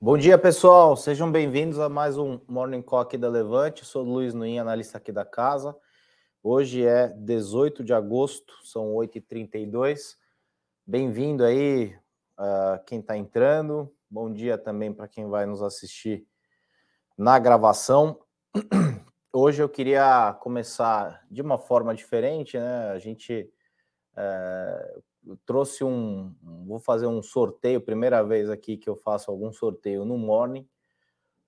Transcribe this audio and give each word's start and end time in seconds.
Bom 0.00 0.16
dia, 0.16 0.38
pessoal. 0.38 0.96
Sejam 0.96 1.28
bem-vindos 1.32 1.80
a 1.80 1.88
mais 1.88 2.16
um 2.16 2.40
Morning 2.46 2.80
Call 2.80 3.00
aqui 3.00 3.18
da 3.18 3.28
Levante. 3.28 3.84
Sou 3.84 4.04
Luiz 4.04 4.32
Nuin, 4.32 4.56
analista 4.56 4.96
aqui 4.96 5.10
da 5.10 5.24
casa. 5.24 5.76
Hoje 6.40 6.86
é 6.86 7.08
18 7.08 7.82
de 7.82 7.92
agosto, 7.92 8.54
são 8.62 8.94
8h32. 8.94 10.16
Bem-vindo 10.86 11.44
aí 11.44 11.96
uh, 12.38 12.80
quem 12.86 13.00
está 13.00 13.16
entrando. 13.16 13.92
Bom 14.08 14.32
dia 14.32 14.56
também 14.56 14.92
para 14.92 15.08
quem 15.08 15.28
vai 15.28 15.46
nos 15.46 15.62
assistir 15.62 16.24
na 17.16 17.36
gravação. 17.40 18.20
Hoje 19.34 19.60
eu 19.60 19.68
queria 19.68 20.32
começar 20.40 21.26
de 21.28 21.42
uma 21.42 21.58
forma 21.58 21.92
diferente, 21.92 22.56
né? 22.56 22.90
A 22.90 23.00
gente 23.00 23.52
é, 24.16 25.00
trouxe 25.36 25.84
um. 25.84 26.34
Vou 26.66 26.78
fazer 26.78 27.06
um 27.06 27.22
sorteio, 27.22 27.80
primeira 27.80 28.22
vez 28.22 28.48
aqui 28.50 28.76
que 28.76 28.88
eu 28.88 28.96
faço 28.96 29.30
algum 29.30 29.52
sorteio 29.52 30.04
no 30.04 30.16
Morning, 30.16 30.68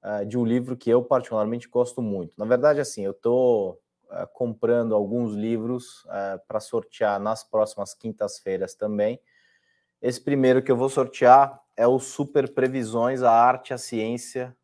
é, 0.03 0.25
de 0.25 0.39
um 0.39 0.45
livro 0.45 0.77
que 0.77 0.91
eu 0.91 1.03
particularmente 1.03 1.69
gosto 1.69 2.01
muito. 2.01 2.35
Na 2.39 2.45
verdade, 2.45 2.81
assim, 2.81 3.05
eu 3.05 3.13
estou 3.13 3.81
é, 4.11 4.27
comprando 4.27 4.95
alguns 4.95 5.35
livros 5.35 6.07
é, 6.11 6.41
para 6.49 6.61
sortear 6.61 7.21
nas 7.21 7.45
próximas 7.45 7.95
quintas-feiras 7.95 8.75
também. 8.75 9.21
Esse 10.01 10.21
primeiro 10.21 10.63
que 10.63 10.73
eu 10.73 10.77
vou 10.77 10.89
sortear 10.89 11.61
é 11.77 11.87
o 11.87 11.99
Super 11.99 12.53
Previsões, 12.53 13.23
a 13.23 13.31
Arte 13.31 13.71
e 13.71 13.75
a 13.75 13.79
Ciência 13.79 14.57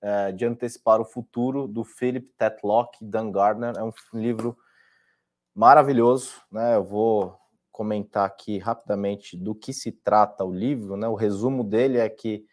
é, 0.00 0.32
de 0.32 0.44
Antecipar 0.44 1.00
o 1.00 1.04
Futuro, 1.04 1.66
do 1.66 1.84
Philip 1.84 2.32
Tetlock 2.38 3.02
e 3.02 3.06
Dan 3.06 3.30
Gardner. 3.30 3.76
É 3.76 3.82
um 3.82 3.92
livro 4.14 4.56
maravilhoso, 5.54 6.40
né? 6.50 6.76
Eu 6.76 6.84
vou 6.84 7.38
comentar 7.78 8.26
aqui 8.26 8.58
rapidamente 8.58 9.36
do 9.36 9.54
que 9.54 9.72
se 9.72 9.92
trata 9.92 10.44
o 10.44 10.52
livro, 10.52 10.96
né? 10.96 11.06
O 11.06 11.14
resumo 11.14 11.62
dele 11.62 11.98
é 11.98 12.08
que 12.08 12.44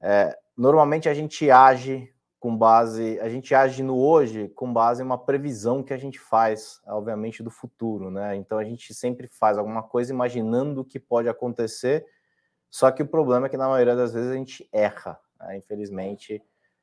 é, 0.00 0.38
normalmente 0.56 1.08
a 1.08 1.14
gente 1.14 1.50
age 1.50 2.08
com 2.38 2.56
base, 2.56 3.18
a 3.18 3.28
gente 3.28 3.52
age 3.56 3.82
no 3.82 3.98
hoje 3.98 4.46
com 4.50 4.72
base 4.72 5.02
em 5.02 5.04
uma 5.04 5.18
previsão 5.18 5.82
que 5.82 5.92
a 5.92 5.96
gente 5.96 6.20
faz, 6.20 6.80
obviamente, 6.86 7.42
do 7.42 7.50
futuro, 7.50 8.08
né? 8.08 8.36
Então 8.36 8.56
a 8.56 8.62
gente 8.62 8.94
sempre 8.94 9.26
faz 9.26 9.58
alguma 9.58 9.82
coisa 9.82 10.12
imaginando 10.12 10.82
o 10.82 10.84
que 10.84 11.00
pode 11.00 11.28
acontecer, 11.28 12.06
só 12.70 12.92
que 12.92 13.02
o 13.02 13.08
problema 13.08 13.46
é 13.46 13.48
que 13.48 13.56
na 13.56 13.68
maioria 13.68 13.96
das 13.96 14.12
vezes 14.12 14.30
a 14.30 14.36
gente 14.36 14.68
erra, 14.70 15.18
né? 15.40 15.56
infelizmente 15.56 16.40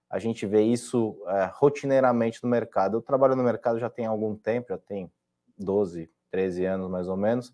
a 0.10 0.20
gente 0.20 0.46
vê 0.46 0.64
isso 0.64 1.18
é, 1.28 1.50
rotineiramente 1.54 2.44
no 2.44 2.50
mercado. 2.50 2.98
Eu 2.98 3.02
trabalho 3.02 3.38
no 3.38 3.44
mercado 3.44 3.80
já 3.80 3.90
tem 3.90 4.06
algum 4.06 4.36
tempo, 4.36 4.68
já 4.68 4.78
tem 4.78 5.10
12, 5.58 6.12
13 6.34 6.66
anos 6.66 6.90
mais 6.90 7.08
ou 7.08 7.16
menos. 7.16 7.54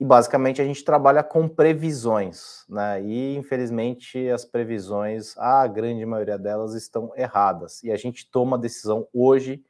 E 0.00 0.04
basicamente 0.04 0.60
a 0.60 0.64
gente 0.64 0.82
trabalha 0.82 1.22
com 1.22 1.46
previsões, 1.46 2.64
né? 2.68 3.00
E 3.02 3.36
infelizmente 3.36 4.28
as 4.28 4.44
previsões, 4.44 5.36
a 5.36 5.66
grande 5.66 6.04
maioria 6.04 6.38
delas 6.38 6.74
estão 6.74 7.12
erradas. 7.14 7.82
E 7.84 7.92
a 7.92 7.96
gente 7.96 8.28
toma 8.30 8.56
a 8.56 8.60
decisão 8.60 9.06
hoje 9.12 9.62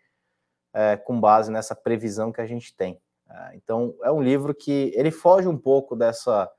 é, 0.73 0.97
com 0.97 1.21
base 1.21 1.51
nessa 1.51 1.75
previsão 1.75 2.33
que 2.33 2.41
a 2.41 2.47
gente 2.47 2.75
tem. 2.75 2.99
É, 3.29 3.57
então 3.57 3.95
é 4.03 4.11
um 4.13 4.23
livro 4.23 4.55
que 4.55 4.93
ele 4.95 5.11
foge 5.11 5.49
um 5.49 5.59
pouco 5.59 5.97
dessa, 5.97 6.51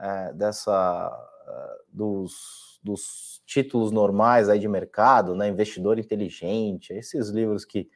é, 0.00 0.32
dessa 0.32 1.12
é, 1.46 1.76
dos 1.92 2.66
dos 2.86 3.42
títulos 3.44 3.90
normais 3.90 4.48
aí 4.48 4.60
de 4.60 4.68
mercado, 4.68 5.34
né? 5.34 5.48
Investidor 5.48 5.98
inteligente, 5.98 6.92
esses 6.92 7.30
livros 7.30 7.64
que 7.64 7.90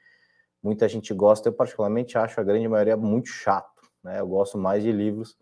muita 0.62 0.88
gente 0.88 1.12
gosta, 1.14 1.48
eu 1.48 1.52
particularmente 1.52 2.18
acho 2.18 2.40
a 2.40 2.44
grande 2.44 2.68
maioria 2.68 2.96
muito 2.96 3.28
chato, 3.28 3.82
né? 4.02 4.20
Eu 4.20 4.26
gosto 4.26 4.58
mais 4.58 4.82
de 4.82 4.92
livros 4.92 5.36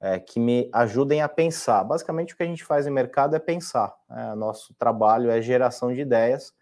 é, 0.00 0.18
que 0.18 0.38
me 0.38 0.70
ajudem 0.72 1.22
a 1.22 1.28
pensar. 1.28 1.82
Basicamente, 1.84 2.34
o 2.34 2.36
que 2.36 2.42
a 2.42 2.46
gente 2.46 2.64
faz 2.64 2.86
em 2.86 2.90
mercado 2.90 3.34
é 3.36 3.38
pensar. 3.38 3.94
Né? 4.08 4.34
Nosso 4.34 4.74
trabalho 4.74 5.30
é 5.30 5.40
geração 5.40 5.92
de 5.92 6.00
ideias 6.00 6.52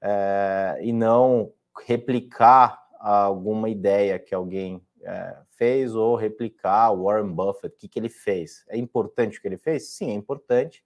é, 0.00 0.78
e 0.82 0.92
não 0.92 1.52
replicar 1.86 2.80
alguma 3.00 3.68
ideia 3.68 4.18
que 4.18 4.34
alguém 4.34 4.84
é, 5.02 5.36
fez 5.50 5.94
ou 5.94 6.14
replicar 6.14 6.92
Warren 6.92 7.32
Buffett, 7.32 7.74
o 7.74 7.78
que, 7.78 7.88
que 7.88 7.98
ele 7.98 8.08
fez. 8.08 8.64
É 8.68 8.76
importante 8.76 9.38
o 9.38 9.42
que 9.42 9.48
ele 9.48 9.58
fez? 9.58 9.88
Sim, 9.88 10.10
é 10.10 10.14
importante 10.14 10.84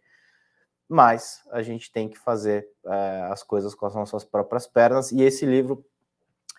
mas 0.88 1.42
a 1.50 1.62
gente 1.62 1.90
tem 1.90 2.08
que 2.08 2.18
fazer 2.18 2.68
é, 2.86 3.28
as 3.30 3.42
coisas 3.42 3.74
com 3.74 3.86
as 3.86 3.94
nossas 3.94 4.24
próprias 4.24 4.66
pernas, 4.66 5.10
e 5.10 5.22
esse 5.22 5.44
livro 5.44 5.84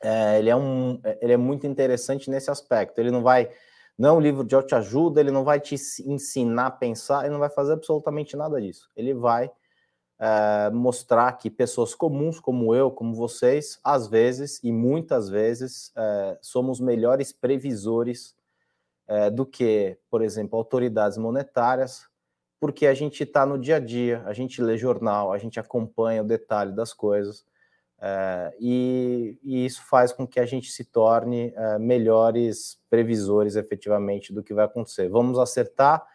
é, 0.04 0.40
ele, 0.40 0.50
é 0.50 0.56
um, 0.56 1.00
ele 1.22 1.34
é 1.34 1.38
muito 1.38 1.66
interessante 1.66 2.30
nesse 2.30 2.52
aspecto. 2.52 3.00
Ele 3.00 3.12
não 3.12 3.22
vai, 3.22 3.50
não 3.98 4.10
é 4.10 4.12
um 4.14 4.20
livro 4.20 4.44
de 4.44 4.56
autoajuda, 4.56 5.20
ele 5.20 5.32
não 5.32 5.44
vai 5.44 5.60
te 5.60 5.76
ensinar 6.06 6.68
a 6.68 6.72
pensar, 6.72 7.24
ele 7.24 7.34
não 7.34 7.40
vai 7.40 7.50
fazer 7.50 7.74
absolutamente 7.74 8.36
nada 8.36 8.62
disso. 8.62 8.90
Ele 8.96 9.14
vai 9.14 9.52
é, 10.20 10.70
mostrar 10.72 11.32
que 11.34 11.50
pessoas 11.50 11.94
comuns, 11.94 12.40
como 12.40 12.74
eu, 12.74 12.92
como 12.92 13.14
vocês, 13.14 13.80
às 13.84 14.08
vezes 14.08 14.60
e 14.64 14.72
muitas 14.72 15.30
vezes, 15.30 15.92
é, 15.96 16.38
somos 16.42 16.80
melhores 16.80 17.32
previsores 17.32 18.36
é, 19.08 19.30
do 19.30 19.46
que, 19.46 19.98
por 20.10 20.22
exemplo, 20.22 20.58
autoridades 20.58 21.18
monetárias, 21.18 22.06
porque 22.60 22.88
a 22.88 22.94
gente 22.94 23.24
está 23.24 23.46
no 23.46 23.58
dia 23.58 23.76
a 23.76 23.80
dia, 23.80 24.24
a 24.26 24.34
gente 24.34 24.62
lê 24.62 24.78
jornal, 24.78 25.32
a 25.32 25.38
gente 25.38 25.60
acompanha 25.60 26.24
o 26.24 26.28
detalhe 26.28 26.74
das 26.74 26.94
coisas, 26.94 27.46
é, 28.00 28.56
e, 28.60 29.40
e, 29.44 29.66
isso 29.66 29.84
faz 29.84 30.14
com 30.14 30.28
que 30.28 30.40
a 30.40 30.46
gente 30.46 30.72
se 30.72 30.84
torne 30.86 31.52
é, 31.56 31.80
melhores 31.80 32.80
previsores 32.90 33.56
efetivamente 33.56 34.32
do 34.32 34.44
que 34.44 34.54
vai 34.54 34.66
acontecer. 34.66 35.10
Vamos 35.10 35.40
acertar, 35.40 36.06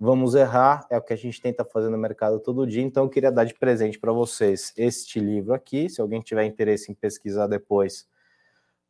vamos 0.00 0.34
errar, 0.34 0.86
é 0.90 0.98
o 0.98 1.02
que 1.02 1.12
a 1.12 1.16
gente 1.16 1.40
tenta 1.40 1.64
fazer 1.64 1.90
no 1.90 1.98
mercado 1.98 2.40
todo 2.40 2.66
dia, 2.66 2.82
então 2.82 3.04
eu 3.04 3.10
queria 3.10 3.30
dar 3.30 3.44
de 3.44 3.54
presente 3.54 3.98
para 3.98 4.12
vocês 4.12 4.72
este 4.76 5.20
livro 5.20 5.54
aqui, 5.54 5.88
se 5.88 6.00
alguém 6.00 6.20
tiver 6.20 6.44
interesse 6.44 6.90
em 6.90 6.94
pesquisar 6.94 7.46
depois, 7.46 8.08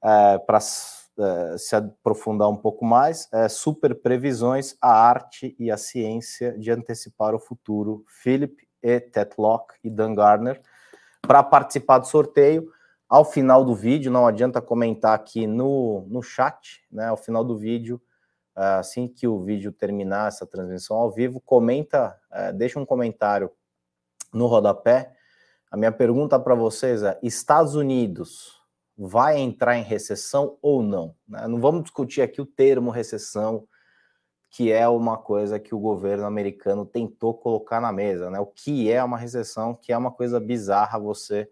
é, 0.03 0.39
para 0.39 0.59
uh, 0.59 1.59
se 1.59 1.77
aprofundar 1.77 2.49
um 2.49 2.57
pouco 2.57 2.85
mais, 2.85 3.29
é 3.33 3.49
Super 3.49 3.95
Previsões, 3.95 4.77
a 4.81 4.91
arte 4.91 5.55
e 5.59 5.71
a 5.71 5.77
ciência 5.77 6.57
de 6.59 6.71
antecipar 6.71 7.35
o 7.35 7.39
futuro, 7.39 8.05
Philip 8.07 8.67
E. 8.83 9.01
Tetlock 9.01 9.75
e 9.83 9.91
Dan 9.91 10.15
Gardner. 10.15 10.61
Para 11.29 11.43
participar 11.43 11.99
do 11.99 12.07
sorteio, 12.07 12.73
ao 13.07 13.23
final 13.23 13.63
do 13.63 13.75
vídeo, 13.75 14.11
não 14.11 14.27
adianta 14.27 14.63
comentar 14.63 15.15
aqui 15.15 15.47
no, 15.47 16.07
no 16.09 16.23
chat, 16.23 16.83
né? 16.91 17.09
Ao 17.09 17.19
final 17.19 17.45
do 17.45 17.55
vídeo, 17.55 18.01
uh, 18.57 18.81
assim 18.81 19.07
que 19.07 19.29
o 19.29 19.39
vídeo 19.43 19.71
terminar 19.71 20.29
essa 20.29 20.47
transmissão 20.47 20.97
ao 20.97 21.11
vivo, 21.11 21.39
comenta, 21.39 22.19
uh, 22.33 22.57
deixa 22.57 22.81
um 22.81 22.87
comentário 22.87 23.51
no 24.33 24.47
rodapé. 24.47 25.13
A 25.71 25.77
minha 25.77 25.93
pergunta 25.93 26.41
para 26.41 26.55
vocês 26.55 27.03
é: 27.03 27.19
Estados 27.23 27.75
Unidos 27.75 28.59
vai 28.97 29.39
entrar 29.39 29.77
em 29.77 29.83
recessão 29.83 30.57
ou 30.63 30.83
não. 30.83 31.15
Né? 31.29 31.47
Não 31.47 31.61
vamos 31.61 31.83
discutir 31.83 32.23
aqui 32.23 32.41
o 32.41 32.47
termo 32.47 32.91
recessão, 32.91 33.69
que 34.51 34.73
é 34.73 34.89
uma 34.89 35.19
coisa 35.19 35.59
que 35.59 35.75
o 35.75 35.79
governo 35.79 36.25
americano 36.25 36.87
tentou 36.87 37.35
colocar 37.35 37.81
na 37.81 37.93
mesa. 37.93 38.31
Né? 38.31 38.41
O 38.41 38.47
que 38.47 38.91
é 38.91 39.03
uma 39.03 39.19
recessão, 39.19 39.75
que 39.75 39.93
é 39.93 39.97
uma 39.97 40.11
coisa 40.11 40.41
bizarra 40.41 40.99
você 40.99 41.51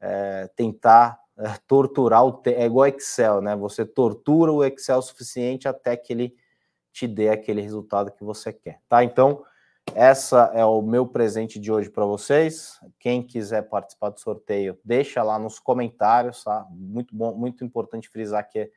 é, 0.00 0.48
tentar 0.54 1.20
é, 1.36 1.54
torturar 1.66 2.24
o. 2.24 2.40
É 2.46 2.64
igual 2.64 2.86
Excel, 2.86 3.40
né? 3.40 3.56
Você 3.56 3.84
tortura 3.84 4.52
o 4.52 4.64
Excel 4.64 4.98
o 4.98 5.02
suficiente 5.02 5.66
até 5.66 5.96
que 5.96 6.12
ele 6.12 6.34
te 6.92 7.06
dê 7.06 7.28
aquele 7.28 7.60
resultado 7.60 8.10
que 8.12 8.24
você 8.24 8.52
quer. 8.52 8.80
Tá? 8.88 9.02
Então. 9.04 9.44
Essa 9.94 10.52
é 10.54 10.64
o 10.64 10.80
meu 10.82 11.04
presente 11.04 11.58
de 11.58 11.72
hoje 11.72 11.90
para 11.90 12.04
vocês. 12.04 12.78
Quem 13.00 13.22
quiser 13.22 13.62
participar 13.62 14.10
do 14.10 14.20
sorteio, 14.20 14.78
deixa 14.84 15.20
lá 15.22 15.36
nos 15.36 15.58
comentários, 15.58 16.44
tá? 16.44 16.64
Muito 16.70 17.16
bom, 17.16 17.34
muito 17.34 17.64
importante 17.64 18.08
frisar 18.08 18.48
que 18.48 18.70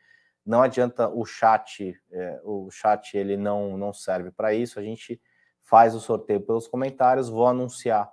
não 0.45 0.61
adianta 0.61 1.09
o 1.09 1.25
chat, 1.25 1.95
é, 2.11 2.41
o 2.43 2.69
chat 2.69 3.15
ele 3.15 3.37
não 3.37 3.77
não 3.77 3.93
serve 3.93 4.31
para 4.31 4.53
isso. 4.53 4.79
A 4.79 4.83
gente 4.83 5.21
faz 5.61 5.95
o 5.95 5.99
sorteio 5.99 6.41
pelos 6.41 6.67
comentários. 6.67 7.29
Vou 7.29 7.47
anunciar 7.47 8.09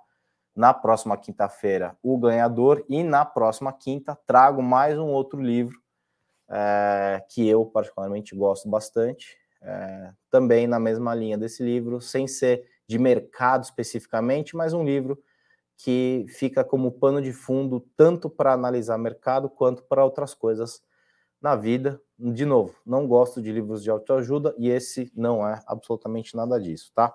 na 0.55 0.73
próxima 0.73 1.17
quinta-feira 1.17 1.97
o 2.01 2.17
ganhador 2.17 2.85
e 2.87 3.03
na 3.03 3.25
próxima 3.25 3.71
quinta 3.73 4.17
trago 4.25 4.61
mais 4.61 4.97
um 4.97 5.07
outro 5.07 5.41
livro 5.41 5.77
é, 6.49 7.23
que 7.29 7.47
eu 7.47 7.65
particularmente 7.65 8.35
gosto 8.35 8.69
bastante. 8.69 9.37
É, 9.61 10.11
também 10.29 10.65
na 10.67 10.79
mesma 10.79 11.13
linha 11.13 11.37
desse 11.37 11.61
livro, 11.61 12.01
sem 12.01 12.27
ser 12.27 12.65
de 12.87 12.97
mercado 12.97 13.63
especificamente, 13.63 14.55
mas 14.55 14.73
um 14.73 14.83
livro 14.83 15.21
que 15.77 16.25
fica 16.29 16.63
como 16.63 16.91
pano 16.91 17.21
de 17.21 17.31
fundo 17.31 17.85
tanto 17.95 18.29
para 18.29 18.53
analisar 18.53 18.97
mercado 18.97 19.49
quanto 19.49 19.83
para 19.83 20.03
outras 20.03 20.33
coisas 20.33 20.81
na 21.41 21.55
vida. 21.55 21.99
De 22.17 22.45
novo, 22.45 22.75
não 22.85 23.07
gosto 23.07 23.41
de 23.41 23.51
livros 23.51 23.81
de 23.81 23.89
autoajuda 23.89 24.53
e 24.57 24.69
esse 24.69 25.11
não 25.15 25.47
é 25.47 25.59
absolutamente 25.65 26.35
nada 26.35 26.59
disso, 26.59 26.91
tá? 26.93 27.13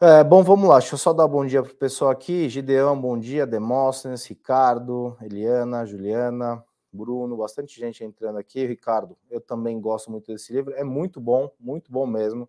É, 0.00 0.22
bom, 0.22 0.42
vamos 0.42 0.68
lá. 0.68 0.78
Deixa 0.78 0.94
eu 0.94 0.98
só 0.98 1.12
dar 1.12 1.26
bom 1.26 1.44
dia 1.44 1.62
para 1.62 1.72
o 1.72 1.76
pessoal 1.76 2.10
aqui. 2.10 2.48
Gideão, 2.48 3.00
bom 3.00 3.18
dia. 3.18 3.46
Demóstenes, 3.46 4.26
Ricardo, 4.26 5.16
Eliana, 5.20 5.86
Juliana, 5.86 6.62
Bruno, 6.92 7.36
bastante 7.36 7.78
gente 7.78 8.04
entrando 8.04 8.38
aqui. 8.38 8.64
Ricardo, 8.66 9.16
eu 9.30 9.40
também 9.40 9.80
gosto 9.80 10.10
muito 10.10 10.32
desse 10.32 10.52
livro. 10.52 10.74
É 10.74 10.84
muito 10.84 11.20
bom, 11.20 11.50
muito 11.58 11.90
bom 11.90 12.06
mesmo. 12.06 12.48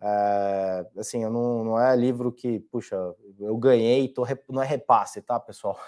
É, 0.00 0.86
assim, 0.96 1.24
não, 1.24 1.64
não 1.64 1.80
é 1.80 1.96
livro 1.96 2.30
que, 2.30 2.60
puxa, 2.60 2.96
eu 3.40 3.56
ganhei, 3.56 4.06
tô, 4.08 4.24
não 4.48 4.62
é 4.62 4.66
repasse, 4.66 5.20
tá, 5.20 5.40
pessoal? 5.40 5.78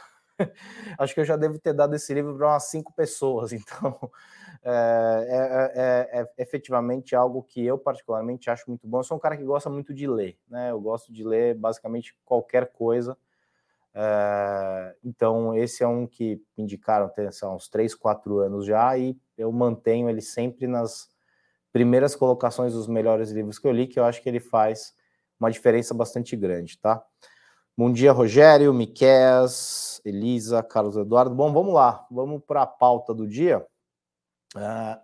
Acho 0.98 1.14
que 1.14 1.20
eu 1.20 1.24
já 1.24 1.36
devo 1.36 1.58
ter 1.58 1.72
dado 1.72 1.94
esse 1.94 2.12
livro 2.14 2.36
para 2.36 2.48
umas 2.48 2.64
cinco 2.64 2.92
pessoas, 2.92 3.52
então 3.54 4.10
é, 4.62 5.26
é, 5.28 5.80
é, 5.80 6.20
é, 6.20 6.42
efetivamente 6.42 7.14
algo 7.16 7.42
que 7.42 7.64
eu 7.64 7.78
particularmente 7.78 8.50
acho 8.50 8.64
muito 8.68 8.86
bom. 8.86 9.00
Eu 9.00 9.04
sou 9.04 9.16
um 9.16 9.20
cara 9.20 9.36
que 9.36 9.44
gosta 9.44 9.70
muito 9.70 9.94
de 9.94 10.06
ler, 10.06 10.38
né? 10.48 10.70
Eu 10.70 10.80
gosto 10.80 11.12
de 11.12 11.24
ler 11.24 11.54
basicamente 11.54 12.16
qualquer 12.24 12.70
coisa. 12.72 13.16
É, 13.94 14.96
então, 15.04 15.54
esse 15.56 15.82
é 15.82 15.88
um 15.88 16.06
que 16.06 16.42
me 16.56 16.64
indicaram 16.64 17.08
tem 17.08 17.28
uns 17.44 17.68
3, 17.68 17.94
4 17.94 18.38
anos 18.38 18.64
já, 18.66 18.96
e 18.96 19.16
eu 19.36 19.50
mantenho 19.50 20.08
ele 20.08 20.20
sempre 20.20 20.66
nas 20.66 21.08
primeiras 21.72 22.14
colocações 22.14 22.72
dos 22.72 22.86
melhores 22.86 23.30
livros 23.30 23.58
que 23.58 23.66
eu 23.66 23.72
li, 23.72 23.86
que 23.86 23.98
eu 23.98 24.04
acho 24.04 24.22
que 24.22 24.28
ele 24.28 24.40
faz 24.40 24.94
uma 25.38 25.50
diferença 25.50 25.94
bastante 25.94 26.36
grande, 26.36 26.78
tá? 26.78 27.02
Bom 27.80 27.90
dia, 27.90 28.12
Rogério, 28.12 28.74
Miquel, 28.74 29.46
Elisa, 30.04 30.62
Carlos 30.62 30.98
Eduardo. 30.98 31.34
Bom, 31.34 31.50
vamos 31.50 31.72
lá, 31.72 32.06
vamos 32.10 32.42
para 32.46 32.60
a 32.60 32.66
pauta 32.66 33.14
do 33.14 33.26
dia. 33.26 33.66
Uh... 34.54 35.00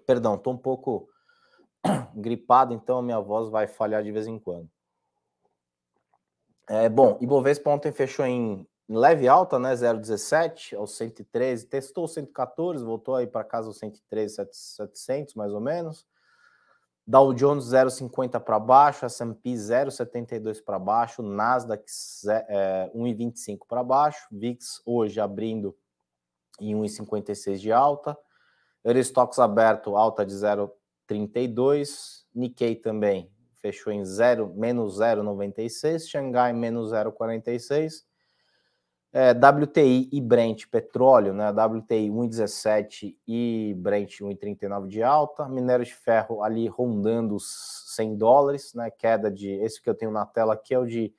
Perdão, 0.06 0.36
estou 0.36 0.54
um 0.54 0.56
pouco 0.56 1.10
gripado, 2.16 2.72
então 2.72 2.96
a 2.96 3.02
minha 3.02 3.20
voz 3.20 3.50
vai 3.50 3.66
falhar 3.66 4.02
de 4.02 4.10
vez 4.10 4.26
em 4.26 4.38
quando. 4.38 4.66
É, 6.70 6.88
bom, 6.88 7.18
Ibovespa 7.20 7.68
ontem 7.68 7.92
fechou 7.92 8.24
em 8.24 8.66
leve 8.88 9.28
alta, 9.28 9.58
né? 9.58 9.74
0,17 9.74 10.74
aos 10.74 10.96
113, 10.96 11.66
testou 11.66 12.08
114, 12.08 12.82
voltou 12.82 13.14
aí 13.14 13.26
para 13.26 13.44
casa 13.44 13.68
os 13.68 13.76
113, 13.76 14.36
700 14.50 15.34
mais 15.34 15.52
ou 15.52 15.60
menos. 15.60 16.06
Dow 17.06 17.32
Jones 17.32 17.66
0,50 17.66 18.40
para 18.40 18.58
baixo, 18.58 19.06
S&P 19.06 19.52
0,72 19.52 20.60
para 20.60 20.76
baixo, 20.76 21.22
Nasdaq 21.22 21.84
é, 22.48 22.90
1,25 22.92 23.60
para 23.68 23.84
baixo, 23.84 24.26
VIX 24.32 24.82
hoje 24.84 25.20
abrindo 25.20 25.76
em 26.60 26.74
1,56 26.74 27.58
de 27.58 27.70
alta, 27.70 28.18
Eurostox 28.84 29.38
aberto 29.38 29.96
alta 29.96 30.26
de 30.26 30.34
0,32, 30.34 32.24
Nikkei 32.34 32.74
também 32.74 33.30
fechou 33.54 33.92
em 33.92 34.04
0, 34.04 34.52
menos 34.56 34.98
0,96, 34.98 36.08
Xangai 36.08 36.52
menos 36.52 36.90
0,46, 36.90 38.04
é, 39.12 39.30
WTI 39.30 40.08
e 40.12 40.20
Brent 40.20 40.66
petróleo, 40.70 41.32
né? 41.32 41.50
WTI 41.50 42.10
1,17 42.10 43.16
e 43.26 43.74
Brent 43.78 44.20
1,39 44.20 44.88
de 44.88 45.02
alta, 45.02 45.48
minério 45.48 45.84
de 45.84 45.94
ferro 45.94 46.42
ali 46.42 46.66
rondando 46.66 47.34
os 47.34 47.94
100 47.94 48.16
dólares, 48.16 48.74
né? 48.74 48.90
Queda 48.90 49.30
de 49.30 49.50
esse 49.50 49.80
que 49.80 49.88
eu 49.88 49.94
tenho 49.94 50.10
na 50.10 50.26
tela 50.26 50.54
aqui 50.54 50.74
é 50.74 50.78
o 50.78 50.86
de 50.86 51.14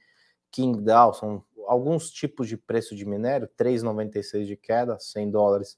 Qingdao, 0.51 1.13
são 1.13 1.43
alguns 1.67 2.09
tipos 2.09 2.47
de 2.47 2.55
preço 2.55 2.95
de 2.95 3.05
minério, 3.05 3.49
3,96 3.59 4.45
de 4.45 4.55
queda, 4.55 4.97
100 4.99 5.31
dólares 5.31 5.77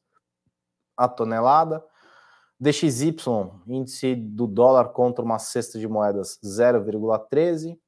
a 0.95 1.07
tonelada. 1.07 1.83
DXY, 2.59 3.15
índice 3.67 4.15
do 4.15 4.45
dólar 4.45 4.89
contra 4.89 5.23
uma 5.23 5.39
cesta 5.39 5.79
de 5.79 5.87
moedas 5.87 6.37
0,13 6.43 7.79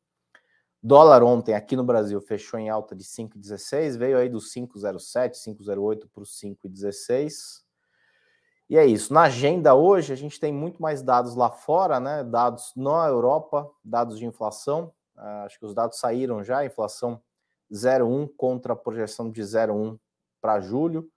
Dólar 0.84 1.22
ontem 1.22 1.54
aqui 1.54 1.76
no 1.76 1.84
Brasil 1.84 2.20
fechou 2.20 2.60
em 2.60 2.70
alta 2.70 2.96
de 2.96 3.04
5,16, 3.04 3.98
veio 3.98 4.18
aí 4.18 4.28
dos 4.28 4.52
5,07, 4.52 5.34
5,08 5.34 6.10
para 6.12 6.24
os 6.24 6.40
5,16. 6.40 7.62
E 8.68 8.78
é 8.78 8.86
isso. 8.86 9.14
Na 9.14 9.24
agenda 9.24 9.76
hoje, 9.76 10.12
a 10.12 10.16
gente 10.16 10.40
tem 10.40 10.52
muito 10.52 10.82
mais 10.82 11.04
dados 11.04 11.36
lá 11.36 11.52
fora, 11.52 12.00
né? 12.00 12.24
Dados 12.24 12.72
na 12.76 13.06
Europa, 13.08 13.70
dados 13.84 14.18
de 14.18 14.26
inflação. 14.26 14.92
Uh, 15.16 15.46
acho 15.46 15.60
que 15.60 15.66
os 15.66 15.76
dados 15.76 16.00
saíram 16.00 16.44
já, 16.44 16.66
inflação 16.66 17.22
0,1 17.72 18.30
contra 18.36 18.74
a 18.74 18.76
projeção 18.76 19.30
de 19.30 19.42
0,1 19.42 20.00
para 20.42 20.60
julho. 20.62 21.12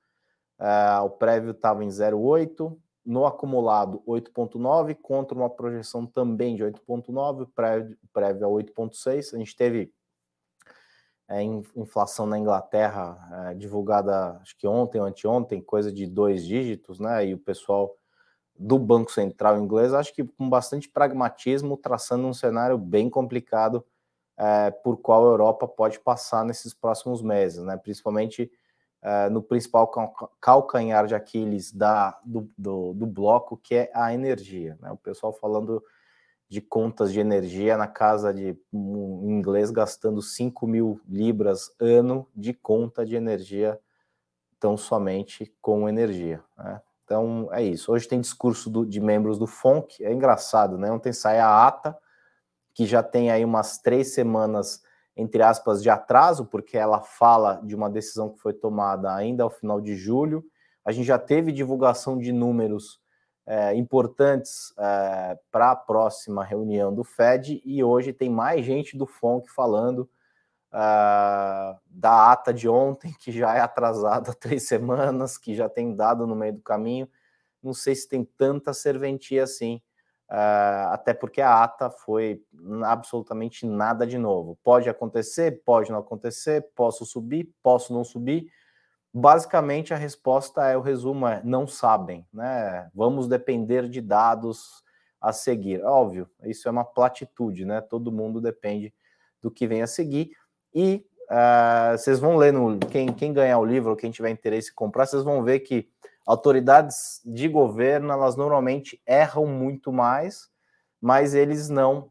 Uh, 0.58 1.04
o 1.04 1.10
prévio 1.10 1.52
estava 1.52 1.82
em 1.82 1.88
0,8 1.88 2.76
no 3.04 3.26
acumulado 3.26 4.02
8,9 4.06 4.94
contra 4.94 5.36
uma 5.36 5.50
projeção 5.50 6.06
também 6.06 6.56
de 6.56 6.64
8,9, 6.64 7.48
prévio, 7.54 7.98
prévio 8.12 8.46
a 8.46 8.50
8,6. 8.50 9.34
A 9.34 9.38
gente 9.38 9.54
teve 9.54 9.92
é, 11.28 11.42
inflação 11.42 12.26
na 12.26 12.38
Inglaterra 12.38 13.50
é, 13.50 13.54
divulgada, 13.54 14.38
acho 14.42 14.56
que 14.56 14.66
ontem 14.66 15.00
ou 15.00 15.06
anteontem, 15.06 15.60
coisa 15.60 15.92
de 15.92 16.06
dois 16.06 16.44
dígitos, 16.44 16.98
né? 16.98 17.26
E 17.26 17.34
o 17.34 17.38
pessoal 17.38 17.96
do 18.56 18.78
Banco 18.78 19.10
Central 19.10 19.58
inglês, 19.58 19.92
acho 19.92 20.14
que 20.14 20.22
com 20.24 20.48
bastante 20.48 20.88
pragmatismo, 20.88 21.76
traçando 21.76 22.26
um 22.26 22.32
cenário 22.32 22.78
bem 22.78 23.10
complicado 23.10 23.84
é, 24.36 24.70
por 24.70 24.96
qual 24.98 25.24
a 25.24 25.30
Europa 25.30 25.66
pode 25.66 25.98
passar 26.00 26.44
nesses 26.44 26.72
próximos 26.72 27.22
meses, 27.22 27.62
né? 27.64 27.76
Principalmente 27.76 28.50
uh, 29.04 29.30
no 29.30 29.42
principal 29.42 29.90
calcanhar 30.40 31.06
de 31.06 31.14
Aquiles 31.14 31.72
da, 31.72 32.18
do, 32.24 32.50
do, 32.56 32.94
do, 32.94 33.06
bloco, 33.06 33.56
que 33.56 33.74
é 33.74 33.90
a 33.94 34.12
energia. 34.14 34.78
Né? 34.80 34.90
O 34.90 34.96
pessoal 34.96 35.32
falando 35.32 35.84
de 36.48 36.60
contas 36.60 37.12
de 37.12 37.20
energia 37.20 37.76
na 37.76 37.86
casa 37.86 38.32
de 38.32 38.56
um 38.72 39.30
inglês 39.30 39.70
gastando 39.70 40.22
5 40.22 40.66
mil 40.66 41.00
libras 41.08 41.70
ano 41.80 42.28
de 42.34 42.54
conta 42.54 43.04
de 43.04 43.16
energia, 43.16 43.78
tão 44.58 44.76
somente 44.76 45.54
com 45.60 45.88
energia. 45.88 46.42
Né? 46.56 46.80
Então 47.04 47.48
é 47.52 47.62
isso. 47.62 47.92
Hoje 47.92 48.08
tem 48.08 48.20
discurso 48.20 48.70
do, 48.70 48.86
de 48.86 49.00
membros 49.00 49.38
do 49.38 49.46
FONC, 49.46 50.02
é 50.02 50.12
engraçado, 50.12 50.78
né? 50.78 50.90
Ontem 50.90 51.12
sai 51.12 51.38
a 51.38 51.66
ata, 51.66 51.96
que 52.72 52.86
já 52.86 53.02
tem 53.02 53.30
aí 53.30 53.44
umas 53.44 53.78
três 53.78 54.14
semanas 54.14 54.82
entre 55.16 55.42
aspas, 55.42 55.82
de 55.82 55.88
atraso, 55.88 56.44
porque 56.44 56.76
ela 56.76 57.00
fala 57.00 57.60
de 57.62 57.74
uma 57.74 57.88
decisão 57.88 58.30
que 58.30 58.40
foi 58.40 58.52
tomada 58.52 59.14
ainda 59.14 59.44
ao 59.44 59.50
final 59.50 59.80
de 59.80 59.94
julho. 59.94 60.44
A 60.84 60.92
gente 60.92 61.06
já 61.06 61.18
teve 61.18 61.52
divulgação 61.52 62.18
de 62.18 62.32
números 62.32 63.00
é, 63.46 63.74
importantes 63.74 64.72
é, 64.78 65.38
para 65.50 65.70
a 65.70 65.76
próxima 65.76 66.42
reunião 66.42 66.94
do 66.94 67.04
Fed 67.04 67.62
e 67.64 67.84
hoje 67.84 68.12
tem 68.12 68.28
mais 68.28 68.64
gente 68.64 68.96
do 68.96 69.06
FONC 69.06 69.48
falando 69.50 70.08
uh, 70.72 71.78
da 71.86 72.32
ata 72.32 72.52
de 72.52 72.68
ontem, 72.68 73.14
que 73.20 73.30
já 73.30 73.54
é 73.54 73.60
atrasada 73.60 74.32
há 74.32 74.34
três 74.34 74.66
semanas, 74.66 75.38
que 75.38 75.54
já 75.54 75.68
tem 75.68 75.94
dado 75.94 76.26
no 76.26 76.34
meio 76.34 76.54
do 76.54 76.62
caminho. 76.62 77.08
Não 77.62 77.72
sei 77.72 77.94
se 77.94 78.08
tem 78.08 78.24
tanta 78.24 78.72
serventia 78.74 79.44
assim 79.44 79.80
Uh, 80.30 80.88
até 80.90 81.12
porque 81.12 81.40
a 81.40 81.62
ata 81.62 81.90
foi 81.90 82.42
absolutamente 82.84 83.66
nada 83.66 84.06
de 84.06 84.16
novo. 84.16 84.58
Pode 84.64 84.88
acontecer, 84.88 85.62
pode 85.64 85.92
não 85.92 85.98
acontecer, 85.98 86.66
posso 86.74 87.04
subir, 87.04 87.52
posso 87.62 87.92
não 87.92 88.04
subir. 88.04 88.50
Basicamente, 89.12 89.94
a 89.94 89.96
resposta 89.96 90.66
é 90.66 90.76
o 90.76 90.80
resumo 90.80 91.28
é 91.28 91.40
não 91.44 91.66
sabem, 91.66 92.26
né? 92.32 92.90
Vamos 92.94 93.28
depender 93.28 93.88
de 93.88 94.00
dados 94.00 94.82
a 95.20 95.32
seguir. 95.32 95.84
Óbvio, 95.84 96.28
isso 96.42 96.66
é 96.68 96.70
uma 96.70 96.84
platitude, 96.84 97.64
né? 97.64 97.80
Todo 97.80 98.10
mundo 98.10 98.40
depende 98.40 98.92
do 99.40 99.50
que 99.50 99.66
vem 99.66 99.82
a 99.82 99.86
seguir. 99.86 100.32
E 100.74 101.06
uh, 101.30 101.96
vocês 101.96 102.18
vão 102.18 102.36
ler 102.36 102.52
no 102.52 102.78
quem, 102.78 103.12
quem 103.12 103.32
ganhar 103.32 103.58
o 103.58 103.64
livro, 103.64 103.94
quem 103.94 104.10
tiver 104.10 104.30
interesse 104.30 104.70
em 104.70 104.74
comprar, 104.74 105.06
vocês 105.06 105.22
vão 105.22 105.44
ver 105.44 105.60
que 105.60 105.88
autoridades 106.26 107.20
de 107.24 107.48
governo, 107.48 108.12
elas 108.12 108.36
normalmente 108.36 109.00
erram 109.06 109.46
muito 109.46 109.92
mais, 109.92 110.48
mas 111.00 111.34
eles 111.34 111.68
não 111.68 112.10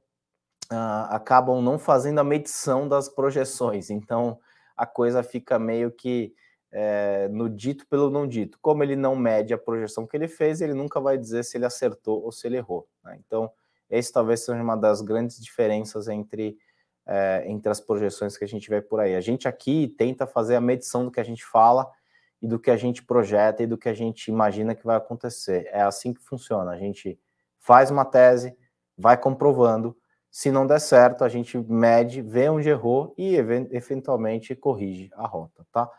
uh, 0.71 1.09
acabam 1.09 1.61
não 1.61 1.79
fazendo 1.79 2.19
a 2.19 2.23
medição 2.23 2.87
das 2.87 3.09
projeções. 3.09 3.89
Então 3.89 4.39
a 4.75 4.85
coisa 4.85 5.23
fica 5.23 5.57
meio 5.57 5.91
que 5.91 6.33
é, 6.71 7.27
no 7.29 7.47
dito 7.47 7.87
pelo 7.87 8.09
não 8.09 8.27
dito. 8.27 8.57
Como 8.61 8.83
ele 8.83 8.95
não 8.95 9.15
mede 9.15 9.53
a 9.53 9.57
projeção 9.57 10.07
que 10.07 10.17
ele 10.17 10.27
fez, 10.27 10.59
ele 10.59 10.73
nunca 10.73 10.99
vai 10.99 11.17
dizer 11.17 11.43
se 11.43 11.57
ele 11.57 11.65
acertou 11.65 12.23
ou 12.23 12.31
se 12.31 12.47
ele 12.47 12.57
errou. 12.57 12.87
Né? 13.03 13.19
Então, 13.25 13.51
esse 13.89 14.11
talvez 14.11 14.43
seja 14.43 14.61
uma 14.61 14.75
das 14.75 15.01
grandes 15.01 15.39
diferenças 15.39 16.07
entre, 16.07 16.57
é, 17.05 17.43
entre 17.45 17.69
as 17.69 17.79
projeções 17.79 18.35
que 18.35 18.43
a 18.43 18.47
gente 18.47 18.67
vê 18.69 18.81
por 18.81 18.99
aí. 18.99 19.15
A 19.15 19.21
gente 19.21 19.47
aqui 19.47 19.93
tenta 19.97 20.25
fazer 20.25 20.55
a 20.55 20.61
medição 20.61 21.05
do 21.05 21.11
que 21.11 21.19
a 21.19 21.23
gente 21.23 21.45
fala 21.45 21.87
e 22.43 22.47
do 22.47 22.59
que 22.59 22.69
a 22.69 22.75
gente 22.75 23.01
projeta 23.01 23.63
e 23.63 23.67
do 23.67 23.77
que 23.77 23.87
a 23.87 23.93
gente 23.93 24.27
imagina 24.27 24.75
que 24.75 24.85
vai 24.85 24.97
acontecer. 24.97 25.65
É 25.71 25.81
assim 25.81 26.13
que 26.13 26.21
funciona. 26.21 26.71
A 26.71 26.77
gente 26.77 27.17
faz 27.57 27.89
uma 27.89 28.03
tese, 28.03 28.53
vai 28.97 29.15
comprovando. 29.15 29.95
Se 30.29 30.51
não 30.51 30.67
der 30.67 30.81
certo, 30.81 31.23
a 31.23 31.29
gente 31.29 31.57
mede, 31.57 32.21
vê 32.21 32.49
onde 32.49 32.67
errou 32.67 33.13
e 33.17 33.35
eventualmente 33.35 34.53
corrige 34.55 35.09
a 35.13 35.25
rota, 35.25 35.65
tá? 35.71 35.89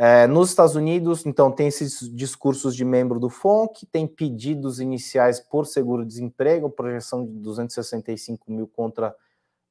É, 0.00 0.26
nos 0.28 0.50
Estados 0.50 0.76
Unidos, 0.76 1.26
então, 1.26 1.50
tem 1.50 1.66
esses 1.66 2.08
discursos 2.14 2.74
de 2.74 2.84
membro 2.84 3.18
do 3.18 3.28
FONC, 3.28 3.84
tem 3.84 4.06
pedidos 4.06 4.78
iniciais 4.80 5.40
por 5.40 5.66
seguro-desemprego, 5.66 6.70
projeção 6.70 7.26
de 7.26 7.32
265 7.40 8.50
mil 8.50 8.68
contra 8.68 9.14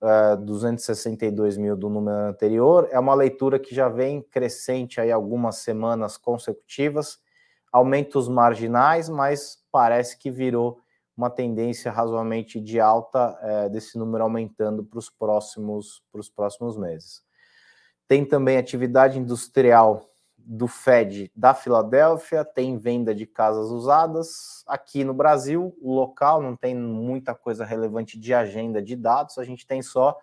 uh, 0.02 0.34
é, 0.34 0.38
262 0.38 1.58
mil 1.58 1.76
do 1.76 1.90
número 1.90 2.30
anterior. 2.30 2.88
É 2.92 3.00
uma 3.00 3.14
leitura 3.14 3.60
que 3.60 3.74
já 3.74 3.90
vem 3.90 4.22
crescente 4.22 5.00
aí 5.00 5.12
algumas 5.12 5.58
semanas 5.58 6.18
consecutivas, 6.18 7.20
aumentos 7.72 8.28
marginais, 8.28 9.10
mas 9.10 9.58
parece 9.72 10.18
que 10.18 10.32
virou 10.32 10.80
uma 11.16 11.30
tendência 11.30 11.92
razoavelmente 11.92 12.62
de 12.62 12.80
alta 12.80 13.38
é, 13.42 13.70
desse 13.70 13.98
número 13.98 14.24
aumentando 14.24 14.84
para 14.84 15.00
os 15.00 15.10
próximos, 15.10 16.04
próximos 16.36 16.78
meses. 16.78 17.24
Tem 18.08 18.24
também 18.24 18.58
atividade 18.58 19.18
industrial 19.18 20.08
do 20.50 20.66
Fed 20.66 21.30
da 21.36 21.54
Filadélfia, 21.54 22.46
tem 22.46 22.78
venda 22.78 23.14
de 23.14 23.26
casas 23.26 23.70
usadas. 23.70 24.64
Aqui 24.66 25.04
no 25.04 25.14
Brasil, 25.14 25.78
o 25.82 25.94
local 25.94 26.42
não 26.42 26.56
tem 26.56 26.74
muita 26.74 27.36
coisa 27.36 27.66
relevante 27.66 28.18
de 28.18 28.34
agenda 28.34 28.82
de 28.82 28.96
dados, 28.96 29.38
a 29.38 29.44
gente 29.44 29.68
tem 29.68 29.82
só, 29.82 30.18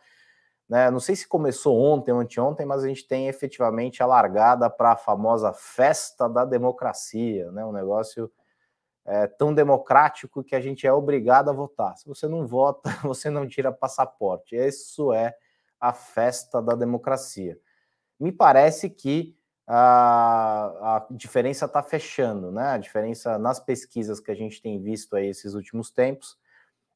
né, 0.66 0.90
não 0.90 0.98
sei 0.98 1.14
se 1.14 1.28
começou 1.28 1.78
ontem 1.78 2.10
ou 2.10 2.20
anteontem, 2.20 2.64
mas 2.64 2.82
a 2.82 2.88
gente 2.88 3.06
tem 3.06 3.28
efetivamente 3.28 4.02
a 4.02 4.06
largada 4.06 4.70
para 4.70 4.92
a 4.92 4.96
famosa 4.96 5.52
festa 5.52 6.26
da 6.26 6.46
democracia, 6.46 7.52
né, 7.52 7.62
um 7.62 7.72
negócio 7.72 8.32
é, 9.04 9.26
tão 9.26 9.52
democrático 9.52 10.42
que 10.42 10.56
a 10.56 10.60
gente 10.60 10.86
é 10.86 10.92
obrigado 10.92 11.50
a 11.50 11.52
votar. 11.52 11.98
Se 11.98 12.08
você 12.08 12.26
não 12.26 12.46
vota, 12.46 12.88
você 13.04 13.28
não 13.28 13.46
tira 13.46 13.70
passaporte. 13.70 14.56
Isso 14.56 15.12
é 15.12 15.36
a 15.78 15.92
festa 15.92 16.62
da 16.62 16.74
democracia. 16.74 17.58
Me 18.18 18.32
parece 18.32 18.88
que 18.88 19.36
a, 19.66 20.96
a 20.96 21.06
diferença 21.10 21.64
está 21.64 21.82
fechando, 21.82 22.50
né? 22.50 22.68
A 22.68 22.78
diferença 22.78 23.38
nas 23.38 23.58
pesquisas 23.58 24.20
que 24.20 24.30
a 24.30 24.34
gente 24.34 24.60
tem 24.60 24.80
visto 24.80 25.16
aí 25.16 25.28
esses 25.28 25.54
últimos 25.54 25.90
tempos, 25.90 26.36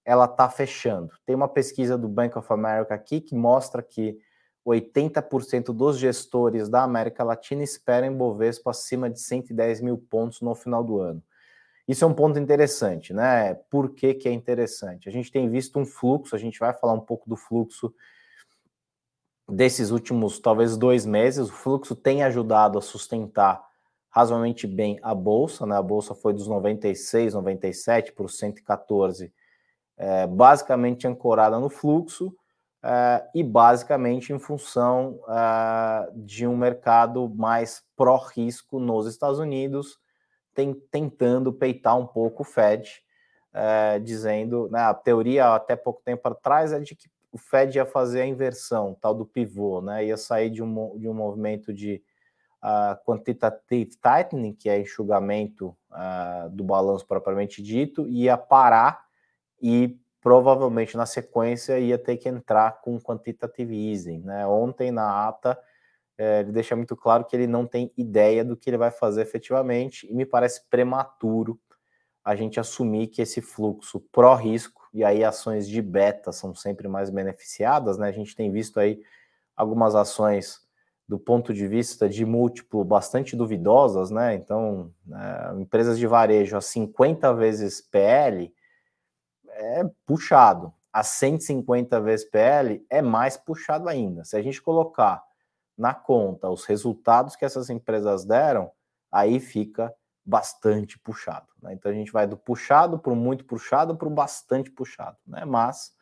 ela 0.05 0.27
está 0.27 0.49
fechando. 0.49 1.13
Tem 1.25 1.35
uma 1.35 1.49
pesquisa 1.49 1.97
do 1.97 2.09
Bank 2.09 2.37
of 2.37 2.53
America 2.53 2.95
aqui 2.95 3.21
que 3.21 3.35
mostra 3.35 3.83
que 3.83 4.19
80% 4.67 5.67
dos 5.67 5.99
gestores 5.99 6.69
da 6.69 6.83
América 6.83 7.25
Latina 7.25 7.63
esperam 7.63 8.15
Bovespa 8.15 8.71
acima 8.71 9.09
de 9.09 9.21
110 9.21 9.81
mil 9.81 9.97
pontos 9.97 10.41
no 10.41 10.55
final 10.55 10.85
do 10.85 11.01
ano. 11.01 11.23
Isso 11.87 12.05
é 12.05 12.07
um 12.07 12.13
ponto 12.13 12.39
interessante, 12.39 13.15
né? 13.15 13.55
Por 13.71 13.95
que, 13.95 14.13
que 14.13 14.29
é 14.29 14.33
interessante? 14.33 15.09
A 15.09 15.13
gente 15.13 15.33
tem 15.33 15.49
visto 15.49 15.79
um 15.79 15.87
fluxo, 15.87 16.37
a 16.37 16.39
gente 16.39 16.59
vai 16.59 16.75
falar 16.75 16.93
um 16.93 17.01
pouco 17.01 17.29
do 17.29 17.37
fluxo 17.37 17.95
desses 19.49 19.91
últimos, 19.91 20.39
talvez, 20.39 20.77
dois 20.77 21.07
meses. 21.07 21.49
O 21.49 21.53
fluxo 21.53 21.97
tem 21.97 22.23
ajudado 22.23 22.79
a 22.79 22.83
sustentar 22.83 23.67
razoavelmente 24.11 24.67
bem 24.67 24.99
a 25.03 25.15
Bolsa, 25.15 25.65
né? 25.67 25.77
A 25.77 25.83
Bolsa 25.83 26.15
foi 26.15 26.33
dos 26.33 26.47
96, 26.47 27.35
97 27.35 28.13
para 28.13 28.25
os 28.25 28.39
114, 28.39 29.33
é, 29.97 30.27
basicamente 30.27 31.07
ancorada 31.07 31.59
no 31.59 31.69
fluxo 31.69 32.35
é, 32.83 33.25
e 33.35 33.43
basicamente 33.43 34.33
em 34.33 34.39
função 34.39 35.21
é, 35.29 36.11
de 36.15 36.47
um 36.47 36.57
mercado 36.57 37.29
mais 37.29 37.83
pró-risco 37.97 38.79
nos 38.79 39.07
Estados 39.07 39.39
Unidos, 39.39 39.99
tem, 40.55 40.75
tentando 40.91 41.53
peitar 41.53 41.97
um 41.97 42.07
pouco 42.07 42.43
o 42.43 42.47
Fed, 42.47 43.03
é, 43.53 43.99
dizendo, 43.99 44.69
né, 44.71 44.81
a 44.81 44.95
teoria 44.95 45.55
até 45.55 45.75
pouco 45.75 46.03
tempo 46.05 46.29
atrás 46.29 46.73
é 46.73 46.81
de 46.81 46.95
que 46.95 47.09
o 47.33 47.39
Fed 47.39 47.77
ia 47.77 47.87
fazer 47.87 48.23
a 48.23 48.27
inversão, 48.27 48.97
tal 49.01 49.15
do 49.15 49.27
pivô, 49.27 49.81
né, 49.81 50.07
ia 50.07 50.17
sair 50.17 50.51
de 50.51 50.63
um, 50.63 50.99
de 50.99 51.09
um 51.09 51.15
movimento 51.15 51.73
de 51.73 52.03
uh, 52.63 52.97
quantitative 53.05 53.91
tightening, 54.03 54.55
que 54.55 54.69
é 54.69 54.81
enxugamento 54.81 55.77
uh, 55.91 56.49
do 56.51 56.65
balanço 56.65 57.07
propriamente 57.07 57.63
dito, 57.63 58.09
ia 58.09 58.37
parar 58.37 59.05
e 59.61 59.99
provavelmente 60.21 60.97
na 60.97 61.07
sequência 61.07 61.79
ia 61.79 61.99
ter 61.99 62.17
que 62.17 62.29
entrar 62.29 62.81
com 62.81 63.01
quantitative 63.01 63.91
easing. 63.91 64.21
Né? 64.21 64.47
Ontem 64.47 64.91
na 64.91 65.29
ata 65.29 65.59
é, 66.19 66.41
ele 66.41 66.51
deixa 66.51 66.75
muito 66.75 66.97
claro 66.97 67.25
que 67.25 67.37
ele 67.37 67.47
não 67.47 67.65
tem 67.65 67.93
ideia 67.97 68.45
do 68.45 68.57
que 68.57 68.69
ele 68.69 68.77
vai 68.77 68.91
fazer 68.91 69.23
efetivamente, 69.23 70.11
e 70.11 70.15
me 70.15 70.27
parece 70.27 70.69
prematuro 70.69 71.59
a 72.29 72.37
gente 72.37 72.61
assumir 72.61 73.07
que 73.07 73.23
esse 73.23 73.41
fluxo 73.41 74.01
pró-risco, 74.13 74.87
e 74.93 75.03
aí 75.03 75.25
ações 75.25 75.67
de 75.67 75.81
beta 75.81 76.31
são 76.31 76.55
sempre 76.55 76.87
mais 76.87 77.09
beneficiadas, 77.09 77.97
né? 77.97 78.07
A 78.07 78.13
gente 78.13 78.37
tem 78.37 78.53
visto 78.53 78.79
aí 78.79 79.01
algumas 79.57 79.95
ações 79.95 80.61
do 81.09 81.19
ponto 81.19 81.55
de 81.55 81.67
vista 81.67 82.07
de 82.07 82.27
múltiplo 82.27 82.85
bastante 82.85 83.35
duvidosas, 83.35 84.11
né? 84.11 84.35
Então, 84.35 84.93
é, 85.11 85.59
empresas 85.59 85.99
de 85.99 86.07
varejo 86.07 86.55
a 86.55 86.61
50 86.61 87.33
vezes 87.33 87.81
PL 87.81 88.55
é 89.49 89.85
puxado. 90.05 90.71
A 90.93 91.03
150 91.03 91.99
vezes 91.99 92.29
PL 92.29 92.85
é 92.91 93.01
mais 93.01 93.39
puxado 93.39 93.89
ainda. 93.89 94.23
Se 94.27 94.37
a 94.37 94.43
gente 94.43 94.61
colocar 94.61 95.25
na 95.79 95.95
conta 95.95 96.51
os 96.51 96.67
resultados 96.67 97.37
que 97.37 97.47
essas 97.47 97.71
empresas 97.71 98.27
deram, 98.27 98.71
aí 99.11 99.41
fica 99.41 99.95
bastante 100.29 100.99
puxado. 100.99 101.47
Né? 101.63 101.73
Então 101.73 101.91
a 101.91 101.95
gente 101.95 102.13
vai 102.13 102.27
do 102.27 102.37
puxado 102.37 102.99
para 102.99 103.11
o 103.11 103.17
muito 103.17 103.47
puxado 103.47 103.97
para 103.97 104.07
o 104.07 104.11
bastante 104.11 104.71
puxado, 104.71 105.17
né? 105.27 105.47
Mas 105.47 105.97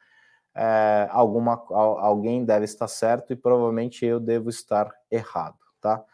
é, 0.52 1.06
alguma, 1.12 1.64
alguém 1.70 2.44
deve 2.44 2.64
estar 2.64 2.88
certo 2.88 3.32
e 3.32 3.36
provavelmente 3.36 4.04
eu 4.04 4.18
devo 4.18 4.50
estar 4.50 4.92
errado, 5.08 5.58
tá? 5.80 6.04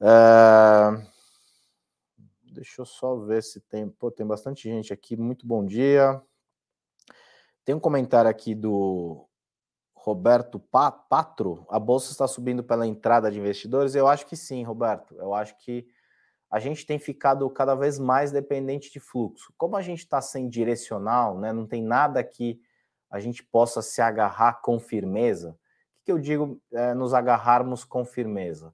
É, 0.00 1.06
deixa 2.52 2.82
eu 2.82 2.86
só 2.86 3.14
ver 3.14 3.44
se 3.44 3.60
tem. 3.60 3.88
Pô, 3.88 4.10
tem 4.10 4.26
bastante 4.26 4.68
gente 4.68 4.92
aqui. 4.92 5.16
Muito 5.16 5.46
bom 5.46 5.64
dia. 5.64 6.20
Tem 7.64 7.76
um 7.76 7.80
comentário 7.80 8.28
aqui 8.28 8.56
do 8.56 9.28
Roberto 9.94 10.58
Patro, 10.58 11.64
a 11.70 11.78
bolsa 11.78 12.10
está 12.10 12.26
subindo 12.26 12.64
pela 12.64 12.86
entrada 12.86 13.30
de 13.30 13.38
investidores? 13.38 13.94
Eu 13.94 14.08
acho 14.08 14.26
que 14.26 14.36
sim, 14.36 14.64
Roberto. 14.64 15.14
Eu 15.14 15.32
acho 15.32 15.56
que 15.58 15.86
a 16.54 16.60
gente 16.60 16.86
tem 16.86 17.00
ficado 17.00 17.50
cada 17.50 17.74
vez 17.74 17.98
mais 17.98 18.30
dependente 18.30 18.88
de 18.88 19.00
fluxo. 19.00 19.52
Como 19.58 19.76
a 19.76 19.82
gente 19.82 19.98
está 19.98 20.20
sem 20.20 20.48
direcional, 20.48 21.36
né, 21.36 21.52
não 21.52 21.66
tem 21.66 21.82
nada 21.82 22.22
que 22.22 22.60
a 23.10 23.18
gente 23.18 23.42
possa 23.42 23.82
se 23.82 24.00
agarrar 24.00 24.60
com 24.62 24.78
firmeza. 24.78 25.50
O 25.50 26.04
que, 26.04 26.12
eu 26.12 26.18
digo 26.20 26.62
é, 26.72 26.94
nos 26.94 27.12
agarrarmos 27.12 27.82
com 27.82 28.04
firmeza? 28.04 28.72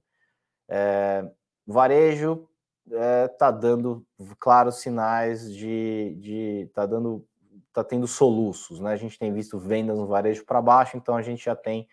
É, 0.69 1.27
varejo 1.65 2.47
está 2.85 3.47
é, 3.47 3.51
dando 3.51 4.05
claros 4.37 4.75
sinais 4.75 5.51
de, 5.51 6.15
de 6.19 6.71
tá 6.75 6.85
dando 6.85 7.27
está 7.67 7.83
tendo 7.83 8.05
soluços, 8.05 8.79
né? 8.79 8.91
A 8.91 8.97
gente 8.97 9.17
tem 9.17 9.33
visto 9.33 9.57
vendas 9.57 9.97
no 9.97 10.05
varejo 10.05 10.45
para 10.45 10.61
baixo, 10.61 10.97
então 10.97 11.15
a 11.15 11.21
gente 11.23 11.45
já 11.45 11.55
tem 11.55 11.87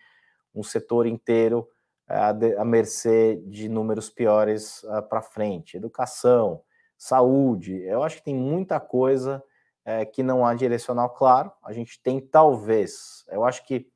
um 0.53 0.61
setor 0.61 1.07
inteiro 1.07 1.67
à 2.09 2.65
mercê 2.65 3.41
de 3.45 3.69
números 3.69 4.09
piores 4.09 4.83
uh, 4.83 5.01
para 5.07 5.21
frente. 5.21 5.77
Educação, 5.77 6.61
saúde, 6.97 7.81
eu 7.83 8.03
acho 8.03 8.17
que 8.17 8.23
tem 8.23 8.35
muita 8.35 8.79
coisa 8.79 9.43
uh, 9.85 10.11
que 10.11 10.23
não 10.23 10.45
há 10.45 10.53
direcional 10.53 11.09
claro. 11.11 11.51
A 11.63 11.71
gente 11.71 12.01
tem 12.01 12.19
talvez, 12.19 13.23
eu 13.29 13.43
acho 13.43 13.65
que 13.65 13.87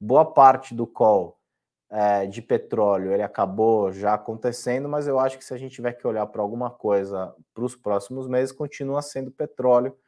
boa 0.00 0.24
parte 0.24 0.74
do 0.74 0.86
call 0.86 1.38
de 2.30 2.40
petróleo 2.40 3.10
ele 3.10 3.22
acabou 3.22 3.90
já 3.90 4.14
acontecendo, 4.14 4.88
mas 4.88 5.08
eu 5.08 5.18
acho 5.18 5.36
que 5.36 5.44
se 5.44 5.52
a 5.52 5.56
gente 5.56 5.74
tiver 5.74 5.92
que 5.94 6.06
olhar 6.06 6.24
para 6.26 6.40
alguma 6.40 6.70
coisa 6.70 7.34
para 7.52 7.64
os 7.64 7.74
próximos 7.74 8.28
meses, 8.28 8.52
continua 8.52 9.02
sendo 9.02 9.28
petróleo 9.32 9.98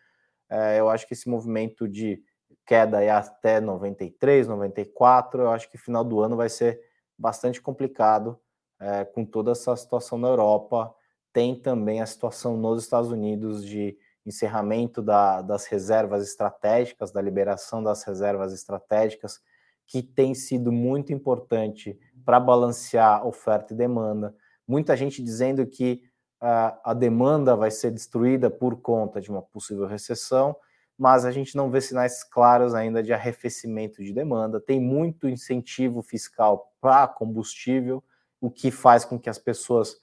é, 0.52 0.78
eu 0.78 0.90
acho 0.90 1.06
que 1.06 1.14
esse 1.14 1.30
movimento 1.30 1.88
de 1.88 2.22
queda 2.66 3.02
é 3.02 3.08
até 3.08 3.58
93, 3.58 4.46
94, 4.46 5.40
eu 5.40 5.50
acho 5.50 5.70
que 5.70 5.78
final 5.78 6.04
do 6.04 6.20
ano 6.20 6.36
vai 6.36 6.50
ser 6.50 6.78
bastante 7.22 7.62
complicado 7.62 8.36
é, 8.80 9.04
com 9.04 9.24
toda 9.24 9.52
essa 9.52 9.74
situação 9.76 10.18
na 10.18 10.26
Europa. 10.26 10.92
Tem 11.32 11.54
também 11.54 12.02
a 12.02 12.06
situação 12.06 12.56
nos 12.56 12.82
Estados 12.82 13.12
Unidos 13.12 13.64
de 13.64 13.96
encerramento 14.26 15.00
da, 15.00 15.40
das 15.40 15.66
reservas 15.66 16.26
estratégicas, 16.26 17.12
da 17.12 17.22
liberação 17.22 17.82
das 17.82 18.02
reservas 18.02 18.52
estratégicas, 18.52 19.40
que 19.86 20.02
tem 20.02 20.34
sido 20.34 20.72
muito 20.72 21.12
importante 21.12 21.96
para 22.24 22.40
balancear 22.40 23.24
oferta 23.24 23.72
e 23.72 23.76
demanda. 23.76 24.34
Muita 24.66 24.96
gente 24.96 25.22
dizendo 25.22 25.64
que 25.66 26.02
a 26.40 26.92
demanda 26.92 27.54
vai 27.54 27.70
ser 27.70 27.92
destruída 27.92 28.50
por 28.50 28.80
conta 28.80 29.20
de 29.20 29.30
uma 29.30 29.42
possível 29.42 29.86
recessão, 29.86 30.56
mas 30.98 31.24
a 31.24 31.30
gente 31.30 31.56
não 31.56 31.70
vê 31.70 31.80
sinais 31.80 32.22
claros 32.22 32.74
ainda 32.74 33.02
de 33.02 33.12
arrefecimento 33.12 34.02
de 34.02 34.12
demanda. 34.12 34.60
Tem 34.60 34.80
muito 34.80 35.28
incentivo 35.28 36.02
fiscal 36.02 36.72
para 36.80 37.08
combustível, 37.08 38.02
o 38.40 38.50
que 38.50 38.70
faz 38.70 39.04
com 39.04 39.18
que 39.18 39.30
as 39.30 39.38
pessoas 39.38 39.96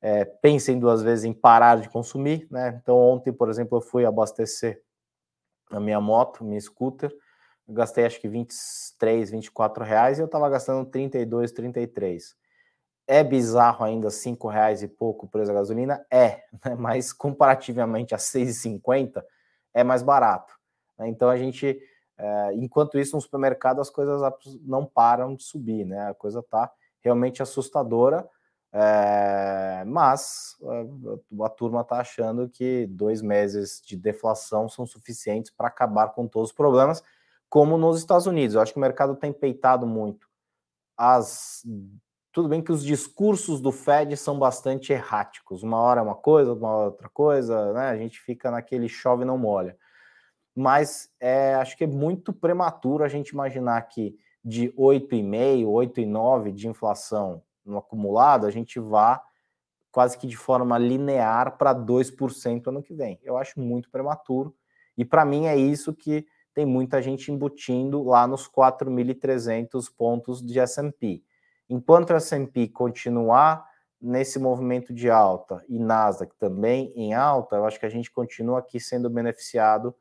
é, 0.00 0.24
pensem 0.24 0.78
duas 0.78 1.02
vezes 1.02 1.24
em 1.24 1.32
parar 1.32 1.80
de 1.80 1.88
consumir. 1.88 2.46
Né? 2.50 2.78
Então, 2.82 2.96
ontem, 2.96 3.32
por 3.32 3.48
exemplo, 3.48 3.78
eu 3.78 3.82
fui 3.82 4.04
abastecer 4.04 4.82
a 5.70 5.80
minha 5.80 6.00
moto, 6.00 6.44
minha 6.44 6.60
scooter, 6.60 7.10
gastei 7.68 8.04
acho 8.04 8.20
que 8.20 8.28
23, 8.28 9.30
24 9.30 9.84
reais 9.84 10.18
e 10.18 10.22
eu 10.22 10.26
estava 10.26 10.48
gastando 10.50 10.84
32, 10.90 11.52
33. 11.52 12.36
É 13.06 13.24
bizarro 13.24 13.84
ainda 13.84 14.10
cinco 14.10 14.48
reais 14.48 14.82
e 14.82 14.88
pouco 14.88 15.26
o 15.26 15.28
preço 15.28 15.48
da 15.48 15.54
gasolina? 15.54 16.04
É, 16.10 16.42
né? 16.64 16.74
mas 16.76 17.12
comparativamente 17.12 18.14
a 18.14 18.18
6,50 18.18 19.22
é 19.74 19.84
mais 19.84 20.02
barato. 20.02 20.54
Né? 20.98 21.08
Então 21.08 21.28
a 21.28 21.36
gente, 21.36 21.80
é, 22.18 22.54
enquanto 22.54 22.98
isso, 22.98 23.16
no 23.16 23.22
supermercado 23.22 23.80
as 23.80 23.90
coisas 23.90 24.20
não 24.62 24.84
param 24.84 25.34
de 25.34 25.42
subir, 25.42 25.84
né? 25.84 26.10
A 26.10 26.14
coisa 26.14 26.40
está 26.40 26.70
realmente 27.00 27.42
assustadora. 27.42 28.28
É, 28.74 29.84
mas 29.84 30.56
a, 31.38 31.44
a 31.44 31.48
turma 31.50 31.82
está 31.82 31.98
achando 31.98 32.48
que 32.48 32.86
dois 32.86 33.20
meses 33.20 33.82
de 33.84 33.94
deflação 33.96 34.66
são 34.66 34.86
suficientes 34.86 35.50
para 35.50 35.68
acabar 35.68 36.08
com 36.08 36.26
todos 36.26 36.48
os 36.50 36.56
problemas, 36.56 37.02
como 37.50 37.76
nos 37.76 37.98
Estados 37.98 38.26
Unidos. 38.26 38.54
Eu 38.54 38.62
acho 38.62 38.72
que 38.72 38.78
o 38.78 38.80
mercado 38.80 39.14
tem 39.14 39.30
peitado 39.30 39.86
muito. 39.86 40.26
As, 40.96 41.62
tudo 42.32 42.48
bem 42.48 42.62
que 42.62 42.72
os 42.72 42.82
discursos 42.82 43.60
do 43.60 43.70
Fed 43.70 44.16
são 44.16 44.38
bastante 44.38 44.92
erráticos. 44.92 45.62
Uma 45.62 45.78
hora 45.78 46.00
é 46.00 46.02
uma 46.02 46.14
coisa, 46.14 46.54
uma 46.54 46.68
hora 46.68 46.84
é 46.84 46.90
outra 46.90 47.08
coisa, 47.10 47.72
né? 47.74 47.90
A 47.90 47.96
gente 47.96 48.18
fica 48.18 48.50
naquele 48.50 48.88
chove 48.88 49.24
não 49.24 49.36
molha. 49.36 49.76
Mas 50.54 51.10
é, 51.20 51.54
acho 51.54 51.76
que 51.76 51.84
é 51.84 51.86
muito 51.86 52.32
prematuro 52.32 53.04
a 53.04 53.08
gente 53.08 53.30
imaginar 53.30 53.80
que 53.82 54.16
de 54.44 54.70
8,5, 54.72 55.66
8,9 55.66 56.52
de 56.52 56.68
inflação 56.68 57.42
no 57.64 57.78
acumulado, 57.78 58.46
a 58.46 58.50
gente 58.50 58.80
vá 58.80 59.22
quase 59.90 60.16
que 60.16 60.26
de 60.26 60.36
forma 60.36 60.78
linear 60.78 61.58
para 61.58 61.74
2% 61.74 62.66
ano 62.66 62.82
que 62.82 62.94
vem. 62.94 63.20
Eu 63.22 63.36
acho 63.36 63.60
muito 63.60 63.90
prematuro. 63.90 64.54
E 64.96 65.04
para 65.04 65.24
mim 65.24 65.46
é 65.46 65.56
isso 65.56 65.92
que 65.92 66.26
tem 66.54 66.64
muita 66.64 67.00
gente 67.00 67.30
embutindo 67.30 68.02
lá 68.02 68.26
nos 68.26 68.48
4.300 68.48 69.92
pontos 69.94 70.42
de 70.42 70.58
S&P. 70.58 71.22
Enquanto 71.72 72.10
o 72.10 72.16
S&P 72.16 72.68
continuar 72.68 73.66
nesse 73.98 74.38
movimento 74.38 74.92
de 74.92 75.08
alta 75.08 75.64
e 75.66 75.78
Nasdaq 75.78 76.34
também 76.38 76.92
em 76.94 77.14
alta, 77.14 77.56
eu 77.56 77.64
acho 77.64 77.80
que 77.80 77.86
a 77.86 77.88
gente 77.88 78.10
continua 78.10 78.58
aqui 78.58 78.78
sendo 78.78 79.08
beneficiado, 79.08 79.94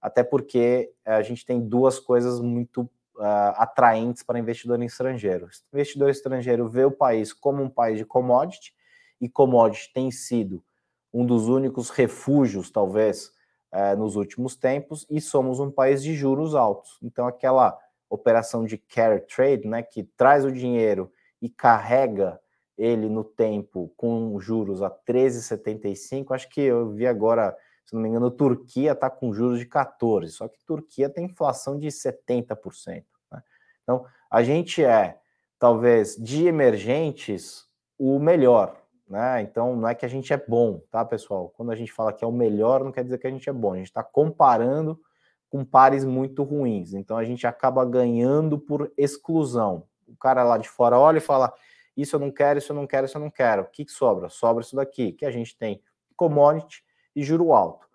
até 0.00 0.24
porque 0.24 0.90
a 1.04 1.20
gente 1.20 1.44
tem 1.44 1.60
duas 1.60 2.00
coisas 2.00 2.40
muito 2.40 2.80
uh, 3.16 3.52
atraentes 3.56 4.22
para 4.22 4.38
investidor 4.38 4.82
estrangeiro. 4.82 5.50
Investidor 5.70 6.08
estrangeiro 6.08 6.66
vê 6.66 6.86
o 6.86 6.90
país 6.90 7.30
como 7.30 7.62
um 7.62 7.68
país 7.68 7.98
de 7.98 8.06
commodity, 8.06 8.72
e 9.20 9.28
commodity 9.28 9.92
tem 9.92 10.10
sido 10.10 10.64
um 11.12 11.26
dos 11.26 11.46
únicos 11.46 11.90
refúgios, 11.90 12.70
talvez, 12.70 13.34
uh, 13.70 13.94
nos 13.98 14.16
últimos 14.16 14.56
tempos, 14.56 15.06
e 15.10 15.20
somos 15.20 15.60
um 15.60 15.70
país 15.70 16.02
de 16.02 16.14
juros 16.14 16.54
altos. 16.54 16.98
Então, 17.02 17.26
aquela 17.26 17.78
operação 18.08 18.64
de 18.64 18.78
carry 18.78 19.20
trade, 19.20 19.68
né, 19.68 19.82
que 19.82 20.04
traz 20.04 20.42
o 20.42 20.50
dinheiro 20.50 21.12
e 21.40 21.48
carrega 21.48 22.40
ele 22.76 23.08
no 23.08 23.24
tempo 23.24 23.92
com 23.96 24.38
juros 24.38 24.82
a 24.82 24.90
13,75, 24.90 26.34
acho 26.34 26.48
que 26.48 26.60
eu 26.60 26.90
vi 26.90 27.06
agora 27.06 27.56
se 27.88 27.94
não 27.94 28.02
me 28.02 28.10
engano, 28.10 28.30
Turquia 28.30 28.92
está 28.92 29.08
com 29.08 29.32
juros 29.32 29.60
de 29.60 29.64
14%, 29.64 30.28
só 30.28 30.46
que 30.46 30.62
Turquia 30.66 31.08
tem 31.08 31.24
inflação 31.24 31.78
de 31.78 31.88
70%. 31.88 33.02
Né? 33.32 33.42
Então, 33.82 34.04
a 34.30 34.42
gente 34.42 34.84
é, 34.84 35.18
talvez, 35.58 36.14
de 36.14 36.46
emergentes, 36.46 37.66
o 37.98 38.18
melhor. 38.18 38.76
Né? 39.08 39.40
Então, 39.40 39.74
não 39.74 39.88
é 39.88 39.94
que 39.94 40.04
a 40.04 40.08
gente 40.08 40.30
é 40.34 40.36
bom, 40.36 40.82
tá, 40.90 41.02
pessoal? 41.02 41.48
Quando 41.56 41.72
a 41.72 41.74
gente 41.74 41.90
fala 41.90 42.12
que 42.12 42.22
é 42.22 42.28
o 42.28 42.32
melhor, 42.32 42.84
não 42.84 42.92
quer 42.92 43.04
dizer 43.04 43.16
que 43.16 43.26
a 43.26 43.30
gente 43.30 43.48
é 43.48 43.54
bom. 43.54 43.72
A 43.72 43.78
gente 43.78 43.86
está 43.86 44.02
comparando 44.02 45.00
com 45.48 45.64
pares 45.64 46.04
muito 46.04 46.42
ruins. 46.42 46.92
Então, 46.92 47.16
a 47.16 47.24
gente 47.24 47.46
acaba 47.46 47.86
ganhando 47.86 48.58
por 48.58 48.92
exclusão. 48.98 49.87
O 50.08 50.16
cara 50.16 50.42
lá 50.42 50.58
de 50.58 50.68
fora 50.68 50.98
olha 50.98 51.18
e 51.18 51.20
fala: 51.20 51.52
Isso 51.96 52.16
eu 52.16 52.20
não 52.20 52.30
quero, 52.30 52.58
isso 52.58 52.72
eu 52.72 52.76
não 52.76 52.86
quero, 52.86 53.06
isso 53.06 53.16
eu 53.16 53.22
não 53.22 53.30
quero. 53.30 53.62
O 53.62 53.66
que, 53.66 53.84
que 53.84 53.92
sobra? 53.92 54.28
Sobra 54.28 54.62
isso 54.62 54.76
daqui, 54.76 55.12
que 55.12 55.24
a 55.24 55.30
gente 55.30 55.56
tem 55.56 55.82
commodity 56.16 56.82
e 57.14 57.22
juro 57.22 57.52
alto. 57.52 57.86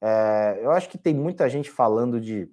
É, 0.00 0.58
eu 0.60 0.70
acho 0.72 0.88
que 0.88 0.98
tem 0.98 1.14
muita 1.14 1.48
gente 1.48 1.70
falando 1.70 2.20
de 2.20 2.50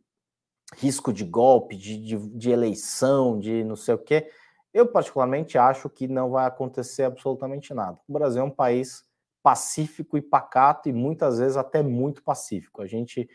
risco 0.75 1.11
de 1.11 1.25
golpe, 1.25 1.75
de, 1.75 1.97
de, 1.97 2.17
de, 2.37 2.51
eleição, 2.51 3.39
de 3.39 3.63
não 3.63 3.75
sei 3.75 3.95
o 3.95 3.97
quê. 3.97 4.29
Eu, 4.73 4.87
particularmente, 4.87 5.57
acho 5.57 5.89
que 5.89 6.07
não 6.07 6.29
vai 6.29 6.45
acontecer 6.45 7.03
absolutamente 7.03 7.73
nada. 7.73 7.99
O 8.07 8.13
Brasil 8.13 8.41
é 8.41 8.45
um 8.45 8.51
país 8.51 9.03
pacífico 9.41 10.17
e 10.17 10.21
pacato, 10.21 10.89
e 10.89 10.93
muitas 10.93 11.39
vezes 11.39 11.57
até 11.57 11.81
muito 11.81 12.21
pacífico. 12.23 12.81
A 12.81 12.85
gente 12.85 13.27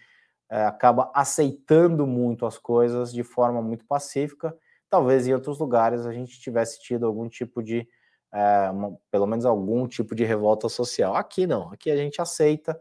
é, 0.48 0.64
acaba 0.64 1.10
aceitando 1.12 2.06
muito 2.06 2.46
as 2.46 2.56
coisas 2.56 3.12
de 3.12 3.24
forma 3.24 3.60
muito 3.60 3.84
pacífica. 3.84 4.56
Talvez 4.94 5.26
em 5.26 5.34
outros 5.34 5.58
lugares 5.58 6.06
a 6.06 6.12
gente 6.12 6.38
tivesse 6.38 6.80
tido 6.80 7.04
algum 7.04 7.28
tipo 7.28 7.60
de, 7.60 7.84
é, 8.32 8.70
uma, 8.70 8.96
pelo 9.10 9.26
menos 9.26 9.44
algum 9.44 9.88
tipo 9.88 10.14
de 10.14 10.22
revolta 10.22 10.68
social. 10.68 11.16
Aqui 11.16 11.48
não, 11.48 11.72
aqui 11.72 11.90
a 11.90 11.96
gente 11.96 12.22
aceita 12.22 12.80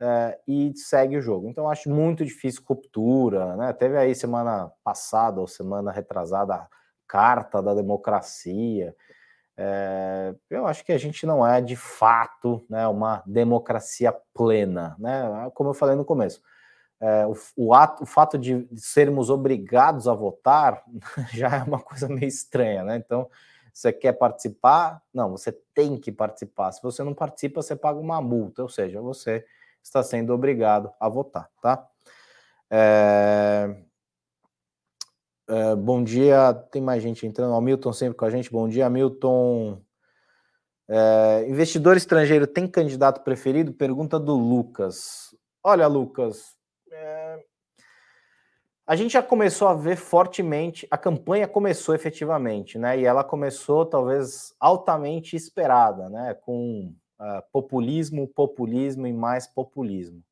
é, 0.00 0.40
e 0.48 0.72
segue 0.74 1.16
o 1.16 1.22
jogo. 1.22 1.48
Então, 1.48 1.70
acho 1.70 1.88
muito 1.88 2.24
difícil 2.24 2.64
ruptura. 2.66 3.54
Né? 3.54 3.72
Teve 3.74 3.96
aí 3.96 4.12
semana 4.12 4.72
passada 4.82 5.40
ou 5.40 5.46
semana 5.46 5.92
retrasada 5.92 6.52
a 6.52 6.68
carta 7.06 7.62
da 7.62 7.74
democracia. 7.74 8.92
É, 9.56 10.34
eu 10.50 10.66
acho 10.66 10.84
que 10.84 10.90
a 10.90 10.98
gente 10.98 11.24
não 11.24 11.46
é 11.46 11.60
de 11.60 11.76
fato 11.76 12.66
né, 12.68 12.88
uma 12.88 13.22
democracia 13.24 14.12
plena, 14.34 14.96
né? 14.98 15.48
Como 15.54 15.70
eu 15.70 15.74
falei 15.74 15.94
no 15.94 16.04
começo, 16.04 16.42
é, 17.02 17.26
o, 17.26 17.34
o, 17.56 17.74
ato, 17.74 18.04
o 18.04 18.06
fato 18.06 18.38
de 18.38 18.64
sermos 18.76 19.28
obrigados 19.28 20.06
a 20.06 20.14
votar 20.14 20.84
já 21.34 21.56
é 21.56 21.62
uma 21.64 21.80
coisa 21.80 22.08
meio 22.08 22.28
estranha, 22.28 22.84
né? 22.84 22.96
Então, 22.96 23.28
você 23.72 23.92
quer 23.92 24.12
participar? 24.12 25.02
Não, 25.12 25.32
você 25.32 25.50
tem 25.74 25.98
que 25.98 26.12
participar. 26.12 26.70
Se 26.70 26.80
você 26.80 27.02
não 27.02 27.12
participa, 27.12 27.60
você 27.60 27.74
paga 27.74 27.98
uma 27.98 28.22
multa, 28.22 28.62
ou 28.62 28.68
seja, 28.68 29.00
você 29.00 29.44
está 29.82 30.00
sendo 30.00 30.32
obrigado 30.32 30.92
a 31.00 31.08
votar, 31.08 31.50
tá? 31.60 31.84
É... 32.70 33.74
É, 35.48 35.74
bom 35.74 36.04
dia, 36.04 36.54
tem 36.70 36.80
mais 36.80 37.02
gente 37.02 37.26
entrando. 37.26 37.52
O 37.52 37.60
Milton 37.60 37.92
sempre 37.92 38.16
com 38.16 38.24
a 38.24 38.30
gente. 38.30 38.50
Bom 38.50 38.68
dia, 38.68 38.88
Milton. 38.88 39.82
É, 40.88 41.46
investidor 41.48 41.96
estrangeiro 41.96 42.46
tem 42.46 42.66
candidato 42.68 43.22
preferido? 43.22 43.72
Pergunta 43.72 44.20
do 44.20 44.34
Lucas. 44.34 45.34
Olha, 45.62 45.86
Lucas, 45.88 46.56
a 48.86 48.96
gente 48.96 49.12
já 49.12 49.22
começou 49.22 49.68
a 49.68 49.74
ver 49.74 49.96
fortemente, 49.96 50.86
a 50.90 50.98
campanha 50.98 51.46
começou 51.46 51.94
efetivamente, 51.94 52.78
né? 52.78 52.98
E 52.98 53.04
ela 53.04 53.22
começou 53.22 53.86
talvez 53.86 54.54
altamente 54.58 55.36
esperada, 55.36 56.08
né? 56.08 56.34
Com 56.34 56.92
uh, 57.20 57.42
populismo, 57.52 58.26
populismo 58.26 59.06
e 59.06 59.12
mais 59.12 59.46
populismo. 59.46 60.22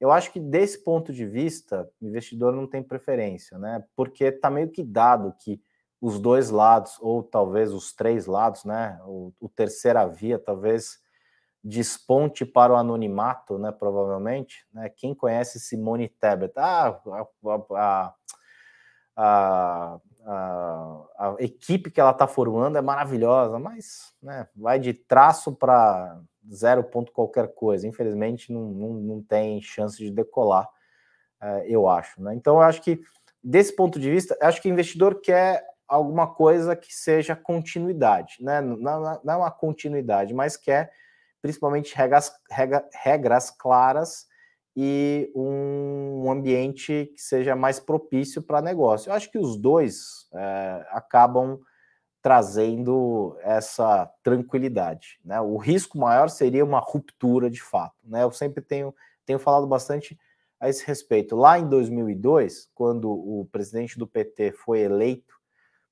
Eu 0.00 0.10
acho 0.10 0.32
que 0.32 0.40
desse 0.40 0.82
ponto 0.82 1.12
de 1.12 1.26
vista, 1.26 1.88
o 2.00 2.06
investidor 2.06 2.52
não 2.52 2.66
tem 2.66 2.82
preferência, 2.82 3.58
né? 3.58 3.84
Porque 3.96 4.24
está 4.24 4.48
meio 4.50 4.68
que 4.68 4.82
dado 4.82 5.34
que 5.38 5.60
os 6.00 6.18
dois 6.18 6.50
lados, 6.50 6.96
ou 7.00 7.22
talvez 7.22 7.72
os 7.72 7.92
três 7.92 8.26
lados, 8.26 8.64
né? 8.64 9.00
O, 9.04 9.32
o 9.40 9.48
terceira 9.48 10.06
via 10.06 10.38
talvez 10.38 11.01
desponte 11.62 12.44
para 12.44 12.72
o 12.72 12.76
anonimato, 12.76 13.58
né? 13.58 13.70
Provavelmente, 13.70 14.66
né? 14.72 14.88
Quem 14.88 15.14
conhece 15.14 15.60
Simone 15.60 16.08
Tebet? 16.08 16.52
Ah, 16.56 17.00
a, 17.06 18.14
a, 19.16 20.00
a, 20.24 21.04
a, 21.18 21.36
equipe 21.38 21.90
que 21.90 22.00
ela 22.00 22.10
está 22.10 22.26
formando 22.26 22.78
é 22.78 22.82
maravilhosa, 22.82 23.58
mas 23.58 24.12
né, 24.22 24.48
vai 24.56 24.78
de 24.78 24.92
traço 24.92 25.52
para 25.52 26.20
zero 26.52 26.82
ponto 26.82 27.12
qualquer 27.12 27.54
coisa. 27.54 27.86
Infelizmente, 27.86 28.52
não, 28.52 28.62
não, 28.70 28.94
não 28.94 29.22
tem 29.22 29.60
chance 29.62 29.96
de 29.96 30.10
decolar, 30.10 30.68
é, 31.40 31.66
eu 31.68 31.88
acho. 31.88 32.20
Né? 32.22 32.34
Então, 32.34 32.56
eu 32.56 32.62
acho 32.62 32.82
que, 32.82 33.00
desse 33.42 33.74
ponto 33.74 34.00
de 34.00 34.10
vista, 34.10 34.36
acho 34.40 34.60
que 34.60 34.68
o 34.68 34.72
investidor 34.72 35.20
quer 35.20 35.64
alguma 35.86 36.26
coisa 36.26 36.74
que 36.74 36.92
seja 36.92 37.36
continuidade, 37.36 38.36
né? 38.40 38.60
não, 38.60 39.20
não 39.22 39.34
é 39.34 39.36
uma 39.36 39.50
continuidade, 39.50 40.32
mas 40.32 40.56
quer 40.56 40.90
principalmente 41.42 41.94
regras, 41.94 42.32
regra, 42.48 42.88
regras 42.94 43.50
claras 43.50 44.26
e 44.74 45.30
um 45.34 46.30
ambiente 46.30 47.12
que 47.14 47.20
seja 47.20 47.54
mais 47.54 47.78
propício 47.78 48.40
para 48.40 48.62
negócio. 48.62 49.10
Eu 49.10 49.14
acho 49.14 49.30
que 49.30 49.38
os 49.38 49.56
dois 49.56 50.28
é, 50.32 50.86
acabam 50.90 51.60
trazendo 52.22 53.36
essa 53.42 54.08
tranquilidade. 54.22 55.18
Né? 55.24 55.40
O 55.40 55.56
risco 55.56 55.98
maior 55.98 56.30
seria 56.30 56.64
uma 56.64 56.78
ruptura 56.78 57.50
de 57.50 57.60
fato. 57.60 57.96
Né? 58.04 58.22
Eu 58.22 58.30
sempre 58.30 58.62
tenho, 58.62 58.94
tenho 59.26 59.40
falado 59.40 59.66
bastante 59.66 60.16
a 60.60 60.68
esse 60.68 60.86
respeito. 60.86 61.34
Lá 61.34 61.58
em 61.58 61.68
2002, 61.68 62.70
quando 62.72 63.10
o 63.10 63.48
presidente 63.50 63.98
do 63.98 64.06
PT 64.06 64.52
foi 64.52 64.80
eleito 64.80 65.34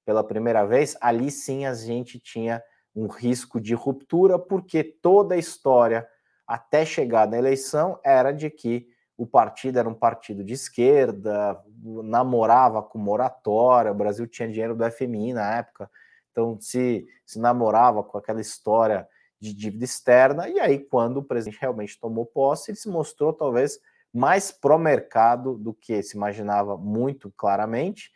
pela 0.05 0.23
primeira 0.23 0.65
vez, 0.65 0.97
ali 1.01 1.31
sim 1.31 1.67
a 1.67 1.75
gente 1.75 2.21
tinha 2.21 2.63
um 2.95 3.07
risco 3.07 3.61
de 3.61 3.75
ruptura, 3.75 4.39
porque 4.39 4.83
toda 4.83 5.35
a 5.35 5.39
história 5.39 6.09
até 6.47 6.85
chegar 6.85 7.29
na 7.29 7.39
eleição 7.39 7.99
era 8.05 8.33
de 8.33 8.51
que 8.51 8.89
o 9.17 9.27
partido 9.27 9.79
era 9.79 9.89
um 9.89 9.95
partido 9.95 10.43
de 10.43 10.55
esquerda, 10.55 11.63
namorava 12.03 12.83
com 12.83 12.99
moratória, 12.99 13.93
o 13.93 13.95
Brasil 13.95 14.27
tinha 14.27 14.49
dinheiro 14.49 14.75
do 14.75 14.91
FMI 14.91 15.35
na 15.35 15.59
época, 15.59 15.91
então 16.31 16.59
se, 16.61 17.07
se 17.25 17.39
namorava 17.39 18.03
com 18.03 18.17
aquela 18.17 18.41
história 18.41 19.07
de 19.39 19.53
dívida 19.55 19.85
externa, 19.85 20.49
e 20.49 20.59
aí 20.59 20.79
quando 20.79 21.19
o 21.19 21.23
presidente 21.23 21.61
realmente 21.61 22.01
tomou 22.01 22.25
posse, 22.25 22.71
ele 22.71 22.79
se 22.79 22.89
mostrou 22.89 23.33
talvez 23.33 23.79
mais 24.13 24.51
pró-mercado 24.51 25.57
do 25.57 25.73
que 25.73 26.03
se 26.03 26.17
imaginava 26.17 26.77
muito 26.77 27.31
claramente, 27.37 28.11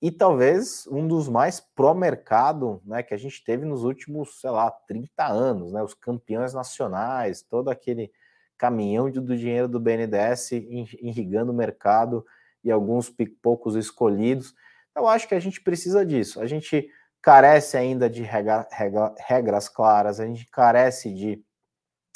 e 0.00 0.10
talvez 0.10 0.86
um 0.88 1.06
dos 1.06 1.28
mais 1.28 1.58
pró-mercado 1.60 2.82
né, 2.84 3.02
que 3.02 3.14
a 3.14 3.16
gente 3.16 3.42
teve 3.42 3.64
nos 3.64 3.82
últimos, 3.82 4.40
sei 4.40 4.50
lá, 4.50 4.70
30 4.70 5.26
anos, 5.26 5.72
né, 5.72 5.82
os 5.82 5.94
campeões 5.94 6.52
nacionais, 6.52 7.42
todo 7.42 7.70
aquele 7.70 8.12
caminhão 8.58 9.10
de, 9.10 9.20
do 9.20 9.36
dinheiro 9.36 9.68
do 9.68 9.80
BNDES 9.80 10.52
irrigando 10.52 11.52
o 11.52 11.54
mercado 11.54 12.24
e 12.62 12.70
alguns 12.70 13.12
poucos 13.42 13.74
escolhidos. 13.74 14.54
Eu 14.94 15.06
acho 15.06 15.28
que 15.28 15.34
a 15.34 15.40
gente 15.40 15.60
precisa 15.60 16.04
disso. 16.04 16.40
A 16.40 16.46
gente 16.46 16.88
carece 17.22 17.76
ainda 17.76 18.08
de 18.08 18.22
regra, 18.22 18.68
regra, 18.70 19.14
regras 19.18 19.68
claras, 19.68 20.20
a 20.20 20.26
gente 20.26 20.46
carece 20.50 21.12
de 21.12 21.42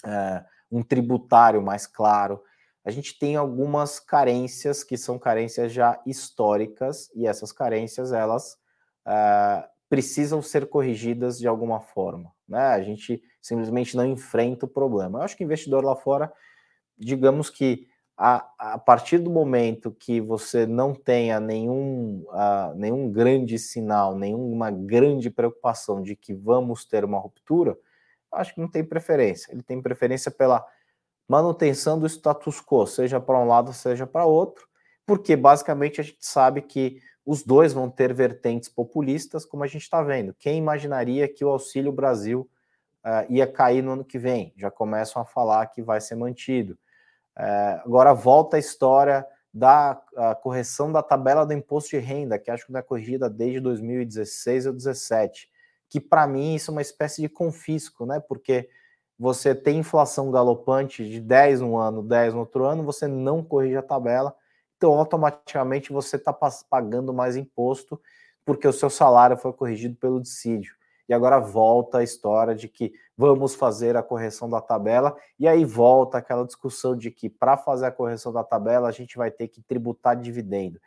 é, 0.04 0.44
um 0.70 0.82
tributário 0.82 1.60
mais 1.62 1.86
claro, 1.86 2.42
a 2.84 2.90
gente 2.90 3.18
tem 3.18 3.36
algumas 3.36 4.00
carências 4.00 4.82
que 4.82 4.96
são 4.96 5.18
carências 5.18 5.72
já 5.72 6.00
históricas 6.06 7.10
e 7.14 7.26
essas 7.26 7.52
carências 7.52 8.12
elas 8.12 8.54
uh, 9.06 9.68
precisam 9.88 10.40
ser 10.40 10.66
corrigidas 10.66 11.38
de 11.38 11.46
alguma 11.46 11.80
forma. 11.80 12.32
Né? 12.48 12.58
A 12.58 12.82
gente 12.82 13.22
simplesmente 13.40 13.96
não 13.96 14.06
enfrenta 14.06 14.66
o 14.66 14.68
problema. 14.68 15.18
Eu 15.18 15.22
acho 15.22 15.36
que 15.36 15.44
investidor 15.44 15.84
lá 15.84 15.94
fora, 15.94 16.32
digamos 16.96 17.50
que 17.50 17.86
a, 18.16 18.46
a 18.58 18.78
partir 18.78 19.18
do 19.18 19.30
momento 19.30 19.90
que 19.90 20.20
você 20.20 20.66
não 20.66 20.94
tenha 20.94 21.40
nenhum, 21.40 22.24
uh, 22.28 22.74
nenhum 22.76 23.10
grande 23.10 23.58
sinal, 23.58 24.14
nenhuma 24.14 24.70
grande 24.70 25.30
preocupação 25.30 26.02
de 26.02 26.14
que 26.14 26.34
vamos 26.34 26.84
ter 26.84 27.02
uma 27.02 27.18
ruptura, 27.18 27.78
acho 28.32 28.54
que 28.54 28.60
não 28.60 28.68
tem 28.68 28.84
preferência. 28.84 29.50
Ele 29.52 29.62
tem 29.62 29.80
preferência 29.80 30.30
pela 30.30 30.64
manutenção 31.30 31.96
do 31.96 32.08
status 32.08 32.60
quo, 32.60 32.84
seja 32.88 33.20
para 33.20 33.38
um 33.38 33.46
lado, 33.46 33.72
seja 33.72 34.04
para 34.04 34.24
outro, 34.24 34.66
porque 35.06 35.36
basicamente 35.36 36.00
a 36.00 36.04
gente 36.04 36.18
sabe 36.26 36.60
que 36.60 37.00
os 37.24 37.44
dois 37.44 37.72
vão 37.72 37.88
ter 37.88 38.12
vertentes 38.12 38.68
populistas, 38.68 39.44
como 39.44 39.62
a 39.62 39.68
gente 39.68 39.82
está 39.82 40.02
vendo. 40.02 40.34
Quem 40.34 40.58
imaginaria 40.58 41.28
que 41.28 41.44
o 41.44 41.48
Auxílio 41.48 41.92
Brasil 41.92 42.50
uh, 43.04 43.32
ia 43.32 43.46
cair 43.46 43.80
no 43.80 43.92
ano 43.92 44.04
que 44.04 44.18
vem? 44.18 44.52
Já 44.56 44.72
começam 44.72 45.22
a 45.22 45.24
falar 45.24 45.66
que 45.66 45.80
vai 45.80 46.00
ser 46.00 46.16
mantido. 46.16 46.72
Uh, 47.38 47.78
agora 47.84 48.12
volta 48.12 48.56
a 48.56 48.60
história 48.60 49.24
da 49.54 50.02
a 50.16 50.34
correção 50.34 50.90
da 50.90 51.00
tabela 51.00 51.46
do 51.46 51.52
imposto 51.52 51.90
de 51.90 51.98
renda, 51.98 52.40
que 52.40 52.50
acho 52.50 52.66
que 52.66 52.72
não 52.72 52.80
é 52.80 52.82
corrigida 52.82 53.30
desde 53.30 53.60
2016 53.60 54.66
ou 54.66 54.72
2017, 54.72 55.48
que 55.88 56.00
para 56.00 56.26
mim 56.26 56.56
isso 56.56 56.72
é 56.72 56.72
uma 56.72 56.82
espécie 56.82 57.22
de 57.22 57.28
confisco, 57.28 58.04
né? 58.04 58.18
Porque 58.18 58.68
você 59.20 59.54
tem 59.54 59.80
inflação 59.80 60.30
galopante 60.30 61.06
de 61.06 61.20
10 61.20 61.60
um 61.60 61.76
ano, 61.76 62.02
10 62.02 62.32
no 62.32 62.40
outro 62.40 62.64
ano, 62.64 62.82
você 62.82 63.06
não 63.06 63.44
corrige 63.44 63.76
a 63.76 63.82
tabela, 63.82 64.34
então 64.78 64.94
automaticamente 64.94 65.92
você 65.92 66.16
está 66.16 66.32
pagando 66.70 67.12
mais 67.12 67.36
imposto 67.36 68.00
porque 68.46 68.66
o 68.66 68.72
seu 68.72 68.88
salário 68.88 69.36
foi 69.36 69.52
corrigido 69.52 69.94
pelo 69.96 70.22
dissídio. 70.22 70.74
E 71.06 71.12
agora 71.12 71.38
volta 71.38 71.98
a 71.98 72.02
história 72.02 72.54
de 72.54 72.66
que 72.66 72.94
vamos 73.14 73.54
fazer 73.54 73.94
a 73.94 74.02
correção 74.02 74.48
da 74.48 74.62
tabela, 74.62 75.14
e 75.38 75.46
aí 75.46 75.66
volta 75.66 76.16
aquela 76.16 76.46
discussão 76.46 76.96
de 76.96 77.10
que 77.10 77.28
para 77.28 77.58
fazer 77.58 77.84
a 77.84 77.92
correção 77.92 78.32
da 78.32 78.42
tabela 78.42 78.88
a 78.88 78.92
gente 78.92 79.18
vai 79.18 79.30
ter 79.30 79.48
que 79.48 79.60
tributar 79.60 80.16
dividendo. 80.16 80.80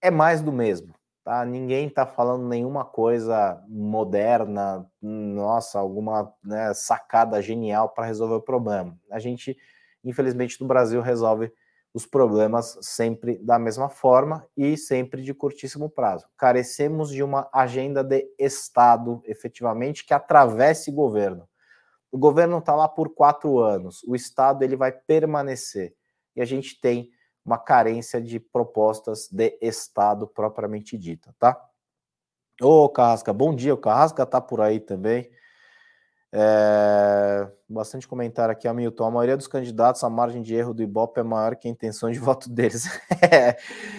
É 0.00 0.10
mais 0.10 0.42
do 0.42 0.50
mesmo. 0.50 0.92
Tá? 1.24 1.44
Ninguém 1.44 1.86
está 1.86 2.04
falando 2.04 2.48
nenhuma 2.48 2.84
coisa 2.84 3.62
moderna, 3.68 4.84
nossa, 5.00 5.78
alguma 5.78 6.34
né, 6.42 6.74
sacada 6.74 7.40
genial 7.40 7.90
para 7.90 8.06
resolver 8.06 8.34
o 8.34 8.42
problema. 8.42 8.98
A 9.08 9.20
gente, 9.20 9.56
infelizmente, 10.04 10.60
no 10.60 10.66
Brasil 10.66 11.00
resolve 11.00 11.52
os 11.94 12.06
problemas 12.06 12.76
sempre 12.80 13.38
da 13.38 13.58
mesma 13.58 13.88
forma 13.88 14.44
e 14.56 14.76
sempre 14.76 15.22
de 15.22 15.32
curtíssimo 15.32 15.88
prazo. 15.88 16.26
Carecemos 16.36 17.10
de 17.10 17.22
uma 17.22 17.48
agenda 17.52 18.02
de 18.02 18.26
Estado, 18.38 19.22
efetivamente, 19.24 20.04
que 20.04 20.14
atravesse 20.14 20.90
governo. 20.90 21.48
O 22.10 22.18
governo 22.18 22.58
está 22.58 22.74
lá 22.74 22.88
por 22.88 23.14
quatro 23.14 23.58
anos, 23.60 24.02
o 24.04 24.16
Estado 24.16 24.62
ele 24.62 24.74
vai 24.74 24.90
permanecer. 24.90 25.94
E 26.34 26.42
a 26.42 26.44
gente 26.44 26.80
tem 26.80 27.10
uma 27.44 27.58
carência 27.58 28.20
de 28.20 28.38
propostas 28.38 29.28
de 29.30 29.58
Estado 29.60 30.26
propriamente 30.26 30.96
dita, 30.96 31.34
tá? 31.38 31.60
Ô, 32.60 32.88
Carrasca, 32.88 33.32
bom 33.32 33.54
dia. 33.54 33.74
O 33.74 33.78
Carrasca 33.78 34.24
tá 34.24 34.40
por 34.40 34.60
aí 34.60 34.78
também. 34.78 35.30
É... 36.32 37.46
Bastante 37.68 38.08
comentário 38.08 38.52
aqui, 38.52 38.68
Hamilton. 38.68 39.04
A 39.04 39.10
maioria 39.10 39.36
dos 39.36 39.46
candidatos, 39.46 40.02
a 40.04 40.08
margem 40.08 40.42
de 40.42 40.54
erro 40.54 40.72
do 40.72 40.82
Ibope 40.82 41.20
é 41.20 41.22
maior 41.22 41.56
que 41.56 41.66
a 41.66 41.70
intenção 41.70 42.10
de 42.10 42.18
voto 42.20 42.48
deles. 42.48 42.86
é, 43.30 43.58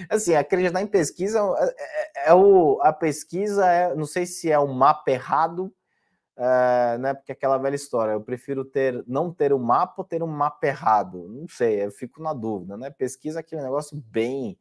assim, 0.10 0.34
acreditar 0.34 0.82
em 0.82 0.88
pesquisa 0.88 1.40
é, 1.40 1.66
é, 1.66 2.30
é, 2.30 2.34
o, 2.34 2.80
a 2.82 2.94
pesquisa 2.94 3.66
é, 3.66 3.94
não 3.96 4.06
sei 4.06 4.26
se 4.26 4.52
é 4.52 4.58
o 4.58 4.68
mapa 4.68 5.12
errado 5.12 5.74
é, 6.38 6.98
né? 6.98 7.14
Porque 7.14 7.32
aquela 7.32 7.58
velha 7.58 7.76
história, 7.76 8.14
eu 8.14 8.22
prefiro 8.22 8.66
ter 8.66 9.04
não 9.08 9.32
ter 9.32 9.54
o 9.54 9.58
um 9.58 9.64
mapa 9.64 9.96
ou 9.98 10.04
ter 10.04 10.24
um 10.24 10.28
mapa 10.28 10.68
errado. 10.68 11.28
Não 11.30 11.48
sei, 11.48 11.86
eu 11.86 11.92
fico 11.92 12.22
na 12.22 12.34
dúvida, 12.34 12.76
né? 12.78 12.90
Pesquisa 12.90 13.40
é 13.40 13.42
aquele 13.42 13.62
negócio 13.62 13.96
bem 13.98 14.58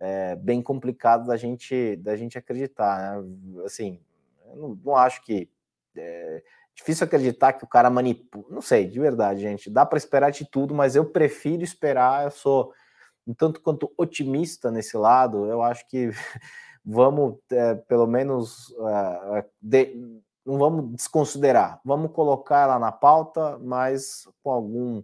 é, 0.00 0.34
bem 0.36 0.62
complicado 0.62 1.26
da 1.26 1.36
gente 1.36 1.96
da 1.96 2.16
gente 2.16 2.38
acreditar, 2.38 3.20
né? 3.22 3.62
Assim, 3.64 4.00
eu 4.46 4.56
não, 4.56 4.80
não 4.84 4.96
acho 4.96 5.22
que 5.24 5.48
é 5.96 6.42
difícil 6.74 7.04
acreditar 7.04 7.52
que 7.52 7.64
o 7.64 7.68
cara 7.68 7.90
manipula. 7.90 8.46
Não 8.50 8.62
sei, 8.62 8.88
de 8.88 8.98
verdade, 8.98 9.40
gente. 9.40 9.70
Dá 9.70 9.84
para 9.84 9.98
esperar 9.98 10.30
de 10.30 10.44
tudo, 10.44 10.74
mas 10.74 10.96
eu 10.96 11.04
prefiro 11.04 11.62
esperar. 11.62 12.24
Eu 12.24 12.30
sou 12.30 12.72
um 13.26 13.34
tanto 13.34 13.60
quanto 13.60 13.92
otimista 13.96 14.70
nesse 14.70 14.96
lado. 14.96 15.46
Eu 15.46 15.62
acho 15.62 15.86
que 15.88 16.10
vamos, 16.84 17.38
é, 17.50 17.74
pelo 17.74 18.06
menos, 18.06 18.74
é, 19.34 19.44
de, 19.60 20.22
não 20.44 20.58
vamos 20.58 20.96
desconsiderar, 20.96 21.80
vamos 21.84 22.12
colocar 22.12 22.62
ela 22.62 22.78
na 22.78 22.92
pauta, 22.92 23.58
mas 23.58 24.28
com 24.42 24.50
algum 24.50 25.02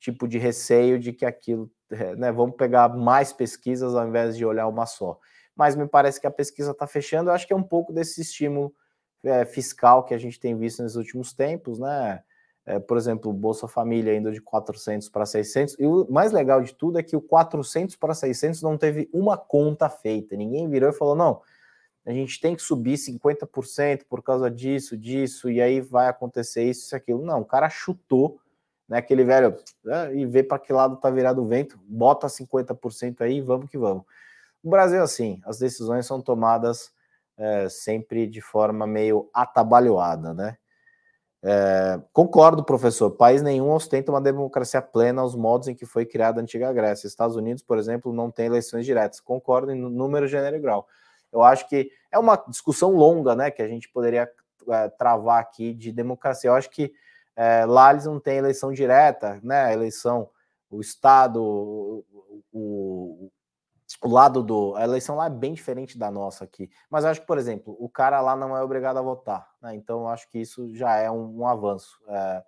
tipo 0.00 0.26
de 0.26 0.38
receio 0.38 0.98
de 0.98 1.12
que 1.12 1.24
aquilo, 1.24 1.70
eh, 1.90 2.16
né, 2.16 2.32
vamos 2.32 2.56
pegar 2.56 2.88
mais 2.88 3.32
pesquisas 3.32 3.94
ao 3.94 4.06
invés 4.06 4.36
de 4.36 4.44
olhar 4.44 4.66
uma 4.66 4.84
só. 4.84 5.18
Mas 5.54 5.76
me 5.76 5.86
parece 5.86 6.20
que 6.20 6.26
a 6.26 6.30
pesquisa 6.30 6.72
está 6.72 6.86
fechando, 6.86 7.30
eu 7.30 7.34
acho 7.34 7.46
que 7.46 7.52
é 7.52 7.56
um 7.56 7.62
pouco 7.62 7.92
desse 7.92 8.20
estímulo 8.20 8.74
é, 9.22 9.44
fiscal 9.44 10.04
que 10.04 10.14
a 10.14 10.18
gente 10.18 10.40
tem 10.40 10.56
visto 10.56 10.82
nos 10.82 10.96
últimos 10.96 11.32
tempos, 11.32 11.78
né? 11.78 12.22
É, 12.64 12.78
por 12.78 12.96
exemplo, 12.96 13.32
Bolsa 13.32 13.66
Família 13.66 14.16
indo 14.16 14.30
de 14.30 14.40
400 14.40 15.08
para 15.08 15.26
600, 15.26 15.76
e 15.80 15.86
o 15.86 16.06
mais 16.08 16.30
legal 16.30 16.62
de 16.62 16.72
tudo 16.72 16.98
é 16.98 17.02
que 17.02 17.16
o 17.16 17.20
400 17.20 17.96
para 17.96 18.14
600 18.14 18.62
não 18.62 18.78
teve 18.78 19.10
uma 19.12 19.36
conta 19.36 19.88
feita, 19.88 20.36
ninguém 20.36 20.68
virou 20.68 20.88
e 20.88 20.92
falou, 20.92 21.16
não, 21.16 21.40
a 22.04 22.12
gente 22.12 22.40
tem 22.40 22.56
que 22.56 22.62
subir 22.62 22.94
50% 22.94 24.02
por 24.08 24.22
causa 24.22 24.50
disso, 24.50 24.96
disso, 24.96 25.50
e 25.50 25.60
aí 25.60 25.80
vai 25.80 26.08
acontecer 26.08 26.64
isso, 26.64 26.86
isso, 26.86 26.96
aquilo. 26.96 27.24
Não, 27.24 27.40
o 27.40 27.44
cara 27.44 27.70
chutou, 27.70 28.40
né? 28.88 28.98
Aquele 28.98 29.24
velho, 29.24 29.56
né, 29.84 30.14
e 30.14 30.26
vê 30.26 30.42
para 30.42 30.58
que 30.58 30.72
lado 30.72 30.96
tá 30.96 31.08
virado 31.10 31.42
o 31.42 31.46
vento, 31.46 31.78
bota 31.84 32.26
50% 32.26 33.20
aí 33.20 33.40
vamos 33.40 33.70
que 33.70 33.78
vamos. 33.78 34.04
O 34.62 34.70
Brasil, 34.70 35.00
é 35.00 35.02
assim, 35.02 35.40
as 35.44 35.58
decisões 35.58 36.06
são 36.06 36.20
tomadas 36.20 36.92
é, 37.36 37.68
sempre 37.68 38.26
de 38.26 38.40
forma 38.40 38.86
meio 38.86 39.28
atabalhoada, 39.32 40.34
né? 40.34 40.56
É, 41.44 42.00
concordo, 42.12 42.62
professor. 42.62 43.10
País 43.10 43.42
nenhum 43.42 43.70
ostenta 43.70 44.12
uma 44.12 44.20
democracia 44.20 44.80
plena 44.80 45.22
aos 45.22 45.34
modos 45.34 45.66
em 45.66 45.74
que 45.74 45.84
foi 45.84 46.06
criada 46.06 46.40
a 46.40 46.42
antiga 46.42 46.72
Grécia. 46.72 47.08
Estados 47.08 47.34
Unidos, 47.34 47.64
por 47.64 47.78
exemplo, 47.78 48.12
não 48.12 48.30
tem 48.30 48.46
eleições 48.46 48.86
diretas. 48.86 49.20
Concordo 49.20 49.72
em 49.72 49.74
número, 49.74 50.28
gênero 50.28 50.56
e 50.56 50.60
grau. 50.60 50.86
Eu 51.32 51.42
acho 51.42 51.68
que 51.68 51.90
é 52.10 52.18
uma 52.18 52.36
discussão 52.48 52.90
longa, 52.90 53.34
né, 53.34 53.50
que 53.50 53.62
a 53.62 53.68
gente 53.68 53.88
poderia 53.88 54.30
é, 54.68 54.88
travar 54.90 55.40
aqui 55.40 55.72
de 55.72 55.90
democracia. 55.90 56.50
Eu 56.50 56.54
acho 56.54 56.70
que 56.70 56.92
é, 57.34 57.64
lá 57.64 57.90
eles 57.90 58.04
não 58.04 58.20
têm 58.20 58.36
eleição 58.36 58.72
direta, 58.72 59.40
né? 59.42 59.64
A 59.64 59.72
eleição, 59.72 60.28
o 60.70 60.80
Estado, 60.80 61.42
o, 61.42 62.04
o, 62.52 64.08
lado 64.08 64.42
do. 64.42 64.74
A 64.76 64.84
eleição 64.84 65.16
lá 65.16 65.26
é 65.26 65.30
bem 65.30 65.54
diferente 65.54 65.98
da 65.98 66.10
nossa 66.10 66.44
aqui. 66.44 66.70
Mas 66.90 67.04
eu 67.04 67.10
acho 67.10 67.20
que, 67.20 67.26
por 67.26 67.38
exemplo, 67.38 67.76
o 67.78 67.88
cara 67.88 68.20
lá 68.20 68.36
não 68.36 68.56
é 68.56 68.62
obrigado 68.62 68.98
a 68.98 69.02
votar, 69.02 69.48
né? 69.60 69.74
Então 69.74 70.00
eu 70.00 70.08
acho 70.08 70.28
que 70.28 70.38
isso 70.38 70.74
já 70.74 70.96
é 70.96 71.10
um, 71.10 71.40
um 71.40 71.46
avanço. 71.46 71.98
É, 72.06 72.44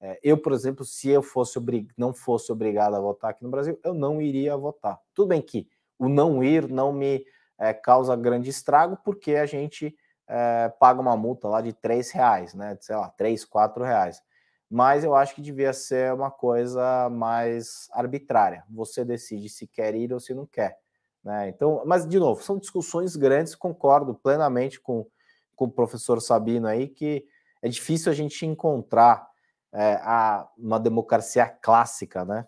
é, 0.00 0.20
eu, 0.22 0.36
por 0.36 0.52
exemplo, 0.52 0.84
se 0.84 1.08
eu 1.08 1.22
fosse 1.22 1.58
não 1.96 2.12
fosse 2.12 2.50
obrigado 2.50 2.94
a 2.94 3.00
votar 3.00 3.30
aqui 3.30 3.44
no 3.44 3.50
Brasil, 3.50 3.78
eu 3.84 3.94
não 3.94 4.20
iria 4.20 4.56
votar. 4.56 5.00
Tudo 5.14 5.28
bem 5.28 5.40
que 5.40 5.68
o 5.98 6.08
não 6.08 6.42
ir 6.42 6.68
não 6.68 6.92
me 6.92 7.24
é, 7.58 7.72
causa 7.72 8.16
grande 8.16 8.50
estrago 8.50 8.98
porque 9.04 9.36
a 9.36 9.46
gente 9.46 9.94
é, 10.28 10.68
paga 10.80 11.00
uma 11.00 11.16
multa 11.16 11.48
lá 11.48 11.60
de 11.60 11.72
três 11.72 12.10
reais, 12.10 12.54
né? 12.54 12.76
Sei 12.80 12.96
lá, 12.96 13.08
três, 13.10 13.44
quatro 13.44 13.84
reais. 13.84 14.22
Mas 14.70 15.04
eu 15.04 15.14
acho 15.14 15.34
que 15.34 15.42
devia 15.42 15.72
ser 15.72 16.12
uma 16.12 16.30
coisa 16.30 17.08
mais 17.10 17.88
arbitrária. 17.92 18.64
Você 18.70 19.04
decide 19.04 19.48
se 19.48 19.66
quer 19.66 19.94
ir 19.94 20.12
ou 20.12 20.18
se 20.18 20.34
não 20.34 20.46
quer. 20.46 20.78
Né? 21.22 21.48
Então, 21.48 21.82
mas 21.86 22.06
de 22.08 22.18
novo, 22.18 22.42
são 22.42 22.58
discussões 22.58 23.16
grandes, 23.16 23.54
concordo 23.54 24.14
plenamente 24.14 24.80
com, 24.80 25.06
com 25.54 25.66
o 25.66 25.70
professor 25.70 26.20
Sabino 26.20 26.66
aí, 26.66 26.88
que 26.88 27.26
é 27.62 27.68
difícil 27.68 28.10
a 28.10 28.14
gente 28.14 28.44
encontrar 28.44 29.26
é, 29.72 29.94
a, 30.02 30.48
uma 30.58 30.78
democracia 30.78 31.46
clássica, 31.46 32.24
né? 32.24 32.46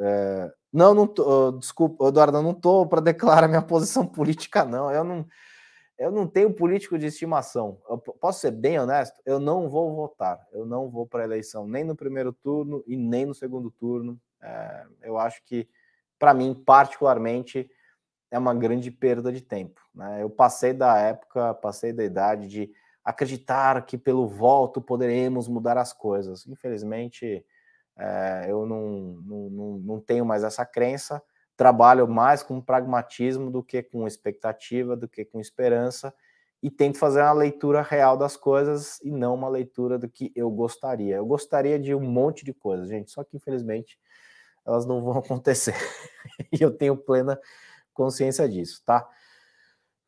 É, 0.00 0.52
Não, 0.72 0.94
não 0.94 1.06
tô, 1.06 1.52
desculpa, 1.52 2.08
Eduardo, 2.08 2.38
eu 2.38 2.42
não 2.42 2.54
tô 2.54 2.86
para 2.86 3.00
declarar 3.00 3.46
minha 3.46 3.60
posição 3.62 4.06
política, 4.08 4.64
não. 4.64 4.90
Eu 4.90 5.04
não, 5.04 5.26
eu 5.98 6.10
não 6.10 6.26
tenho 6.26 6.52
político 6.52 6.98
de 6.98 7.06
estimação. 7.06 7.78
Eu 7.88 7.98
posso 7.98 8.40
ser 8.40 8.52
bem 8.52 8.78
honesto? 8.78 9.20
Eu 9.26 9.38
não 9.38 9.68
vou 9.68 9.94
votar. 9.94 10.40
Eu 10.52 10.64
não 10.64 10.88
vou 10.88 11.06
para 11.06 11.22
a 11.22 11.24
eleição 11.24 11.66
nem 11.66 11.84
no 11.84 11.94
primeiro 11.94 12.32
turno 12.32 12.82
e 12.86 12.96
nem 12.96 13.26
no 13.26 13.34
segundo 13.34 13.70
turno. 13.70 14.18
É, 14.42 14.86
eu 15.02 15.18
acho 15.18 15.44
que, 15.44 15.68
para 16.18 16.32
mim, 16.32 16.54
particularmente, 16.54 17.70
é 18.30 18.38
uma 18.38 18.54
grande 18.54 18.90
perda 18.90 19.30
de 19.30 19.42
tempo. 19.42 19.80
Né? 19.94 20.22
Eu 20.22 20.30
passei 20.30 20.72
da 20.72 20.96
época, 20.98 21.52
passei 21.54 21.92
da 21.92 22.02
idade 22.02 22.48
de 22.48 22.70
acreditar 23.04 23.84
que 23.84 23.98
pelo 23.98 24.26
voto 24.26 24.80
poderemos 24.80 25.48
mudar 25.48 25.76
as 25.76 25.92
coisas. 25.92 26.46
Infelizmente, 26.46 27.44
é, 27.96 28.46
eu 28.48 28.66
não, 28.66 29.18
não, 29.24 29.78
não 29.78 30.00
tenho 30.00 30.24
mais 30.24 30.44
essa 30.44 30.64
crença. 30.64 31.22
Trabalho 31.56 32.08
mais 32.08 32.42
com 32.42 32.60
pragmatismo 32.60 33.50
do 33.50 33.62
que 33.62 33.82
com 33.82 34.06
expectativa, 34.06 34.96
do 34.96 35.08
que 35.08 35.24
com 35.24 35.40
esperança, 35.40 36.12
e 36.62 36.70
tento 36.70 36.98
fazer 36.98 37.20
uma 37.20 37.32
leitura 37.32 37.82
real 37.82 38.16
das 38.16 38.36
coisas 38.36 39.00
e 39.02 39.10
não 39.10 39.34
uma 39.34 39.48
leitura 39.48 39.98
do 39.98 40.08
que 40.08 40.32
eu 40.34 40.50
gostaria. 40.50 41.16
Eu 41.16 41.26
gostaria 41.26 41.78
de 41.78 41.94
um 41.94 42.00
monte 42.00 42.44
de 42.44 42.54
coisas, 42.54 42.88
gente, 42.88 43.10
só 43.10 43.22
que 43.22 43.36
infelizmente 43.36 43.98
elas 44.64 44.86
não 44.86 45.02
vão 45.02 45.18
acontecer. 45.18 45.74
e 46.52 46.62
eu 46.62 46.70
tenho 46.70 46.96
plena 46.96 47.38
consciência 47.92 48.48
disso, 48.48 48.82
tá? 48.84 49.08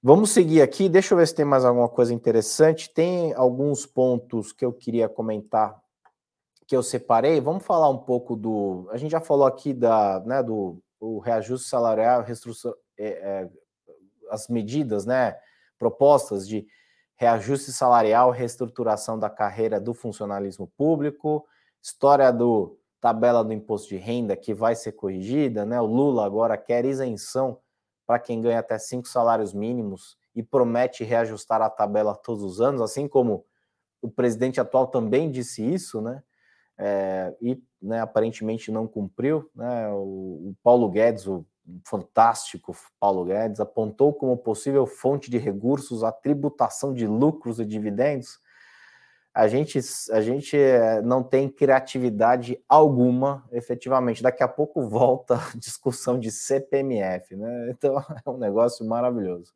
Vamos 0.02 0.30
seguir 0.30 0.60
aqui, 0.60 0.88
deixa 0.88 1.14
eu 1.14 1.18
ver 1.18 1.26
se 1.26 1.34
tem 1.34 1.44
mais 1.44 1.64
alguma 1.64 1.88
coisa 1.88 2.12
interessante. 2.12 2.92
Tem 2.92 3.32
alguns 3.32 3.86
pontos 3.86 4.52
que 4.52 4.64
eu 4.64 4.72
queria 4.72 5.08
comentar 5.08 5.82
que 6.66 6.76
eu 6.76 6.82
separei. 6.82 7.40
Vamos 7.40 7.64
falar 7.64 7.88
um 7.88 7.98
pouco 7.98 8.36
do. 8.36 8.88
A 8.90 8.96
gente 8.96 9.10
já 9.10 9.20
falou 9.20 9.46
aqui 9.46 9.72
da, 9.72 10.20
né, 10.20 10.42
do 10.42 10.78
o 11.00 11.18
reajuste 11.18 11.68
salarial, 11.68 12.24
é, 12.98 13.06
é, 13.06 13.50
as 14.30 14.48
medidas, 14.48 15.04
né, 15.04 15.36
propostas 15.78 16.48
de 16.48 16.66
reajuste 17.16 17.72
salarial, 17.72 18.30
reestruturação 18.30 19.18
da 19.18 19.28
carreira 19.28 19.78
do 19.78 19.92
funcionalismo 19.92 20.66
público, 20.76 21.46
história 21.82 22.32
do 22.32 22.78
tabela 23.00 23.44
do 23.44 23.52
imposto 23.52 23.90
de 23.90 23.96
renda 23.96 24.34
que 24.34 24.54
vai 24.54 24.74
ser 24.74 24.92
corrigida, 24.92 25.66
né? 25.66 25.78
O 25.78 25.84
Lula 25.84 26.24
agora 26.24 26.56
quer 26.56 26.86
isenção 26.86 27.58
para 28.06 28.18
quem 28.18 28.40
ganha 28.40 28.60
até 28.60 28.78
cinco 28.78 29.06
salários 29.06 29.52
mínimos 29.52 30.16
e 30.34 30.42
promete 30.42 31.04
reajustar 31.04 31.60
a 31.60 31.68
tabela 31.68 32.14
todos 32.14 32.42
os 32.42 32.60
anos, 32.60 32.80
assim 32.80 33.06
como 33.06 33.44
o 34.00 34.10
presidente 34.10 34.60
atual 34.60 34.86
também 34.86 35.30
disse 35.30 35.62
isso, 35.62 36.00
né? 36.00 36.22
É, 36.76 37.34
e 37.40 37.62
né, 37.80 38.00
aparentemente 38.00 38.70
não 38.70 38.86
cumpriu. 38.86 39.48
Né? 39.54 39.88
O, 39.90 40.50
o 40.50 40.56
Paulo 40.62 40.90
Guedes, 40.90 41.26
o 41.26 41.44
fantástico 41.84 42.76
Paulo 42.98 43.24
Guedes, 43.24 43.60
apontou 43.60 44.12
como 44.12 44.36
possível 44.36 44.86
fonte 44.86 45.30
de 45.30 45.38
recursos 45.38 46.02
a 46.02 46.12
tributação 46.12 46.92
de 46.92 47.06
lucros 47.06 47.58
e 47.58 47.64
dividendos. 47.64 48.38
A 49.32 49.48
gente, 49.48 49.80
a 50.12 50.20
gente 50.20 50.56
eh, 50.56 51.02
não 51.02 51.20
tem 51.20 51.48
criatividade 51.48 52.62
alguma, 52.68 53.44
efetivamente. 53.50 54.22
Daqui 54.22 54.44
a 54.44 54.48
pouco 54.48 54.88
volta 54.88 55.34
a 55.34 55.38
discussão 55.58 56.20
de 56.20 56.30
CPMF, 56.30 57.34
né? 57.34 57.70
Então 57.70 57.96
é 58.24 58.30
um 58.30 58.38
negócio 58.38 58.86
maravilhoso. 58.86 59.52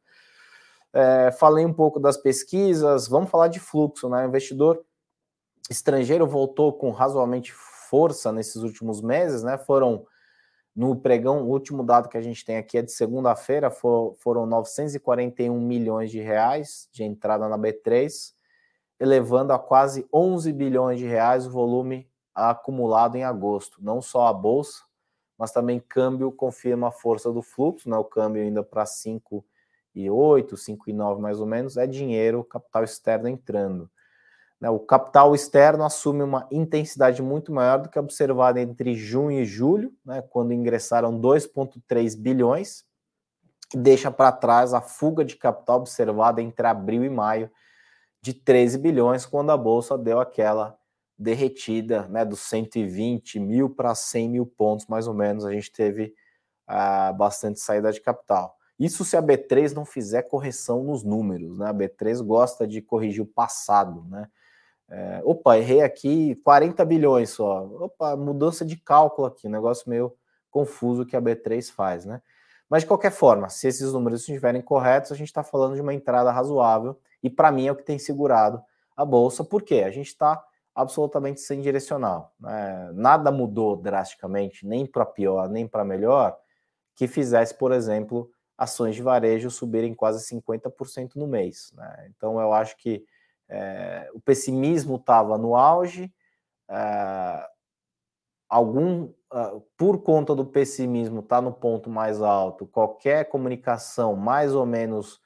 É, 0.92 1.31
falei 1.31 1.64
um 1.64 1.72
pouco 1.72 2.00
das 2.00 2.16
pesquisas, 2.16 3.07
vamos 3.07 3.31
falar 3.31 3.46
de 3.48 3.61
fluxo, 3.61 4.09
né? 4.09 4.24
O 4.24 4.28
investidor 4.28 4.85
estrangeiro 5.68 6.26
voltou 6.26 6.72
com 6.72 6.90
razoavelmente 6.90 7.52
força 7.52 8.33
nesses 8.33 8.62
últimos 8.62 9.00
meses, 9.00 9.42
né? 9.42 9.59
Foram 9.59 10.07
no 10.74 10.94
pregão, 10.94 11.42
o 11.42 11.48
último 11.48 11.83
dado 11.83 12.09
que 12.09 12.16
a 12.16 12.20
gente 12.20 12.44
tem 12.44 12.57
aqui 12.57 12.78
é 12.78 12.83
de 12.83 12.92
segunda-feira, 12.92 13.68
for, 13.68 14.14
foram 14.20 14.46
941 14.46 15.61
milhões 15.61 16.11
de 16.11 16.20
reais 16.20 16.88
de 16.92 17.02
entrada 17.02 17.48
na 17.48 17.59
B3, 17.59 18.33
elevando 19.00 19.52
a 19.52 19.59
quase 19.59 20.07
11 20.12 20.52
bilhões 20.52 20.98
de 21.00 21.04
reais 21.04 21.46
o 21.46 21.50
volume 21.50 22.09
acumulado 22.33 23.16
em 23.16 23.24
agosto. 23.24 23.83
Não 23.83 24.00
só 24.00 24.28
a 24.28 24.33
bolsa, 24.33 24.85
mas 25.37 25.50
também 25.50 25.81
câmbio 25.81 26.31
confirma 26.31 26.88
a 26.88 26.92
força 26.92 27.33
do 27.33 27.42
fluxo, 27.42 27.90
né? 27.90 27.96
O 27.96 28.04
câmbio 28.04 28.42
ainda 28.42 28.62
para 28.62 28.87
5 28.87 29.44
e 29.94 30.09
8, 30.09 30.57
5 30.57 30.90
e 30.90 30.92
9 30.92 31.20
mais 31.20 31.40
ou 31.40 31.46
menos, 31.46 31.76
é 31.76 31.88
dinheiro, 31.88 32.44
capital 32.44 32.85
externo 32.85 33.28
entrando. 33.28 33.90
Né, 34.61 34.68
o 34.68 34.81
capital 34.81 35.35
externo 35.35 35.85
assume 35.85 36.23
uma 36.23 36.49
intensidade 36.51 37.23
muito 37.23 37.53
maior 37.53 37.79
do 37.79 37.88
que 37.88 37.99
observada 37.99 38.61
entre 38.61 38.94
junho 38.94 39.40
e 39.40 39.44
julho, 39.44 39.92
né, 40.05 40.21
quando 40.21 40.53
ingressaram 40.53 41.18
2,3 41.21 42.16
bilhões, 42.16 42.85
deixa 43.73 44.11
para 44.11 44.33
trás 44.33 44.75
a 44.75 44.81
fuga 44.81 45.25
de 45.25 45.37
capital 45.37 45.79
observada 45.79 46.42
entre 46.42 46.66
abril 46.66 47.05
e 47.05 47.11
maio 47.11 47.51
de 48.21 48.35
13 48.35 48.79
bilhões, 48.79 49.25
quando 49.25 49.51
a 49.51 49.57
bolsa 49.57 49.97
deu 49.97 50.18
aquela 50.18 50.77
derretida 51.18 52.07
né, 52.09 52.25
dos 52.25 52.40
120 52.40 53.40
mil 53.40 53.71
para 53.71 53.94
100 53.94 54.29
mil 54.29 54.47
pontos, 54.47 54.87
mais 54.87 55.07
ou 55.07 55.14
menos. 55.14 55.44
A 55.44 55.53
gente 55.53 55.73
teve 55.73 56.14
ah, 56.66 57.12
bastante 57.12 57.61
saída 57.61 57.92
de 57.92 58.01
capital. 58.01 58.57
Isso 58.79 59.05
se 59.05 59.16
a 59.16 59.23
B3 59.23 59.73
não 59.73 59.85
fizer 59.85 60.23
correção 60.23 60.85
nos 60.85 61.03
números, 61.03 61.59
né? 61.59 61.68
A 61.68 61.75
B3 61.75 62.23
gosta 62.23 62.66
de 62.66 62.81
corrigir 62.81 63.23
o 63.23 63.27
passado, 63.27 64.05
né? 64.09 64.29
É, 64.90 65.20
opa, 65.24 65.59
errei 65.59 65.83
aqui 65.83 66.35
40 66.37 66.85
bilhões 66.85 67.31
só. 67.31 67.64
Opa, 67.64 68.16
mudança 68.16 68.64
de 68.64 68.77
cálculo 68.77 69.27
aqui, 69.29 69.48
negócio 69.48 69.88
meio 69.88 70.14
confuso 70.51 71.05
que 71.05 71.16
a 71.16 71.20
B3 71.20 71.70
faz, 71.70 72.05
né? 72.05 72.22
Mas 72.68 72.83
de 72.83 72.88
qualquer 72.88 73.12
forma, 73.12 73.48
se 73.48 73.66
esses 73.66 73.92
números 73.92 74.20
estiverem 74.20 74.61
corretos, 74.61 75.12
a 75.12 75.14
gente 75.14 75.29
está 75.29 75.42
falando 75.42 75.74
de 75.74 75.81
uma 75.81 75.94
entrada 75.94 76.31
razoável 76.31 76.98
e 77.22 77.31
para 77.31 77.51
mim 77.51 77.66
é 77.66 77.72
o 77.72 77.77
que 77.77 77.83
tem 77.83 77.98
segurado 77.98 78.62
a 78.96 79.05
bolsa, 79.05 79.42
porque 79.42 79.77
a 79.77 79.90
gente 79.90 80.09
está 80.09 80.42
absolutamente 80.74 81.40
sem 81.40 81.61
direcional. 81.61 82.35
Né? 82.38 82.90
Nada 82.94 83.31
mudou 83.31 83.77
drasticamente, 83.77 84.66
nem 84.66 84.87
para 84.87 85.07
pior, 85.07 85.48
nem 85.48 85.66
para 85.66 85.85
melhor, 85.85 86.37
que 86.94 87.07
fizesse, 87.07 87.55
por 87.55 87.72
exemplo, 87.72 88.31
ações 88.57 88.94
de 88.94 89.03
varejo 89.03 89.51
subirem 89.51 89.94
quase 89.94 90.24
50% 90.27 91.16
no 91.16 91.27
mês. 91.27 91.72
Né? 91.74 92.11
Então 92.11 92.40
eu 92.40 92.53
acho 92.53 92.77
que 92.77 93.05
é, 93.48 94.11
o 94.12 94.20
pessimismo 94.20 94.96
estava 94.96 95.38
no 95.38 95.56
auge, 95.56 96.12
é, 96.68 97.48
algum, 98.48 99.04
uh, 99.04 99.61
por 99.76 100.02
conta 100.02 100.34
do 100.34 100.44
pessimismo, 100.44 101.20
está 101.20 101.40
no 101.40 101.52
ponto 101.52 101.90
mais 101.90 102.22
alto. 102.22 102.66
Qualquer 102.66 103.28
comunicação, 103.28 104.16
mais 104.16 104.54
ou 104.54 104.64
menos 104.64 105.20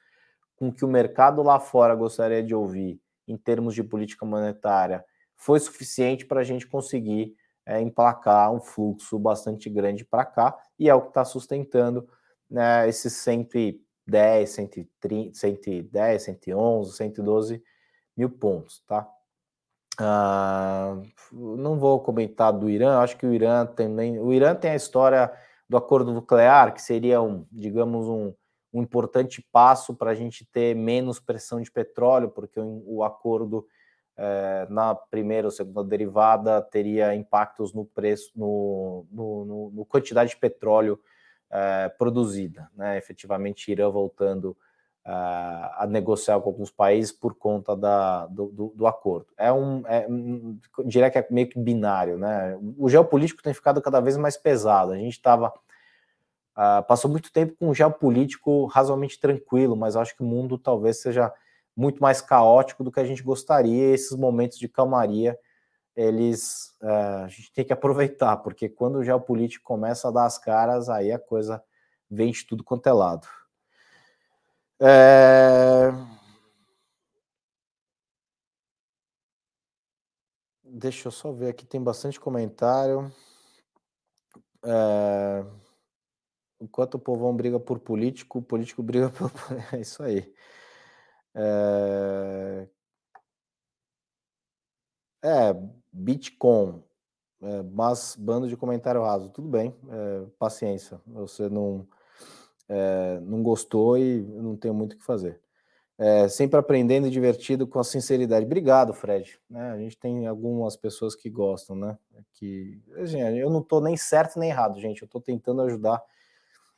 com 0.55 0.71
que 0.71 0.85
o 0.85 0.87
mercado 0.87 1.41
lá 1.41 1.59
fora 1.59 1.95
gostaria 1.95 2.43
de 2.43 2.53
ouvir, 2.53 3.01
em 3.27 3.37
termos 3.37 3.73
de 3.73 3.83
política 3.83 4.25
monetária, 4.25 5.03
foi 5.35 5.59
suficiente 5.59 6.25
para 6.25 6.41
a 6.41 6.43
gente 6.43 6.67
conseguir 6.67 7.35
é, 7.65 7.79
emplacar 7.81 8.53
um 8.53 8.59
fluxo 8.59 9.17
bastante 9.17 9.69
grande 9.69 10.03
para 10.03 10.25
cá, 10.25 10.57
e 10.77 10.89
é 10.89 10.95
o 10.95 11.01
que 11.01 11.07
está 11.09 11.23
sustentando 11.23 12.07
né, 12.49 12.87
esses 12.87 13.13
110, 13.13 14.49
130, 14.49 15.33
110, 15.33 16.23
111, 16.23 16.97
112 16.97 17.63
mil 18.15 18.29
pontos, 18.29 18.83
tá? 18.87 19.09
Ah, 19.97 20.97
não 21.31 21.77
vou 21.77 21.99
comentar 21.99 22.51
do 22.51 22.69
Irã, 22.69 22.99
acho 22.99 23.17
que 23.17 23.25
o 23.25 23.33
Irã 23.33 23.65
também. 23.65 24.19
O 24.19 24.33
Irã 24.33 24.55
tem 24.55 24.71
a 24.71 24.75
história 24.75 25.31
do 25.69 25.77
acordo 25.77 26.11
nuclear, 26.11 26.73
que 26.73 26.81
seria 26.81 27.21
um, 27.21 27.45
digamos, 27.51 28.07
um, 28.07 28.33
um 28.73 28.81
importante 28.81 29.41
passo 29.51 29.93
para 29.93 30.11
a 30.11 30.15
gente 30.15 30.45
ter 30.45 30.75
menos 30.75 31.19
pressão 31.19 31.61
de 31.61 31.71
petróleo, 31.71 32.29
porque 32.29 32.59
o, 32.59 32.83
o 32.85 33.03
acordo 33.03 33.67
é, 34.17 34.67
na 34.69 34.95
primeira 34.95 35.47
ou 35.47 35.51
segunda 35.51 35.83
derivada 35.83 36.61
teria 36.61 37.15
impactos 37.15 37.73
no 37.73 37.85
preço, 37.85 38.31
no, 38.35 39.05
no, 39.11 39.45
no, 39.45 39.71
no 39.71 39.85
quantidade 39.85 40.31
de 40.31 40.37
petróleo 40.37 40.99
é, 41.51 41.89
produzida, 41.89 42.69
né? 42.75 42.97
Efetivamente, 42.97 43.71
Irã 43.71 43.89
voltando 43.89 44.57
a 45.05 45.85
negociar 45.89 46.39
com 46.39 46.49
alguns 46.49 46.71
países 46.71 47.11
por 47.11 47.35
conta 47.35 47.75
da, 47.75 48.25
do, 48.27 48.47
do, 48.47 48.73
do 48.75 48.87
acordo. 48.87 49.27
É 49.37 49.51
um, 49.51 49.83
é, 49.85 50.07
diria 50.85 51.11
que 51.11 51.17
é 51.17 51.27
meio 51.29 51.49
que 51.49 51.59
binário, 51.59 52.17
né? 52.17 52.57
O 52.77 52.89
geopolítico 52.89 53.43
tem 53.43 53.53
ficado 53.53 53.81
cada 53.81 53.99
vez 53.99 54.15
mais 54.15 54.37
pesado. 54.37 54.93
A 54.93 54.97
gente 54.97 55.13
estava 55.13 55.49
uh, 55.49 56.83
passou 56.87 57.11
muito 57.11 57.31
tempo 57.33 57.55
com 57.59 57.69
um 57.69 57.73
geopolítico 57.73 58.65
razoavelmente 58.65 59.19
tranquilo, 59.19 59.75
mas 59.75 59.95
acho 59.95 60.15
que 60.15 60.23
o 60.23 60.25
mundo 60.25 60.57
talvez 60.57 61.01
seja 61.01 61.33
muito 61.75 62.01
mais 62.01 62.21
caótico 62.21 62.83
do 62.83 62.91
que 62.91 62.99
a 62.99 63.05
gente 63.05 63.23
gostaria. 63.23 63.89
E 63.89 63.93
esses 63.93 64.17
momentos 64.17 64.57
de 64.57 64.69
calmaria, 64.69 65.37
eles 65.95 66.75
uh, 66.81 67.25
a 67.25 67.27
gente 67.27 67.51
tem 67.51 67.65
que 67.65 67.73
aproveitar, 67.73 68.37
porque 68.37 68.69
quando 68.69 68.97
o 68.97 69.03
geopolítico 69.03 69.65
começa 69.65 70.07
a 70.07 70.11
dar 70.11 70.25
as 70.25 70.37
caras, 70.37 70.87
aí 70.87 71.11
a 71.11 71.19
coisa 71.19 71.61
vem 72.09 72.31
de 72.31 72.45
tudo 72.45 72.63
quanto 72.63 72.87
é 72.87 72.93
lado. 72.93 73.27
É... 74.85 75.93
Deixa 80.65 81.07
eu 81.07 81.11
só 81.11 81.31
ver 81.31 81.47
aqui, 81.49 81.65
tem 81.65 81.81
bastante 81.81 82.19
comentário. 82.19 83.09
É... 84.65 85.45
enquanto 86.59 86.95
o 86.95 86.99
povão 86.99 87.35
briga 87.35 87.59
por 87.59 87.79
político, 87.79 88.39
o 88.39 88.41
político 88.41 88.81
briga 88.83 89.09
por. 89.09 89.31
É 89.73 89.79
isso 89.81 90.01
aí. 90.03 90.33
É, 91.35 92.67
é 95.23 95.53
Bitcoin, 95.91 96.83
é, 97.41 97.63
mas 97.63 98.15
bando 98.17 98.47
de 98.47 98.57
comentário 98.57 99.03
raso. 99.03 99.29
Tudo 99.29 99.47
bem, 99.49 99.75
é, 99.89 100.25
paciência. 100.39 101.01
Você 101.07 101.49
não, 101.49 101.87
é, 102.73 103.19
não 103.21 103.43
gostou 103.43 103.97
e 103.97 104.23
não 104.23 104.55
tenho 104.55 104.73
muito 104.73 104.93
o 104.93 104.97
que 104.97 105.03
fazer. 105.03 105.39
É, 105.95 106.27
sempre 106.27 106.59
aprendendo 106.59 107.05
e 107.05 107.11
divertido 107.11 107.67
com 107.67 107.79
a 107.79 107.83
sinceridade. 107.83 108.45
Obrigado, 108.45 108.93
Fred. 108.93 109.39
Né, 109.47 109.71
a 109.71 109.77
gente 109.77 109.95
tem 109.95 110.25
algumas 110.25 110.75
pessoas 110.75 111.15
que 111.15 111.29
gostam, 111.29 111.75
né? 111.75 111.97
Que, 112.33 112.81
gente, 113.03 113.37
eu 113.37 113.49
não 113.49 113.59
estou 113.59 113.79
nem 113.79 113.95
certo 113.95 114.39
nem 114.39 114.49
errado, 114.49 114.79
gente. 114.79 115.03
Eu 115.03 115.05
estou 115.05 115.21
tentando 115.21 115.61
ajudar 115.61 116.01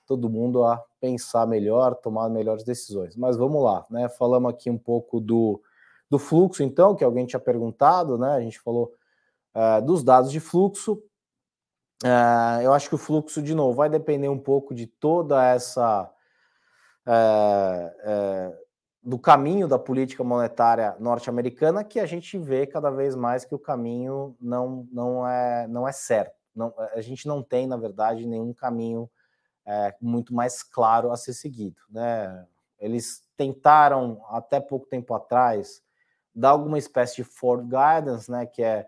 todo 0.05 0.29
mundo 0.29 0.65
a 0.65 0.83
pensar 0.99 1.47
melhor, 1.47 1.95
tomar 1.95 2.29
melhores 2.29 2.63
decisões. 2.63 3.15
Mas 3.15 3.37
vamos 3.37 3.63
lá, 3.63 3.85
né? 3.89 4.09
Falamos 4.09 4.51
aqui 4.51 4.69
um 4.69 4.77
pouco 4.77 5.21
do, 5.21 5.61
do 6.09 6.19
fluxo, 6.19 6.61
então, 6.61 6.93
que 6.93 7.03
alguém 7.03 7.25
tinha 7.25 7.39
perguntado, 7.39 8.17
né? 8.17 8.33
A 8.33 8.41
gente 8.41 8.59
falou 8.59 8.93
uh, 9.55 9.81
dos 9.83 10.03
dados 10.03 10.29
de 10.29 10.41
fluxo. 10.41 11.01
Uh, 12.03 12.61
eu 12.61 12.73
acho 12.73 12.89
que 12.89 12.95
o 12.95 12.99
fluxo, 12.99 13.41
de 13.41 13.55
novo, 13.55 13.75
vai 13.75 13.89
depender 13.89 14.27
um 14.27 14.39
pouco 14.39 14.73
de 14.73 14.85
toda 14.87 15.43
essa. 15.43 16.11
Uh, 17.07 18.65
do 19.05 19.19
caminho 19.19 19.67
da 19.67 19.77
política 19.77 20.23
monetária 20.23 20.95
norte-americana, 20.99 21.83
que 21.83 21.99
a 21.99 22.07
gente 22.07 22.39
vê 22.39 22.65
cada 22.65 22.89
vez 22.89 23.15
mais 23.15 23.45
que 23.45 23.53
o 23.53 23.59
caminho 23.59 24.35
não, 24.41 24.87
não, 24.91 25.27
é, 25.27 25.67
não 25.67 25.87
é 25.87 25.91
certo. 25.91 26.33
Não, 26.55 26.73
a 26.91 27.01
gente 27.01 27.27
não 27.27 27.43
tem, 27.43 27.67
na 27.67 27.77
verdade, 27.77 28.25
nenhum 28.25 28.51
caminho 28.51 29.07
é, 29.63 29.93
muito 30.01 30.33
mais 30.33 30.63
claro 30.63 31.11
a 31.11 31.17
ser 31.17 31.33
seguido. 31.33 31.79
Né? 31.87 32.47
Eles 32.79 33.23
tentaram, 33.37 34.25
até 34.29 34.59
pouco 34.59 34.87
tempo 34.87 35.13
atrás, 35.13 35.83
dar 36.33 36.49
alguma 36.49 36.79
espécie 36.79 37.17
de 37.17 37.23
forward 37.23 37.69
guidance, 37.69 38.29
né, 38.31 38.47
que 38.47 38.63
é 38.63 38.87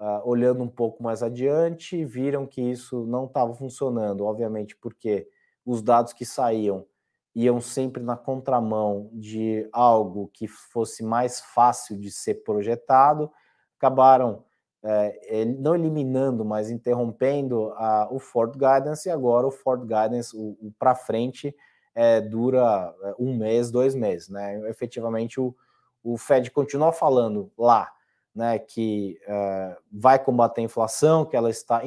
uh, 0.00 0.20
olhando 0.28 0.62
um 0.62 0.68
pouco 0.68 1.02
mais 1.02 1.22
adiante, 1.22 2.04
viram 2.04 2.46
que 2.46 2.60
isso 2.60 3.04
não 3.06 3.26
estava 3.26 3.54
funcionando, 3.54 4.24
obviamente, 4.24 4.76
porque 4.76 5.28
os 5.64 5.82
dados 5.82 6.12
que 6.12 6.24
saíam 6.24 6.86
iam 7.34 7.60
sempre 7.60 8.02
na 8.02 8.16
contramão 8.16 9.10
de 9.12 9.68
algo 9.72 10.28
que 10.32 10.48
fosse 10.48 11.04
mais 11.04 11.40
fácil 11.40 11.96
de 11.96 12.10
ser 12.10 12.42
projetado, 12.42 13.30
acabaram 13.76 14.44
é, 14.82 15.44
não 15.44 15.74
eliminando, 15.74 16.44
mas 16.44 16.70
interrompendo 16.70 17.72
a, 17.76 18.08
o 18.10 18.18
Ford 18.18 18.52
Guidance, 18.52 19.08
e 19.08 19.12
agora 19.12 19.46
o 19.46 19.50
Ford 19.50 19.82
Guidance, 19.82 20.36
o, 20.36 20.56
o 20.60 20.72
para 20.78 20.94
frente, 20.94 21.54
é, 21.94 22.20
dura 22.20 22.94
é, 23.02 23.14
um 23.18 23.36
mês, 23.36 23.70
dois 23.70 23.94
meses. 23.94 24.28
Né? 24.28 24.68
Efetivamente, 24.68 25.40
o, 25.40 25.54
o 26.02 26.16
Fed 26.16 26.50
continua 26.50 26.92
falando 26.92 27.52
lá 27.58 27.92
né, 28.34 28.58
que 28.58 29.18
uh, 29.26 29.76
vai 29.90 30.18
combater 30.18 30.60
a 30.60 30.64
inflação, 30.64 31.24
que 31.24 31.36
ela 31.36 31.50
está 31.50 31.82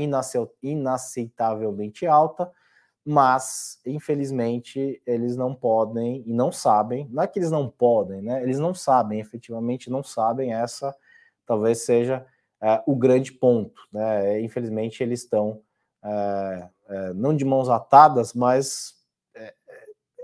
inaceitavelmente 0.61 2.05
alta, 2.05 2.51
mas, 3.03 3.79
infelizmente, 3.85 5.01
eles 5.07 5.35
não 5.35 5.55
podem 5.55 6.23
e 6.25 6.33
não 6.33 6.51
sabem, 6.51 7.07
não 7.09 7.23
é 7.23 7.27
que 7.27 7.39
eles 7.39 7.49
não 7.49 7.67
podem, 7.67 8.21
né? 8.21 8.43
Eles 8.43 8.59
não 8.59 8.75
sabem, 8.75 9.19
efetivamente 9.19 9.89
não 9.89 10.03
sabem, 10.03 10.53
essa 10.53 10.95
talvez 11.45 11.83
seja 11.83 12.25
uh, 12.61 12.91
o 12.91 12.95
grande 12.95 13.31
ponto. 13.31 13.81
Né? 13.91 14.39
Infelizmente, 14.41 15.01
eles 15.01 15.21
estão 15.21 15.61
uh, 16.03 17.13
não 17.15 17.35
de 17.35 17.43
mãos 17.43 17.69
atadas, 17.69 18.33
mas. 18.33 18.95
É, 19.35 19.53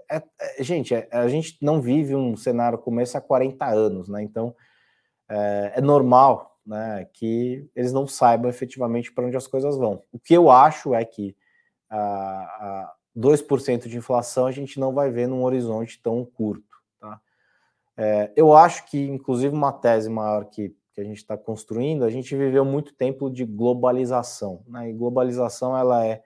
é, 0.09 0.63
gente, 0.63 0.93
é, 0.93 1.07
a 1.11 1.27
gente 1.27 1.57
não 1.61 1.81
vive 1.81 2.15
um 2.15 2.37
cenário 2.37 2.77
como 2.77 3.01
esse 3.01 3.17
há 3.17 3.21
40 3.21 3.65
anos, 3.65 4.07
né? 4.07 4.23
Então 4.23 4.55
é, 5.29 5.81
normal 5.81 6.57
né, 6.65 7.07
que 7.13 7.69
eles 7.75 7.93
não 7.93 8.07
saibam 8.07 8.49
efetivamente 8.49 9.11
para 9.11 9.25
onde 9.25 9.37
as 9.37 9.47
coisas 9.47 9.77
vão. 9.77 10.03
O 10.11 10.19
que 10.19 10.33
eu 10.33 10.49
acho 10.49 10.93
é 10.93 11.03
que 11.05 11.35
a, 11.89 11.97
a 11.97 12.93
2% 13.17 13.87
de 13.87 13.97
inflação 13.97 14.45
a 14.45 14.51
gente 14.51 14.79
não 14.79 14.93
vai 14.93 15.09
ver 15.09 15.27
num 15.27 15.43
horizonte 15.43 16.01
tão 16.01 16.25
curto. 16.25 16.77
Tá? 16.99 17.19
É, 17.95 18.31
eu 18.35 18.53
acho 18.53 18.85
que, 18.85 18.99
inclusive, 18.99 19.55
uma 19.55 19.71
tese 19.71 20.09
maior 20.09 20.45
que 20.45 20.75
que 20.97 21.01
a 21.01 21.03
gente 21.03 21.17
está 21.17 21.37
construindo, 21.37 22.03
a 22.03 22.09
gente 22.09 22.35
viveu 22.35 22.65
muito 22.65 22.91
tempo 22.91 23.29
de 23.29 23.45
globalização, 23.45 24.63
né? 24.67 24.89
E 24.89 24.93
globalização 24.93 25.77
ela 25.77 26.03
é, 26.03 26.23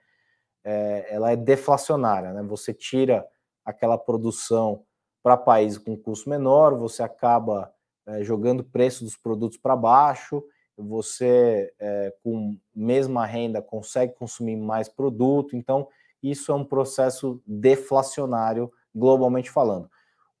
é 0.64 1.14
ela 1.14 1.30
é 1.30 1.36
deflacionária, 1.36 2.32
né? 2.32 2.42
Você 2.44 2.72
tira 2.72 3.22
aquela 3.62 3.98
produção 3.98 4.82
para 5.22 5.36
países 5.36 5.76
com 5.76 5.94
custo 5.94 6.30
menor, 6.30 6.74
você 6.74 7.02
acaba 7.02 7.70
é, 8.06 8.22
jogando 8.22 8.60
o 8.60 8.64
preço 8.64 9.04
dos 9.04 9.16
produtos 9.16 9.58
para 9.58 9.76
baixo, 9.76 10.42
você 10.76 11.72
é, 11.78 12.14
com 12.22 12.56
mesma 12.74 13.26
renda 13.26 13.60
consegue 13.62 14.14
consumir 14.14 14.56
mais 14.56 14.88
produto, 14.88 15.56
então 15.56 15.88
isso 16.22 16.50
é 16.50 16.54
um 16.54 16.64
processo 16.64 17.42
deflacionário 17.46 18.72
globalmente 18.94 19.50
falando. 19.50 19.90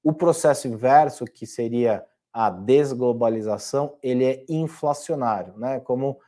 O 0.02 0.12
processo 0.12 0.66
inverso, 0.66 1.24
que 1.24 1.46
seria 1.46 2.04
a 2.32 2.48
desglobalização 2.50 3.96
ele 4.02 4.24
é 4.24 4.44
inflacionário, 4.48 5.56
né? 5.58 5.80
Como 5.80 6.18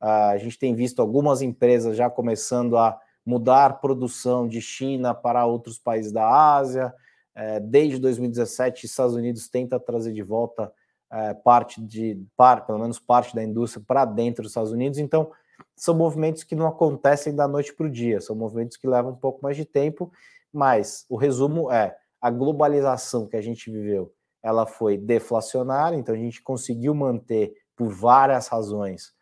a 0.00 0.38
gente 0.38 0.58
tem 0.58 0.74
visto 0.74 1.00
algumas 1.00 1.42
empresas 1.42 1.94
já 1.96 2.08
começando 2.08 2.78
a 2.78 2.98
mudar 3.24 3.80
produção 3.80 4.48
de 4.48 4.60
China 4.60 5.14
para 5.14 5.44
outros 5.44 5.78
países 5.78 6.10
da 6.10 6.26
Ásia. 6.26 6.94
É, 7.34 7.60
desde 7.60 7.98
2017, 7.98 8.86
Estados 8.86 9.14
Unidos 9.14 9.48
tenta 9.48 9.78
trazer 9.78 10.12
de 10.14 10.22
volta 10.22 10.72
é, 11.12 11.34
parte 11.34 11.80
de, 11.80 12.24
par, 12.36 12.66
pelo 12.66 12.78
menos 12.78 12.98
parte 12.98 13.34
da 13.34 13.42
indústria 13.42 13.84
para 13.86 14.04
dentro 14.04 14.42
dos 14.42 14.52
Estados 14.52 14.72
Unidos. 14.72 14.98
Então, 14.98 15.30
são 15.76 15.94
movimentos 15.94 16.42
que 16.44 16.54
não 16.54 16.66
acontecem 16.66 17.34
da 17.34 17.46
noite 17.48 17.74
para 17.74 17.86
o 17.86 17.90
dia, 17.90 18.20
são 18.20 18.36
movimentos 18.36 18.76
que 18.76 18.86
levam 18.86 19.12
um 19.12 19.16
pouco 19.16 19.42
mais 19.42 19.56
de 19.56 19.64
tempo, 19.64 20.12
mas 20.52 21.04
o 21.08 21.16
resumo 21.16 21.70
é 21.70 21.96
a 22.20 22.30
globalização 22.30 23.26
que 23.26 23.36
a 23.36 23.42
gente 23.42 23.70
viveu 23.70 24.12
ela 24.42 24.66
foi 24.66 24.96
deflacionária, 24.96 25.96
então 25.96 26.14
a 26.14 26.18
gente 26.18 26.42
conseguiu 26.42 26.94
manter, 26.94 27.54
por 27.76 27.88
várias 27.88 28.48
razões, 28.48 29.12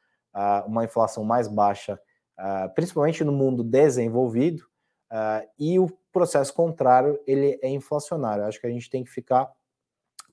uma 0.66 0.84
inflação 0.84 1.24
mais 1.24 1.48
baixa, 1.48 1.98
principalmente 2.74 3.24
no 3.24 3.32
mundo 3.32 3.62
desenvolvido, 3.64 4.64
e 5.58 5.78
o 5.78 5.88
processo 6.12 6.54
contrário, 6.54 7.18
ele 7.26 7.58
é 7.62 7.68
inflacionário. 7.68 8.44
Acho 8.44 8.60
que 8.60 8.66
a 8.66 8.70
gente 8.70 8.90
tem 8.90 9.04
que 9.04 9.10
ficar 9.10 9.50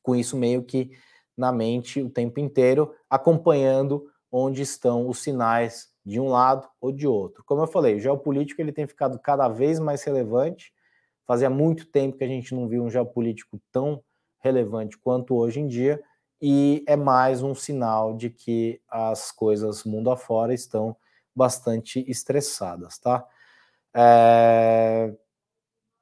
com 0.01 0.15
isso 0.15 0.37
meio 0.37 0.63
que 0.63 0.91
na 1.37 1.51
mente 1.51 2.01
o 2.01 2.09
tempo 2.09 2.39
inteiro, 2.39 2.93
acompanhando 3.09 4.05
onde 4.31 4.61
estão 4.61 5.07
os 5.07 5.19
sinais 5.19 5.89
de 6.05 6.19
um 6.19 6.29
lado 6.29 6.67
ou 6.79 6.91
de 6.91 7.07
outro. 7.07 7.43
Como 7.45 7.61
eu 7.61 7.67
falei, 7.67 7.95
o 7.95 7.99
geopolítico 7.99 8.61
ele 8.61 8.71
tem 8.71 8.85
ficado 8.85 9.17
cada 9.19 9.47
vez 9.47 9.79
mais 9.79 10.03
relevante. 10.03 10.73
Fazia 11.25 11.49
muito 11.49 11.87
tempo 11.87 12.17
que 12.17 12.23
a 12.23 12.27
gente 12.27 12.53
não 12.53 12.67
viu 12.67 12.83
um 12.83 12.89
geopolítico 12.89 13.59
tão 13.71 14.03
relevante 14.39 14.97
quanto 14.97 15.35
hoje 15.35 15.59
em 15.59 15.67
dia, 15.67 15.99
e 16.39 16.83
é 16.87 16.95
mais 16.95 17.41
um 17.41 17.55
sinal 17.55 18.15
de 18.15 18.29
que 18.29 18.79
as 18.87 19.31
coisas 19.31 19.83
mundo 19.83 20.11
afora 20.11 20.53
estão 20.53 20.95
bastante 21.35 22.05
estressadas, 22.07 22.99
tá? 22.99 23.25
É... 23.93 25.11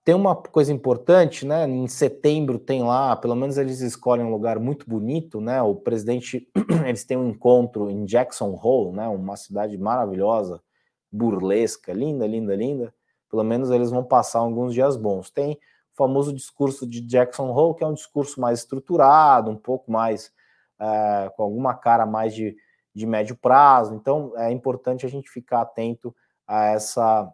Tem 0.03 0.13
uma 0.13 0.35
coisa 0.35 0.73
importante, 0.73 1.45
né? 1.45 1.65
Em 1.65 1.87
setembro 1.87 2.59
tem 2.59 2.83
lá, 2.83 3.15
pelo 3.15 3.35
menos 3.35 3.57
eles 3.57 3.79
escolhem 3.79 4.25
um 4.25 4.31
lugar 4.31 4.59
muito 4.59 4.89
bonito, 4.89 5.39
né? 5.39 5.61
O 5.61 5.75
presidente, 5.75 6.49
eles 6.85 7.05
têm 7.05 7.15
um 7.15 7.29
encontro 7.29 7.89
em 7.89 8.03
Jackson 8.03 8.59
Hole, 8.61 8.97
né? 8.97 9.07
Uma 9.07 9.37
cidade 9.37 9.77
maravilhosa, 9.77 10.61
burlesca, 11.09 11.93
linda, 11.93 12.27
linda, 12.27 12.53
linda. 12.53 12.93
Pelo 13.29 13.43
menos 13.43 13.71
eles 13.71 13.91
vão 13.91 14.03
passar 14.03 14.39
alguns 14.39 14.73
dias 14.73 14.97
bons. 14.97 15.29
Tem 15.29 15.57
famoso 15.95 16.33
discurso 16.33 16.85
de 16.85 16.99
Jackson 16.99 17.49
Hole, 17.51 17.75
que 17.75 17.83
é 17.83 17.87
um 17.87 17.93
discurso 17.93 18.41
mais 18.41 18.59
estruturado, 18.59 19.49
um 19.49 19.55
pouco 19.55 19.89
mais 19.89 20.33
é, 20.79 21.31
com 21.35 21.43
alguma 21.43 21.75
cara 21.75 22.05
mais 22.05 22.35
de, 22.35 22.57
de 22.93 23.05
médio 23.05 23.37
prazo. 23.37 23.95
Então 23.95 24.33
é 24.35 24.51
importante 24.51 25.05
a 25.05 25.09
gente 25.09 25.29
ficar 25.29 25.61
atento 25.61 26.13
a 26.45 26.65
essa 26.65 27.31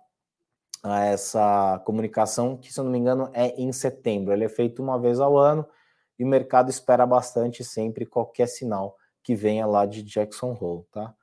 a 0.84 1.06
essa 1.06 1.82
comunicação, 1.86 2.58
que 2.58 2.72
se 2.72 2.80
eu 2.80 2.84
não 2.84 2.92
me 2.92 2.98
engano 2.98 3.30
é 3.34 3.50
em 3.62 3.72
setembro. 3.72 4.34
Ele 4.34 4.46
é 4.46 4.50
feito 4.50 4.82
uma 4.82 5.00
vez 5.00 5.20
ao 5.20 5.38
ano 5.38 5.66
e 6.18 6.24
o 6.24 6.28
mercado 6.28 6.70
espera 6.70 7.06
bastante 7.06 7.64
sempre 7.64 8.06
qualquer 8.06 8.48
sinal 8.48 8.96
que 9.24 9.36
venha 9.36 9.66
lá 9.66 9.86
de 9.86 10.02
Jackson 10.04 10.58
Hole, 10.60 10.86
tá? 10.92 11.14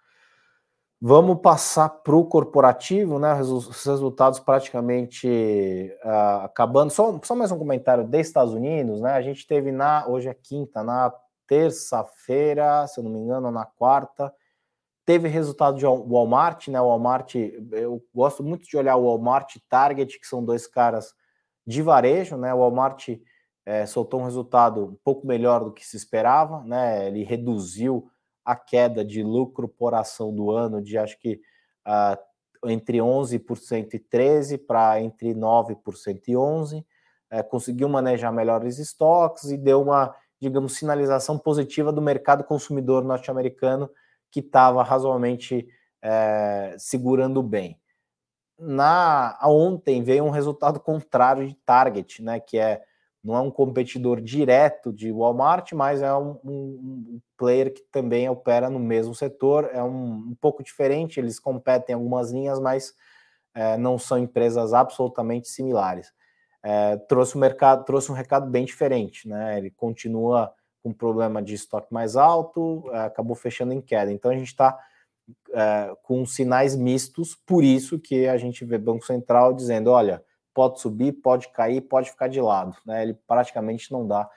Vamos 0.99 1.41
passar 1.43 1.91
para 1.91 2.17
o 2.17 2.25
corporativo, 2.25 3.19
né? 3.19 3.39
Os 3.41 3.85
resultados 3.85 4.41
praticamente 4.41 5.93
uh, 6.03 6.45
acabando. 6.45 6.91
Só, 6.91 7.21
só 7.23 7.35
mais 7.35 7.53
um 7.53 7.59
comentário 7.59 8.03
dos 8.03 8.21
Estados 8.21 8.55
Unidos, 8.55 9.01
né? 9.03 9.13
A 9.13 9.21
gente 9.21 9.47
teve 9.47 9.71
na 9.71 10.07
hoje 10.09 10.29
é 10.29 10.35
quinta, 10.35 10.83
na 10.83 11.13
terça-feira, 11.47 12.87
se 12.87 12.99
eu 12.99 13.05
não 13.05 13.11
me 13.11 13.19
engano, 13.19 13.51
na 13.51 13.67
quarta, 13.67 14.33
teve 15.07 15.29
resultado 15.29 15.79
de 15.79 15.87
Walmart, 15.87 16.67
né? 16.67 16.81
O 16.81 16.89
Walmart, 16.89 17.37
eu 17.37 18.05
gosto 18.13 18.43
muito 18.43 18.69
de 18.69 18.77
olhar 18.77 18.97
o 18.97 19.05
Walmart 19.07 19.55
e 19.55 19.61
Target, 19.69 20.19
que 20.19 20.27
são 20.27 20.45
dois 20.45 20.67
caras 20.67 21.15
de 21.65 21.81
varejo, 21.81 22.37
né? 22.37 22.53
O 22.53 22.59
Walmart 22.59 23.11
é, 23.65 23.87
soltou 23.87 24.21
um 24.21 24.25
resultado 24.25 24.85
um 24.85 24.99
pouco 25.05 25.25
melhor 25.25 25.65
do 25.65 25.73
que 25.73 25.87
se 25.87 25.97
esperava, 25.97 26.65
né? 26.65 27.07
Ele 27.07 27.23
reduziu 27.23 28.11
a 28.45 28.57
queda 28.57 29.05
de 29.05 29.23
lucro 29.23 29.69
por 29.69 29.95
ação 29.95 30.35
do 30.35 30.51
ano 30.51 30.83
de 30.83 30.99
acho 30.99 31.19
que 31.21 31.41
uh, 31.87 32.69
entre 32.69 32.99
11% 32.99 33.95
e 33.95 33.99
13% 33.99 34.67
para 34.67 35.01
entre 35.01 35.35
9% 35.35 36.23
e 36.29 36.33
11%. 36.33 36.85
É, 37.29 37.43
conseguiu 37.43 37.89
manejar 37.89 38.33
melhores 38.33 38.79
estoques 38.79 39.51
e 39.51 39.57
deu 39.57 39.83
uma, 39.83 40.15
digamos, 40.41 40.77
sinalização 40.77 41.37
positiva 41.37 41.93
do 41.93 42.01
mercado 42.01 42.45
consumidor 42.45 43.03
norte-americano 43.03 43.91
que 44.37 44.41
estava 44.41 44.83
razoavelmente 44.83 45.67
é, 46.03 46.77
segurando 46.79 47.43
bem. 47.43 47.81
Na 48.59 49.39
ontem 49.45 50.03
veio 50.03 50.25
um 50.25 50.31
resultado 50.31 50.79
contrário 50.79 51.49
de 51.49 51.55
Target, 51.65 52.23
né, 52.23 52.39
que 52.39 52.59
é 52.59 52.83
não 53.25 53.35
é 53.35 53.41
um 53.41 53.51
competidor 53.51 54.21
direto 54.21 54.93
de 54.93 55.11
Walmart, 55.11 55.73
mas 55.73 56.01
é 56.01 56.15
um, 56.15 56.39
um, 56.45 57.21
player 57.37 57.75
que 57.75 57.83
também 57.91 58.29
opera 58.29 58.71
no 58.71 58.79
mesmo 58.79 59.15
setor. 59.17 59.69
É 59.73 59.83
um, 59.83 60.29
um 60.29 60.37
pouco 60.41 60.63
diferente, 60.63 61.19
eles 61.19 61.41
competem 61.41 61.93
em 61.93 61.97
algumas 61.97 62.31
linhas, 62.31 62.61
mas 62.61 62.95
é, 63.53 63.77
não 63.79 63.99
são 63.99 64.17
empresas 64.17 64.73
absolutamente 64.73 65.49
similares. 65.49 66.13
É, 66.63 66.99
trouxe, 66.99 67.35
o 67.35 67.39
mercado, 67.39 67.85
trouxe 67.85 68.13
um 68.13 68.15
recado 68.15 68.49
bem 68.49 68.65
diferente, 68.65 69.27
né? 69.27 69.59
Ele 69.59 69.71
continua 69.71 70.55
com 70.87 70.93
problema 70.93 71.43
de 71.43 71.53
estoque 71.53 71.93
mais 71.93 72.15
alto, 72.15 72.89
é, 72.93 73.01
acabou 73.01 73.35
fechando 73.35 73.73
em 73.73 73.81
queda. 73.81 74.13
Então 74.13 74.31
a 74.31 74.35
gente 74.35 74.47
está 74.47 74.79
é, 75.53 75.93
com 76.05 76.25
sinais 76.25 76.77
mistos, 76.77 77.35
por 77.35 77.65
isso 77.65 77.99
que 77.99 78.29
a 78.29 78.37
gente 78.37 78.65
vê 78.65 78.79
Banco 78.79 79.05
Central 79.05 79.53
dizendo: 79.53 79.91
olha, 79.91 80.23
pode 80.55 80.81
subir, 80.81 81.13
pode 81.15 81.49
cair, 81.49 81.81
pode 81.81 82.09
ficar 82.11 82.29
de 82.29 82.41
lado. 82.41 82.77
Né? 82.87 83.03
Ele 83.03 83.15
praticamente 83.15 83.91
não 83.91 84.07
dá 84.07 84.31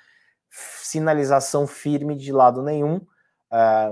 sinalização 0.49 1.67
firme 1.67 2.15
de 2.15 2.31
lado 2.31 2.63
nenhum. 2.63 2.99
É, 3.51 3.91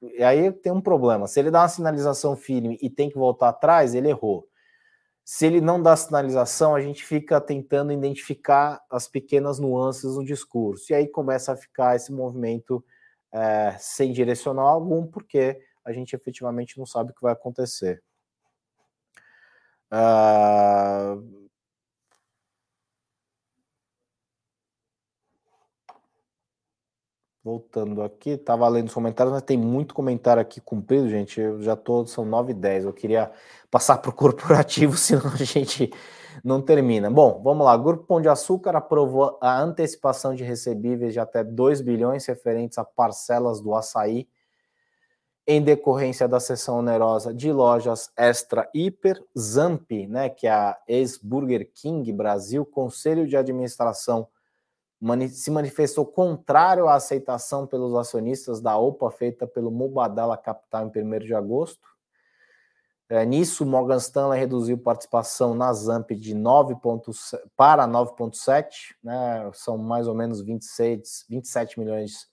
e 0.00 0.22
aí 0.22 0.50
tem 0.50 0.72
um 0.72 0.80
problema: 0.80 1.26
se 1.26 1.38
ele 1.38 1.50
dá 1.50 1.60
uma 1.60 1.68
sinalização 1.68 2.34
firme 2.34 2.78
e 2.80 2.88
tem 2.88 3.10
que 3.10 3.18
voltar 3.18 3.50
atrás, 3.50 3.94
ele 3.94 4.08
errou. 4.08 4.48
Se 5.24 5.46
ele 5.46 5.60
não 5.60 5.80
dá 5.80 5.96
sinalização, 5.96 6.74
a 6.74 6.80
gente 6.80 7.04
fica 7.04 7.40
tentando 7.40 7.92
identificar 7.92 8.82
as 8.90 9.06
pequenas 9.06 9.58
nuances 9.58 10.16
no 10.16 10.24
discurso. 10.24 10.92
E 10.92 10.94
aí 10.94 11.06
começa 11.06 11.52
a 11.52 11.56
ficar 11.56 11.94
esse 11.94 12.12
movimento 12.12 12.84
é, 13.32 13.76
sem 13.78 14.12
direcional 14.12 14.66
algum, 14.66 15.06
porque 15.06 15.60
a 15.84 15.92
gente 15.92 16.14
efetivamente 16.14 16.78
não 16.78 16.86
sabe 16.86 17.12
o 17.12 17.14
que 17.14 17.22
vai 17.22 17.32
acontecer. 17.32 18.02
Uh, 19.92 21.39
Voltando 27.50 28.00
aqui, 28.04 28.30
estava 28.30 28.68
lendo 28.68 28.86
os 28.86 28.94
comentários, 28.94 29.32
mas 29.32 29.42
tem 29.42 29.58
muito 29.58 29.92
comentário 29.92 30.40
aqui 30.40 30.60
cumprido, 30.60 31.08
gente. 31.08 31.40
Eu 31.40 31.60
já 31.60 31.74
tô, 31.74 32.06
são 32.06 32.24
9 32.24 32.52
e 32.52 32.54
10. 32.54 32.84
Eu 32.84 32.92
queria 32.92 33.32
passar 33.68 33.98
para 33.98 34.08
o 34.08 34.14
corporativo, 34.14 34.96
senão 34.96 35.32
a 35.32 35.36
gente 35.36 35.92
não 36.44 36.62
termina. 36.62 37.10
Bom, 37.10 37.40
vamos 37.42 37.66
lá. 37.66 37.76
Grupo 37.76 38.04
Pão 38.04 38.20
de 38.20 38.28
Açúcar 38.28 38.76
aprovou 38.76 39.36
a 39.40 39.60
antecipação 39.60 40.32
de 40.32 40.44
recebíveis 40.44 41.12
de 41.12 41.18
até 41.18 41.42
2 41.42 41.80
bilhões 41.80 42.24
referentes 42.24 42.78
a 42.78 42.84
parcelas 42.84 43.60
do 43.60 43.74
açaí 43.74 44.28
em 45.44 45.60
decorrência 45.60 46.28
da 46.28 46.38
sessão 46.38 46.78
onerosa 46.78 47.34
de 47.34 47.52
lojas 47.52 48.12
Extra 48.16 48.70
Hiper, 48.72 49.20
Zamp, 49.36 49.90
né, 50.08 50.28
que 50.28 50.46
é 50.46 50.52
a 50.52 50.78
ex-Burger 50.86 51.68
King 51.74 52.12
Brasil, 52.12 52.64
Conselho 52.64 53.26
de 53.26 53.36
Administração 53.36 54.28
se 55.30 55.50
manifestou 55.50 56.04
contrário 56.04 56.86
à 56.86 56.94
aceitação 56.94 57.66
pelos 57.66 57.94
acionistas 57.94 58.60
da 58.60 58.76
OPA 58.76 59.10
feita 59.10 59.46
pelo 59.46 59.70
Mubadala 59.70 60.36
Capital 60.36 60.90
em 60.94 61.02
1 61.04 61.18
de 61.20 61.34
agosto. 61.34 61.88
É, 63.08 63.24
nisso, 63.24 63.66
Morgan 63.66 63.96
Stanley 63.96 64.38
reduziu 64.38 64.78
participação 64.78 65.52
na 65.52 65.72
Zamp 65.72 66.12
de 66.12 66.32
9 66.32 66.76
pontos, 66.76 67.34
para 67.56 67.84
9,7, 67.88 68.94
né, 69.02 69.50
são 69.52 69.76
mais 69.76 70.06
ou 70.06 70.14
menos 70.14 70.40
26, 70.40 71.26
27 71.28 71.80
milhões 71.80 72.28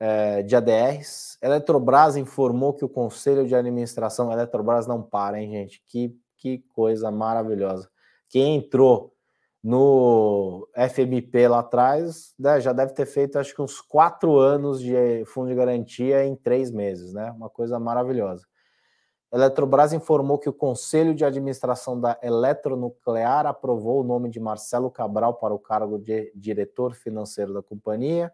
é, 0.00 0.42
de 0.42 0.56
ADRs. 0.56 1.38
Eletrobras 1.40 2.16
informou 2.16 2.74
que 2.74 2.84
o 2.84 2.88
conselho 2.88 3.46
de 3.46 3.54
administração, 3.54 4.32
Eletrobras 4.32 4.86
não 4.88 5.02
para, 5.02 5.40
hein, 5.40 5.52
gente? 5.52 5.82
Que, 5.86 6.18
que 6.36 6.58
coisa 6.74 7.10
maravilhosa. 7.12 7.88
Quem 8.28 8.56
entrou 8.56 9.15
no 9.66 10.68
FMP 10.76 11.48
lá 11.48 11.58
atrás, 11.58 12.32
né, 12.38 12.60
já 12.60 12.72
deve 12.72 12.92
ter 12.92 13.04
feito 13.04 13.36
acho 13.36 13.52
que 13.52 13.60
uns 13.60 13.80
quatro 13.80 14.38
anos 14.38 14.80
de 14.80 15.24
fundo 15.26 15.48
de 15.48 15.56
garantia 15.56 16.24
em 16.24 16.36
três 16.36 16.70
meses, 16.70 17.12
né? 17.12 17.32
Uma 17.32 17.50
coisa 17.50 17.76
maravilhosa. 17.80 18.46
Eletrobras 19.32 19.92
informou 19.92 20.38
que 20.38 20.48
o 20.48 20.52
Conselho 20.52 21.12
de 21.12 21.24
Administração 21.24 22.00
da 22.00 22.16
Eletronuclear 22.22 23.44
aprovou 23.44 24.02
o 24.02 24.04
nome 24.04 24.30
de 24.30 24.38
Marcelo 24.38 24.88
Cabral 24.88 25.34
para 25.34 25.52
o 25.52 25.58
cargo 25.58 25.98
de 25.98 26.30
diretor 26.32 26.94
financeiro 26.94 27.52
da 27.52 27.60
companhia 27.60 28.32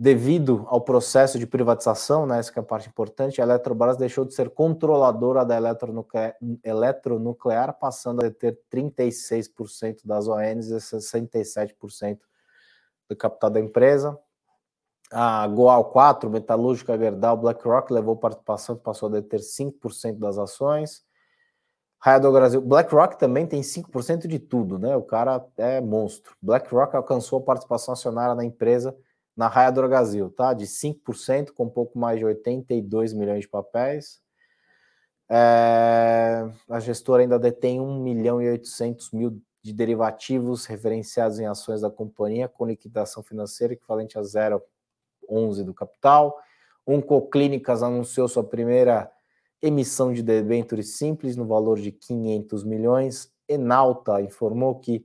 devido 0.00 0.64
ao 0.68 0.80
processo 0.80 1.38
de 1.38 1.46
privatização, 1.46 2.24
né, 2.24 2.38
essa 2.38 2.50
é 2.56 2.60
a 2.60 2.62
parte 2.62 2.88
importante, 2.88 3.38
a 3.38 3.44
Eletrobras 3.44 3.98
deixou 3.98 4.24
de 4.24 4.32
ser 4.32 4.48
controladora 4.48 5.44
da 5.44 5.54
eletronuclear, 5.54 6.34
eletronuclear 6.64 7.78
passando 7.78 8.20
a 8.20 8.22
deter 8.30 8.58
36% 8.72 9.98
das 10.02 10.26
ONs 10.26 10.68
e 10.68 10.76
67% 10.76 12.18
do 13.10 13.14
capital 13.14 13.50
da 13.50 13.60
empresa. 13.60 14.18
A 15.12 15.46
Goal 15.46 15.84
4, 15.90 16.30
Metalúrgica 16.30 16.96
Gerdau, 16.96 17.36
BlackRock 17.36 17.92
levou 17.92 18.16
participação 18.16 18.76
e 18.76 18.78
passou 18.78 19.10
a 19.10 19.12
deter 19.12 19.40
5% 19.40 20.18
das 20.18 20.38
ações. 20.38 21.04
Raia 21.98 22.18
do 22.18 22.32
Brasil, 22.32 22.62
BlackRock 22.62 23.18
também 23.18 23.46
tem 23.46 23.60
5% 23.60 24.26
de 24.26 24.38
tudo, 24.38 24.78
né? 24.78 24.96
O 24.96 25.02
cara 25.02 25.46
é 25.58 25.78
monstro. 25.78 26.34
BlackRock 26.40 26.96
alcançou 26.96 27.40
a 27.40 27.42
participação 27.42 27.92
acionária 27.92 28.34
na 28.34 28.46
empresa 28.46 28.96
na 29.40 29.48
Raia 29.48 29.72
do 29.72 29.88
Brasil, 29.88 30.28
tá? 30.28 30.52
De 30.52 30.66
5%, 30.66 31.52
com 31.52 31.64
um 31.64 31.70
pouco 31.70 31.98
mais 31.98 32.18
de 32.18 32.26
82 32.26 33.14
milhões 33.14 33.40
de 33.40 33.48
papéis. 33.48 34.20
É, 35.30 36.46
a 36.68 36.78
gestora 36.78 37.22
ainda 37.22 37.38
detém 37.38 37.80
1 37.80 38.02
milhão 38.02 38.42
e 38.42 38.50
800 38.50 39.12
mil 39.12 39.40
de 39.62 39.72
derivativos 39.72 40.66
referenciados 40.66 41.38
em 41.38 41.46
ações 41.46 41.80
da 41.80 41.90
companhia, 41.90 42.48
com 42.48 42.66
liquidação 42.66 43.22
financeira 43.22 43.72
equivalente 43.72 44.18
a 44.18 44.20
0,11 44.20 45.64
do 45.64 45.72
capital. 45.72 46.36
Uncoclínicas 46.86 47.82
anunciou 47.82 48.28
sua 48.28 48.44
primeira 48.44 49.10
emissão 49.62 50.12
de 50.12 50.22
debêntures 50.22 50.98
simples 50.98 51.34
no 51.34 51.46
valor 51.46 51.80
de 51.80 51.90
500 51.90 52.62
milhões. 52.62 53.32
Enalta 53.48 54.20
informou 54.20 54.78
que 54.78 55.02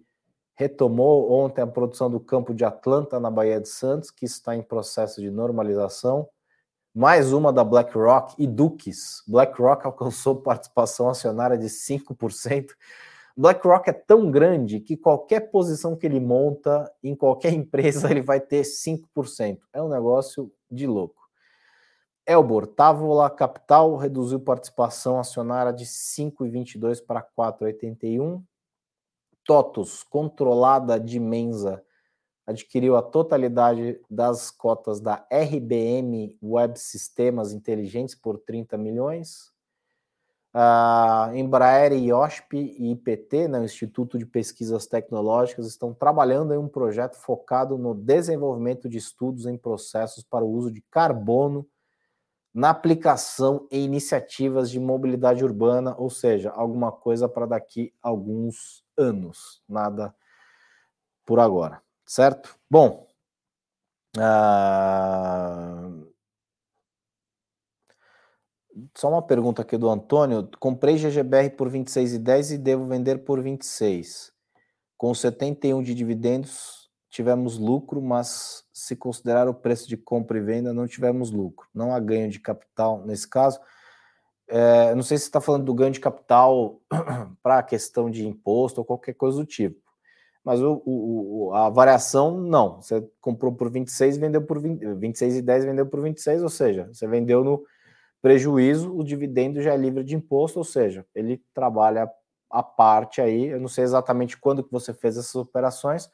retomou 0.56 1.32
ontem 1.32 1.62
a 1.62 1.68
produção 1.68 2.10
do 2.10 2.20
campo 2.20 2.54
de 2.54 2.64
Atlanta, 2.64 3.20
na 3.20 3.30
Baía 3.30 3.60
de 3.60 3.68
Santos, 3.68 4.10
que 4.10 4.26
está 4.26 4.56
em 4.56 4.62
processo 4.62 5.22
de 5.22 5.30
normalização. 5.30 6.28
Mais 6.94 7.34
uma 7.34 7.52
da 7.52 7.64
BlackRock 7.64 8.36
e 8.38 8.48
Duques. 8.48 9.22
BlackRock 9.28 9.84
alcançou 9.86 10.38
participação 10.38 11.10
acionária 11.10 11.58
de 11.58 11.68
5%. 11.68 12.68
BlackRock 13.38 13.90
é 13.90 13.94
tão 13.94 14.32
grande 14.32 14.80
que 14.80 14.96
qualquer 14.96 15.52
posição 15.52 15.94
que 15.94 16.06
ele 16.06 16.22
monta 16.22 16.90
em 17.04 17.14
qualquer 17.14 17.52
empresa 17.54 18.10
ele 18.10 18.22
vai 18.22 18.40
ter 18.40 18.62
5%. 18.62 19.60
É 19.74 19.84
um 19.84 19.90
negócio 19.90 20.50
de 20.72 20.88
louco. 20.88 21.26
Elbor, 22.26 22.66
Távola 22.66 23.30
Capital 23.30 23.98
reduziu 23.98 24.40
participação 24.40 25.20
acionária 25.20 25.72
de 25.72 25.86
5,22 25.86 27.06
para 27.06 27.22
4,81. 27.22 28.42
TOTUS, 29.46 30.04
controlada 30.04 31.00
de 31.00 31.20
Mensa, 31.20 31.84
adquiriu 32.46 32.96
a 32.96 33.02
totalidade 33.02 34.00
das 34.10 34.52
cotas 34.52 35.00
da 35.00 35.26
RBM 35.32 36.38
Web 36.42 36.80
Sistemas 36.80 37.54
Inteligentes 37.54 38.16
por 38.16 38.38
30 38.40 38.78
milhões. 38.78 39.54
A 40.54 41.32
Embraer, 41.34 41.92
IOSP 41.94 42.76
e 42.78 42.92
IPT, 42.92 43.48
né, 43.50 43.60
o 43.60 43.66
Instituto 43.66 44.18
de 44.18 44.26
Pesquisas 44.26 44.86
Tecnológicas, 44.86 45.68
estão 45.68 45.94
trabalhando 45.94 46.54
em 46.54 46.58
um 46.58 46.68
projeto 46.68 47.16
focado 47.16 47.78
no 47.78 47.94
desenvolvimento 47.94 48.88
de 48.88 48.98
estudos 48.98 49.46
em 49.46 49.58
processos 49.58 50.24
para 50.24 50.46
o 50.46 50.50
uso 50.50 50.72
de 50.72 50.82
carbono 50.90 51.68
na 52.56 52.70
aplicação 52.70 53.68
em 53.70 53.84
iniciativas 53.84 54.72
de 54.72 54.80
mobilidade 54.80 55.44
urbana, 55.44 55.94
ou 55.98 56.10
seja, 56.10 56.52
alguma 56.52 56.90
coisa 56.90 57.28
para 57.28 57.46
daqui 57.46 57.94
a 58.02 58.08
alguns 58.08 58.82
anos, 58.98 59.62
nada 59.68 60.16
por 61.26 61.38
agora, 61.38 61.82
certo? 62.06 62.58
Bom, 62.70 63.06
uh... 64.16 66.08
só 68.96 69.10
uma 69.10 69.22
pergunta 69.22 69.62
aqui 69.62 69.78
do 69.78 69.90
Antônio. 69.90 70.50
Comprei 70.58 70.96
GGBR 70.96 71.50
por 71.58 71.70
26,10 71.70 72.56
e 72.56 72.58
devo 72.58 72.86
vender 72.88 73.26
por 73.26 73.42
26. 73.42 74.32
Com 74.96 75.14
71 75.14 75.84
de 75.84 75.94
dividendos, 75.94 76.85
tivemos 77.16 77.58
lucro, 77.58 78.02
mas 78.02 78.66
se 78.74 78.94
considerar 78.94 79.48
o 79.48 79.54
preço 79.54 79.88
de 79.88 79.96
compra 79.96 80.38
e 80.38 80.42
venda, 80.42 80.74
não 80.74 80.86
tivemos 80.86 81.32
lucro. 81.32 81.66
Não 81.74 81.96
há 81.96 82.00
ganho 82.00 82.30
de 82.30 82.42
capital 82.42 83.06
nesse 83.06 83.26
caso. 83.26 83.58
É, 84.50 84.94
não 84.94 85.02
sei 85.02 85.18
se 85.18 85.24
está 85.24 85.40
falando 85.40 85.64
do 85.64 85.74
ganho 85.74 85.94
de 85.94 86.02
capital 86.02 86.82
para 87.42 87.60
a 87.60 87.64
questão 87.64 88.12
de 88.12 88.28
imposto 88.28 88.82
ou 88.82 88.86
qualquer 88.86 89.14
coisa 89.14 89.38
do 89.38 89.46
tipo. 89.46 89.80
Mas 90.44 90.62
o, 90.62 90.84
o, 90.86 91.54
a 91.54 91.70
variação, 91.70 92.38
não. 92.38 92.82
Você 92.82 93.02
comprou 93.22 93.54
por 93.54 93.72
26 93.72 94.18
vendeu 94.18 94.42
por 94.42 94.60
20, 94.60 94.96
26 94.96 95.38
e 95.38 95.42
10 95.42 95.66
vendeu 95.66 95.86
por 95.86 96.02
26, 96.02 96.44
ou 96.44 96.50
seja, 96.50 96.90
você 96.92 97.08
vendeu 97.08 97.46
no 97.46 97.64
prejuízo, 98.22 98.94
o 98.94 99.06
dividendo 99.06 99.62
já 99.62 99.74
é 99.74 99.78
livre 99.78 100.04
de 100.04 100.16
imposto, 100.16 100.60
ou 100.60 100.66
seja, 100.66 101.06
ele 101.16 101.42
trabalha 101.54 102.12
a 102.52 102.62
parte 102.62 103.22
aí. 103.22 103.46
Eu 103.46 103.60
não 103.62 103.70
sei 103.70 103.86
exatamente 103.86 104.38
quando 104.38 104.64
que 104.66 104.72
você 104.72 104.94
fez 104.94 105.16
essas 105.18 105.36
operações, 105.36 106.10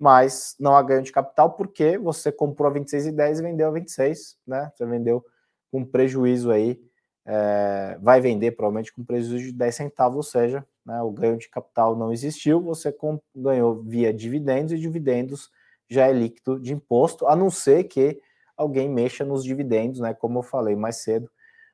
mas 0.00 0.56
não 0.58 0.74
há 0.74 0.82
ganho 0.82 1.02
de 1.02 1.12
capital 1.12 1.52
porque 1.52 1.98
você 1.98 2.32
comprou 2.32 2.68
a 2.68 2.72
26 2.72 3.06
e 3.06 3.12
10 3.12 3.38
e 3.38 3.42
vendeu 3.42 3.68
a 3.68 3.70
26, 3.70 4.38
né? 4.46 4.72
Você 4.74 4.86
vendeu 4.86 5.24
com 5.70 5.84
prejuízo 5.84 6.50
aí 6.50 6.80
é, 7.26 7.98
vai 8.00 8.20
vender 8.20 8.52
provavelmente 8.52 8.92
com 8.92 9.04
prejuízo 9.04 9.44
de 9.46 9.52
10 9.52 9.74
centavos, 9.74 10.16
ou 10.16 10.22
seja, 10.22 10.66
né, 10.84 11.00
o 11.02 11.10
ganho 11.10 11.38
de 11.38 11.48
capital 11.48 11.94
não 11.94 12.12
existiu, 12.12 12.60
você 12.60 12.94
ganhou 13.34 13.82
via 13.82 14.12
dividendos 14.12 14.72
e 14.72 14.78
dividendos 14.78 15.50
já 15.88 16.06
é 16.08 16.12
líquido 16.12 16.58
de 16.58 16.72
imposto, 16.72 17.26
a 17.26 17.36
não 17.36 17.50
ser 17.50 17.84
que 17.84 18.20
alguém 18.56 18.88
mexa 18.88 19.24
nos 19.24 19.44
dividendos, 19.44 20.00
né, 20.00 20.14
como 20.14 20.38
eu 20.38 20.42
falei 20.42 20.74
mais 20.74 20.96
cedo, 20.96 21.30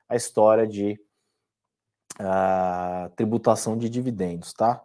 a 0.08 0.16
história 0.16 0.66
de 0.66 0.98
uh, 2.20 3.10
tributação 3.16 3.76
de 3.76 3.88
dividendos, 3.88 4.52
tá? 4.52 4.82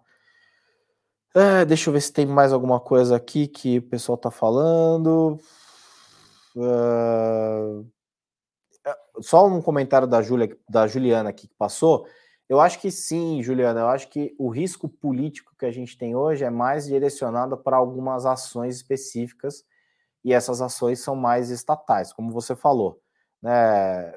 É, 1.33 1.63
deixa 1.63 1.89
eu 1.89 1.93
ver 1.93 2.01
se 2.01 2.11
tem 2.11 2.25
mais 2.25 2.51
alguma 2.51 2.79
coisa 2.79 3.15
aqui 3.15 3.47
que 3.47 3.77
o 3.77 3.81
pessoal 3.83 4.15
está 4.17 4.29
falando. 4.29 5.39
Uh, 6.53 7.85
só 9.21 9.47
um 9.47 9.61
comentário 9.61 10.07
da, 10.07 10.21
Julia, 10.21 10.57
da 10.67 10.87
Juliana 10.87 11.29
aqui 11.29 11.47
que 11.47 11.55
passou. 11.55 12.05
Eu 12.49 12.59
acho 12.59 12.79
que 12.79 12.91
sim, 12.91 13.41
Juliana. 13.41 13.79
Eu 13.79 13.87
acho 13.87 14.09
que 14.09 14.35
o 14.37 14.49
risco 14.49 14.89
político 14.89 15.55
que 15.57 15.65
a 15.65 15.71
gente 15.71 15.97
tem 15.97 16.15
hoje 16.17 16.43
é 16.43 16.49
mais 16.49 16.85
direcionado 16.85 17.57
para 17.57 17.77
algumas 17.77 18.25
ações 18.25 18.75
específicas 18.75 19.63
e 20.25 20.33
essas 20.33 20.61
ações 20.61 20.99
são 20.99 21.15
mais 21.15 21.49
estatais, 21.49 22.11
como 22.11 22.29
você 22.29 22.57
falou. 22.57 23.01
Né? 23.41 24.13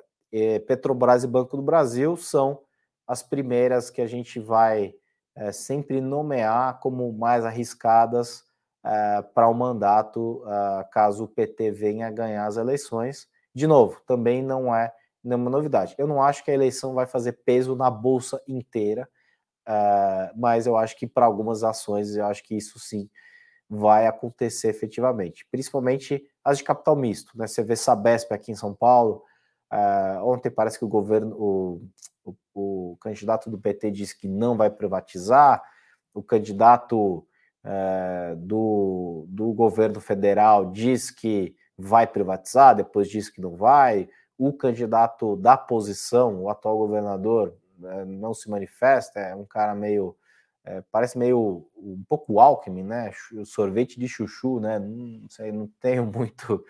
Petrobras 0.66 1.22
e 1.22 1.28
Banco 1.28 1.56
do 1.56 1.62
Brasil 1.62 2.16
são 2.16 2.60
as 3.06 3.22
primeiras 3.22 3.88
que 3.88 4.00
a 4.02 4.06
gente 4.06 4.40
vai 4.40 4.94
é, 5.36 5.50
sempre 5.50 6.00
nomear 6.00 6.78
como 6.80 7.12
mais 7.12 7.44
arriscadas 7.44 8.44
é, 8.84 9.22
para 9.22 9.48
o 9.48 9.54
mandato, 9.54 10.44
é, 10.46 10.84
caso 10.92 11.24
o 11.24 11.28
PT 11.28 11.72
venha 11.72 12.10
ganhar 12.10 12.46
as 12.46 12.56
eleições. 12.56 13.26
De 13.54 13.66
novo, 13.66 14.00
também 14.06 14.42
não 14.42 14.74
é 14.74 14.92
nenhuma 15.22 15.50
novidade. 15.50 15.94
Eu 15.98 16.06
não 16.06 16.22
acho 16.22 16.44
que 16.44 16.50
a 16.50 16.54
eleição 16.54 16.94
vai 16.94 17.06
fazer 17.06 17.32
peso 17.44 17.74
na 17.74 17.90
bolsa 17.90 18.40
inteira, 18.46 19.08
mas 20.36 20.66
eu 20.66 20.76
acho 20.76 20.94
que 20.98 21.06
para 21.06 21.24
algumas 21.24 21.64
ações, 21.64 22.14
eu 22.14 22.26
acho 22.26 22.42
que 22.44 22.54
isso 22.54 22.78
sim 22.78 23.08
vai 23.70 24.06
acontecer 24.06 24.68
efetivamente, 24.68 25.46
principalmente 25.50 26.22
as 26.44 26.58
de 26.58 26.64
capital 26.64 26.94
misto. 26.94 27.32
Né? 27.38 27.46
Você 27.46 27.62
vê 27.62 27.74
Sabesp 27.74 28.30
aqui 28.34 28.52
em 28.52 28.56
São 28.56 28.74
Paulo. 28.74 29.22
Ontem 30.24 30.50
parece 30.50 30.78
que 30.78 30.84
o 30.84 30.88
governo, 30.88 31.34
o, 31.38 31.80
o, 32.54 32.96
candidato 33.00 33.50
do 33.50 33.58
PT 33.58 33.90
disse 33.90 34.18
que 34.18 34.28
não 34.28 34.56
vai 34.56 34.70
privatizar, 34.70 35.62
o 36.14 36.22
candidato 36.22 37.26
uh, 37.64 38.36
do, 38.36 39.26
do 39.28 39.52
governo 39.52 40.00
federal 40.00 40.70
diz 40.70 41.10
que 41.10 41.54
vai 41.76 42.06
privatizar, 42.06 42.76
depois 42.76 43.08
diz 43.08 43.28
que 43.28 43.40
não 43.40 43.56
vai. 43.56 44.08
O 44.38 44.52
candidato 44.52 45.36
da 45.36 45.56
posição, 45.56 46.42
o 46.42 46.48
atual 46.48 46.78
governador, 46.78 47.54
né, 47.78 48.04
não 48.04 48.32
se 48.32 48.48
manifesta, 48.48 49.20
é 49.20 49.34
um 49.34 49.44
cara 49.44 49.74
meio. 49.74 50.16
É, 50.66 50.82
parece 50.90 51.18
meio 51.18 51.68
um 51.76 52.02
pouco 52.08 52.40
Alckmin, 52.40 52.84
né? 52.84 53.10
Sorvete 53.44 54.00
de 54.00 54.08
chuchu, 54.08 54.60
né? 54.60 54.78
Não 54.78 55.28
sei, 55.28 55.52
não 55.52 55.68
tenho 55.78 56.06
muito. 56.10 56.64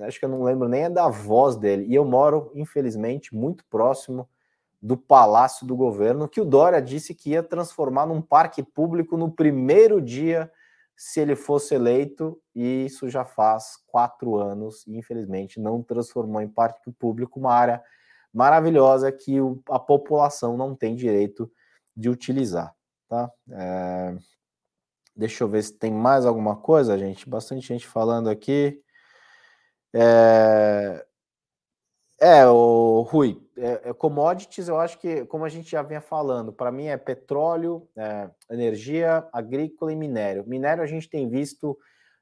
Acho 0.00 0.18
que 0.18 0.24
eu 0.24 0.28
não 0.28 0.42
lembro 0.42 0.68
nem 0.68 0.90
da 0.90 1.08
voz 1.08 1.56
dele. 1.56 1.86
E 1.86 1.94
eu 1.94 2.04
moro, 2.04 2.50
infelizmente, 2.54 3.34
muito 3.34 3.64
próximo 3.66 4.28
do 4.80 4.96
Palácio 4.96 5.66
do 5.66 5.76
Governo, 5.76 6.28
que 6.28 6.40
o 6.40 6.44
Dória 6.44 6.80
disse 6.80 7.14
que 7.14 7.30
ia 7.30 7.42
transformar 7.42 8.06
num 8.06 8.22
parque 8.22 8.62
público 8.62 9.16
no 9.16 9.30
primeiro 9.30 10.00
dia 10.00 10.50
se 10.96 11.18
ele 11.18 11.34
fosse 11.34 11.74
eleito, 11.74 12.38
e 12.54 12.84
isso 12.84 13.08
já 13.08 13.24
faz 13.24 13.78
quatro 13.86 14.36
anos, 14.36 14.86
e 14.86 14.98
infelizmente 14.98 15.58
não 15.58 15.82
transformou 15.82 16.42
em 16.42 16.48
parque 16.48 16.92
público 16.92 17.40
uma 17.40 17.54
área 17.54 17.82
maravilhosa 18.32 19.10
que 19.10 19.38
a 19.70 19.78
população 19.78 20.58
não 20.58 20.74
tem 20.74 20.94
direito 20.94 21.50
de 21.96 22.10
utilizar. 22.10 22.74
Tá? 23.08 23.30
É... 23.50 24.16
Deixa 25.16 25.42
eu 25.42 25.48
ver 25.48 25.62
se 25.62 25.72
tem 25.72 25.90
mais 25.90 26.24
alguma 26.24 26.56
coisa, 26.56 26.98
gente. 26.98 27.28
Bastante 27.28 27.66
gente 27.66 27.86
falando 27.86 28.28
aqui. 28.28 28.80
É... 29.94 31.04
É, 32.20 32.46
o 32.46 33.00
Rui, 33.08 33.42
é, 33.60 33.90
é, 33.90 33.92
commodities, 33.92 34.68
eu 34.68 34.80
acho 34.80 34.98
que, 34.98 35.24
como 35.26 35.44
a 35.44 35.48
gente 35.48 35.70
já 35.70 35.82
vinha 35.82 36.00
falando, 36.00 36.52
para 36.52 36.72
mim 36.72 36.86
é 36.86 36.96
petróleo, 36.96 37.86
é, 37.94 38.30
energia 38.50 39.28
agrícola 39.32 39.92
e 39.92 39.96
minério. 39.96 40.44
Minério 40.46 40.82
a 40.82 40.86
gente 40.86 41.08
tem 41.08 41.28
visto 41.28 41.78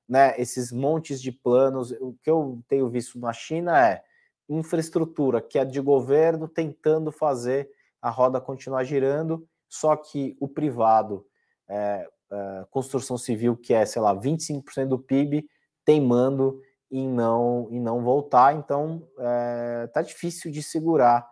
né, 0.08 0.34
esses 0.36 0.72
montes 0.72 1.22
de 1.22 1.30
planos. 1.30 1.92
O 2.00 2.14
que 2.22 2.28
eu 2.28 2.60
tenho 2.68 2.88
visto 2.88 3.18
na 3.18 3.32
China 3.32 3.78
é 3.86 4.02
infraestrutura, 4.48 5.40
que 5.40 5.58
é 5.58 5.64
de 5.64 5.80
governo 5.80 6.48
tentando 6.48 7.12
fazer 7.12 7.70
a 8.02 8.10
roda 8.10 8.40
continuar 8.40 8.82
girando, 8.84 9.46
só 9.68 9.94
que 9.94 10.36
o 10.40 10.48
privado, 10.48 11.26
é, 11.68 12.08
é, 12.30 12.66
construção 12.70 13.16
civil, 13.16 13.56
que 13.56 13.74
é, 13.74 13.84
sei 13.84 14.02
lá, 14.02 14.14
25% 14.14 14.86
do 14.86 14.98
PIB, 14.98 15.48
teimando 15.84 16.60
em 16.90 17.08
não, 17.08 17.68
em 17.70 17.80
não 17.80 18.02
voltar, 18.02 18.54
então 18.54 19.06
é, 19.18 19.86
tá 19.88 20.00
difícil 20.02 20.50
de 20.50 20.62
segurar 20.62 21.28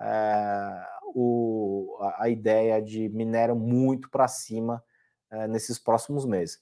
é, 0.00 0.86
o, 1.14 1.96
a, 2.00 2.24
a, 2.24 2.28
ideia 2.28 2.80
de 2.80 3.08
minério 3.10 3.54
muito 3.54 4.10
para 4.10 4.26
cima 4.26 4.82
é, 5.30 5.46
nesses 5.46 5.78
próximos 5.78 6.24
meses. 6.24 6.60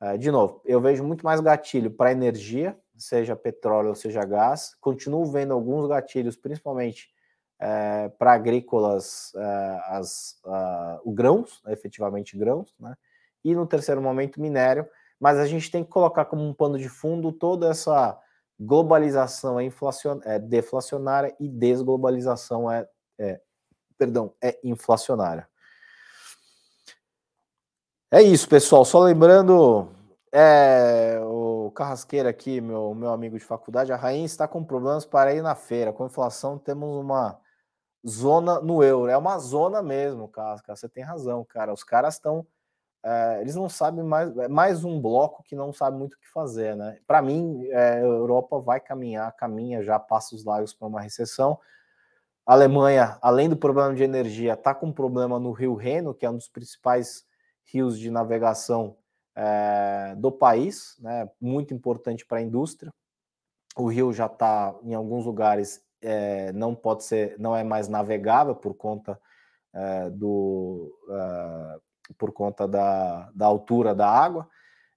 É, 0.00 0.16
de 0.18 0.30
novo, 0.30 0.60
eu 0.64 0.80
vejo 0.80 1.04
muito 1.04 1.24
mais 1.24 1.40
gatilho 1.40 1.90
para 1.90 2.12
energia, 2.12 2.78
seja 2.96 3.36
petróleo 3.36 3.90
ou 3.90 3.94
seja 3.94 4.24
gás. 4.24 4.74
Continuo 4.80 5.24
vendo 5.26 5.54
alguns 5.54 5.88
gatilhos, 5.88 6.36
principalmente 6.36 7.08
é, 7.58 8.08
para 8.18 8.32
agrícolas, 8.32 9.32
as, 9.86 10.38
o 11.02 11.12
grãos, 11.12 11.62
efetivamente 11.68 12.36
grãos, 12.36 12.74
né? 12.78 12.94
E 13.42 13.54
no 13.54 13.64
terceiro 13.64 14.02
momento, 14.02 14.40
minério 14.40 14.86
mas 15.20 15.38
a 15.38 15.46
gente 15.46 15.70
tem 15.70 15.82
que 15.82 15.90
colocar 15.90 16.24
como 16.26 16.46
um 16.46 16.54
pano 16.54 16.78
de 16.78 16.88
fundo 16.88 17.32
toda 17.32 17.68
essa 17.68 18.18
globalização 18.58 19.60
é, 19.60 19.68
é 20.24 20.38
deflacionária 20.38 21.34
e 21.38 21.48
desglobalização 21.48 22.70
é, 22.70 22.88
é, 23.18 23.40
perdão, 23.98 24.32
é 24.42 24.58
inflacionária. 24.62 25.48
É 28.10 28.22
isso, 28.22 28.48
pessoal. 28.48 28.84
Só 28.84 29.00
lembrando, 29.00 29.88
é, 30.32 31.20
o 31.22 31.70
Carrasqueira 31.72 32.30
aqui, 32.30 32.60
meu, 32.60 32.94
meu 32.94 33.10
amigo 33.10 33.38
de 33.38 33.44
faculdade, 33.44 33.92
a 33.92 33.96
rainha 33.96 34.24
está 34.24 34.46
com 34.46 34.64
problemas 34.64 35.04
para 35.04 35.34
ir 35.34 35.42
na 35.42 35.54
feira. 35.54 35.92
Com 35.92 36.06
inflação, 36.06 36.58
temos 36.58 36.96
uma 36.96 37.38
zona 38.06 38.60
no 38.60 38.82
euro. 38.82 39.10
É 39.10 39.16
uma 39.16 39.38
zona 39.38 39.82
mesmo, 39.82 40.28
Casca. 40.28 40.74
Você 40.74 40.88
tem 40.88 41.02
razão, 41.02 41.44
cara. 41.44 41.72
Os 41.72 41.82
caras 41.82 42.14
estão 42.14 42.46
é, 43.08 43.40
eles 43.40 43.54
não 43.54 43.68
sabem 43.68 44.02
mais, 44.02 44.36
é 44.36 44.48
mais 44.48 44.84
um 44.84 45.00
bloco 45.00 45.44
que 45.44 45.54
não 45.54 45.72
sabe 45.72 45.96
muito 45.96 46.14
o 46.14 46.18
que 46.18 46.28
fazer, 46.28 46.74
né? 46.74 46.98
Para 47.06 47.22
mim, 47.22 47.64
é, 47.68 47.92
a 47.92 48.00
Europa 48.00 48.58
vai 48.58 48.80
caminhar, 48.80 49.30
caminha 49.36 49.80
já 49.80 49.96
passos 49.96 50.44
largos 50.44 50.74
para 50.74 50.88
uma 50.88 51.00
recessão. 51.00 51.56
A 52.44 52.52
Alemanha, 52.52 53.16
além 53.22 53.48
do 53.48 53.56
problema 53.56 53.94
de 53.94 54.02
energia, 54.02 54.54
está 54.54 54.74
com 54.74 54.86
um 54.86 54.92
problema 54.92 55.38
no 55.38 55.52
Rio 55.52 55.74
Reno, 55.76 56.12
que 56.12 56.26
é 56.26 56.30
um 56.30 56.36
dos 56.36 56.48
principais 56.48 57.24
rios 57.64 57.96
de 57.96 58.10
navegação 58.10 58.96
é, 59.36 60.16
do 60.16 60.32
país, 60.32 60.96
né? 60.98 61.30
Muito 61.40 61.72
importante 61.72 62.26
para 62.26 62.38
a 62.38 62.42
indústria. 62.42 62.92
O 63.76 63.86
rio 63.86 64.12
já 64.12 64.26
está 64.26 64.74
em 64.82 64.94
alguns 64.94 65.24
lugares 65.24 65.80
é, 66.02 66.52
não 66.52 66.74
pode 66.74 67.04
ser, 67.04 67.38
não 67.38 67.54
é 67.54 67.62
mais 67.62 67.88
navegável 67.88 68.54
por 68.56 68.74
conta 68.74 69.18
é, 69.72 70.10
do 70.10 70.92
uh, 71.08 71.85
por 72.14 72.32
conta 72.32 72.66
da, 72.66 73.30
da 73.34 73.46
altura 73.46 73.94
da 73.94 74.08
água. 74.08 74.48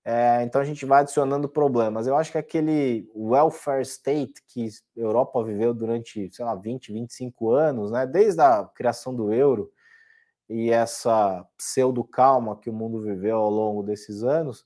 É, 0.03 0.41
então 0.43 0.61
a 0.61 0.65
gente 0.65 0.85
vai 0.85 1.01
adicionando 1.01 1.47
problemas. 1.47 2.07
Eu 2.07 2.15
acho 2.17 2.31
que 2.31 2.37
aquele 2.37 3.09
welfare 3.15 3.81
state 3.83 4.41
que 4.47 4.67
a 4.97 4.99
Europa 4.99 5.43
viveu 5.43 5.73
durante, 5.73 6.29
sei 6.31 6.45
lá, 6.45 6.55
20, 6.55 6.93
25 6.93 7.51
anos, 7.51 7.91
né, 7.91 8.07
desde 8.07 8.41
a 8.41 8.65
criação 8.73 9.13
do 9.13 9.33
euro 9.33 9.71
e 10.49 10.71
essa 10.71 11.45
pseudo 11.57 12.03
calma 12.03 12.57
que 12.57 12.69
o 12.69 12.73
mundo 12.73 13.01
viveu 13.01 13.37
ao 13.37 13.51
longo 13.51 13.83
desses 13.83 14.23
anos, 14.23 14.65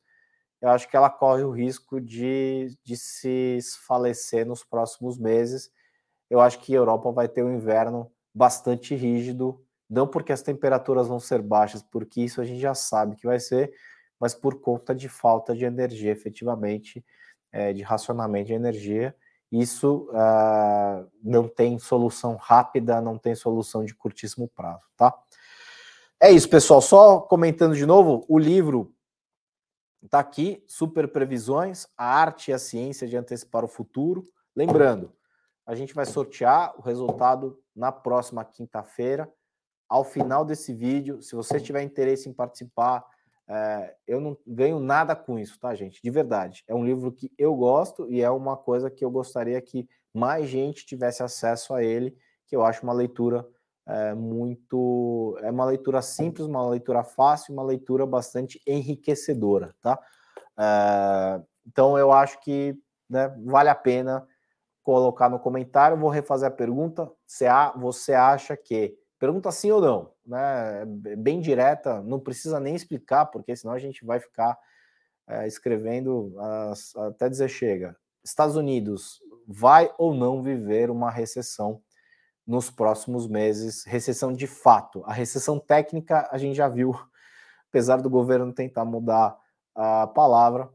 eu 0.62 0.70
acho 0.70 0.88
que 0.90 0.96
ela 0.96 1.10
corre 1.10 1.44
o 1.44 1.52
risco 1.52 2.00
de, 2.00 2.78
de 2.86 2.96
se 2.96 3.60
falecer 3.86 4.46
nos 4.46 4.64
próximos 4.64 5.18
meses. 5.18 5.70
Eu 6.30 6.40
acho 6.40 6.60
que 6.60 6.74
a 6.74 6.78
Europa 6.78 7.12
vai 7.12 7.28
ter 7.28 7.44
um 7.44 7.54
inverno 7.54 8.10
bastante 8.34 8.96
rígido, 8.96 9.62
não 9.94 10.08
porque 10.08 10.34
as 10.34 10.42
temperaturas 10.42 11.08
vão 11.08 11.20
ser 11.20 11.42
baixas, 11.42 11.84
porque 11.84 12.22
isso 12.22 12.42
a 12.42 12.46
gente 12.46 12.60
já 12.60 12.74
sabe 12.74 13.16
que 13.16 13.26
vai 13.26 13.40
ser, 13.40 13.74
mas 14.20 14.34
por 14.34 14.60
conta 14.60 14.96
de 14.96 15.08
falta 15.08 15.56
de 15.56 15.66
energia, 15.66 16.12
efetivamente, 16.12 17.06
é, 17.52 17.72
de 17.72 17.82
racionamento 17.84 18.48
de 18.48 18.54
energia. 18.54 19.16
Isso 19.52 20.10
uh, 20.10 21.08
não 21.24 21.48
tem 21.48 21.78
solução 21.78 22.36
rápida, 22.36 23.00
não 23.00 23.20
tem 23.20 23.36
solução 23.36 23.86
de 23.86 23.94
curtíssimo 23.94 24.48
prazo, 24.48 24.82
tá? 24.98 25.14
É 26.20 26.32
isso, 26.32 26.50
pessoal. 26.50 26.82
Só 26.82 27.20
comentando 27.20 27.76
de 27.76 27.86
novo, 27.86 28.26
o 28.28 28.40
livro 28.40 28.92
está 30.04 30.20
aqui, 30.20 30.64
Super 30.66 31.08
Previsões, 31.08 31.86
a 31.96 32.06
arte 32.06 32.50
e 32.50 32.54
a 32.54 32.58
ciência 32.58 33.08
de 33.08 33.16
antecipar 33.16 33.64
o 33.64 33.68
futuro. 33.68 34.24
Lembrando, 34.56 35.14
a 35.66 35.76
gente 35.76 35.94
vai 35.94 36.06
sortear 36.06 36.74
o 36.78 36.82
resultado 36.82 37.60
na 37.76 37.92
próxima 37.92 38.44
quinta-feira. 38.44 39.32
Ao 39.94 40.04
final 40.04 40.44
desse 40.44 40.74
vídeo, 40.74 41.22
se 41.22 41.36
você 41.36 41.60
tiver 41.60 41.84
interesse 41.84 42.28
em 42.28 42.34
participar, 42.34 43.06
é, 43.48 43.96
eu 44.08 44.20
não 44.20 44.36
ganho 44.48 44.80
nada 44.80 45.16
com 45.16 45.38
isso, 45.38 45.60
tá, 45.60 45.76
gente? 45.76 46.02
De 46.02 46.10
verdade. 46.10 46.64
É 46.68 46.74
um 46.74 46.84
livro 46.84 47.12
que 47.12 47.32
eu 47.38 47.56
gosto 47.56 48.10
e 48.10 48.20
é 48.20 48.30
uma 48.32 48.58
coisa 48.58 48.90
que 48.90 49.06
eu 49.06 49.12
gostaria 49.12 49.62
que 49.62 49.88
mais 50.12 50.50
gente 50.50 50.84
tivesse 50.84 51.22
acesso 51.22 51.76
a 51.76 51.84
ele, 51.84 52.18
que 52.48 52.56
eu 52.56 52.66
acho 52.66 52.82
uma 52.82 52.92
leitura 52.92 53.48
é, 53.86 54.16
muito. 54.16 55.38
É 55.44 55.52
uma 55.52 55.66
leitura 55.66 56.02
simples, 56.02 56.48
uma 56.48 56.68
leitura 56.68 57.04
fácil, 57.04 57.54
uma 57.54 57.64
leitura 57.64 58.04
bastante 58.08 58.60
enriquecedora, 58.66 59.76
tá? 59.80 60.00
É, 60.58 61.40
então 61.68 62.00
eu 62.00 62.12
acho 62.12 62.42
que 62.42 62.76
né, 63.08 63.32
vale 63.46 63.70
a 63.70 63.76
pena 63.76 64.28
colocar 64.82 65.30
no 65.30 65.40
comentário. 65.40 65.98
Vou 65.98 66.10
refazer 66.10 66.48
a 66.48 66.52
pergunta. 66.52 67.12
Você 67.28 68.14
acha 68.16 68.58
que. 68.58 68.98
Pergunta 69.24 69.54
sim 69.54 69.72
ou 69.72 69.80
não, 69.80 70.12
né? 70.26 70.82
É 70.82 71.16
bem 71.16 71.40
direta, 71.40 72.02
não 72.02 72.20
precisa 72.20 72.60
nem 72.60 72.76
explicar, 72.76 73.28
porque 73.28 73.56
senão 73.56 73.74
a 73.74 73.80
gente 73.80 74.04
vai 74.04 74.20
ficar 74.20 74.60
é, 75.26 75.48
escrevendo 75.48 76.36
as, 76.38 76.94
até 76.94 77.30
dizer 77.30 77.48
chega. 77.48 77.96
Estados 78.22 78.58
Unidos 78.58 79.22
vai 79.48 79.90
ou 79.98 80.14
não 80.14 80.44
viver 80.44 80.92
uma 80.92 81.10
recessão 81.10 81.82
nos 82.46 82.70
próximos 82.70 83.26
meses, 83.26 83.86
recessão 83.86 84.34
de 84.34 84.46
fato. 84.46 85.02
A 85.06 85.14
recessão 85.14 85.58
técnica 85.58 86.28
a 86.30 86.38
gente 86.38 86.58
já 86.58 86.68
viu, 86.68 86.92
apesar 87.70 88.02
do 88.02 88.10
governo 88.10 88.52
tentar 88.52 88.84
mudar 88.84 89.40
a 89.74 90.06
palavra, 90.06 90.70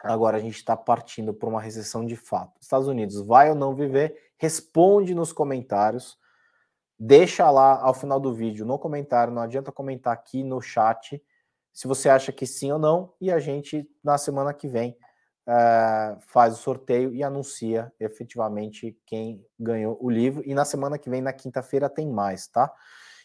agora 0.00 0.36
a 0.36 0.40
gente 0.40 0.58
está 0.58 0.76
partindo 0.76 1.34
para 1.34 1.48
uma 1.48 1.60
recessão 1.60 2.06
de 2.06 2.14
fato. 2.14 2.52
Estados 2.60 2.86
Unidos 2.86 3.20
vai 3.20 3.50
ou 3.50 3.56
não 3.56 3.74
viver? 3.74 4.30
Responde 4.38 5.12
nos 5.12 5.32
comentários. 5.32 6.22
Deixa 6.98 7.50
lá 7.50 7.80
ao 7.80 7.92
final 7.92 8.20
do 8.20 8.32
vídeo 8.32 8.64
no 8.64 8.78
comentário, 8.78 9.32
não 9.32 9.42
adianta 9.42 9.72
comentar 9.72 10.12
aqui 10.12 10.44
no 10.44 10.60
chat 10.60 11.22
se 11.72 11.88
você 11.88 12.08
acha 12.08 12.30
que 12.30 12.46
sim 12.46 12.70
ou 12.70 12.78
não, 12.78 13.12
e 13.20 13.32
a 13.32 13.40
gente 13.40 13.84
na 14.02 14.16
semana 14.16 14.54
que 14.54 14.68
vem 14.68 14.96
uh, 15.48 16.20
faz 16.28 16.54
o 16.54 16.56
sorteio 16.56 17.12
e 17.12 17.22
anuncia 17.22 17.92
efetivamente 17.98 18.96
quem 19.04 19.44
ganhou 19.58 19.98
o 20.00 20.08
livro. 20.08 20.42
E 20.46 20.54
na 20.54 20.64
semana 20.64 20.96
que 20.96 21.10
vem, 21.10 21.20
na 21.20 21.32
quinta-feira, 21.32 21.90
tem 21.90 22.08
mais, 22.08 22.46
tá? 22.46 22.72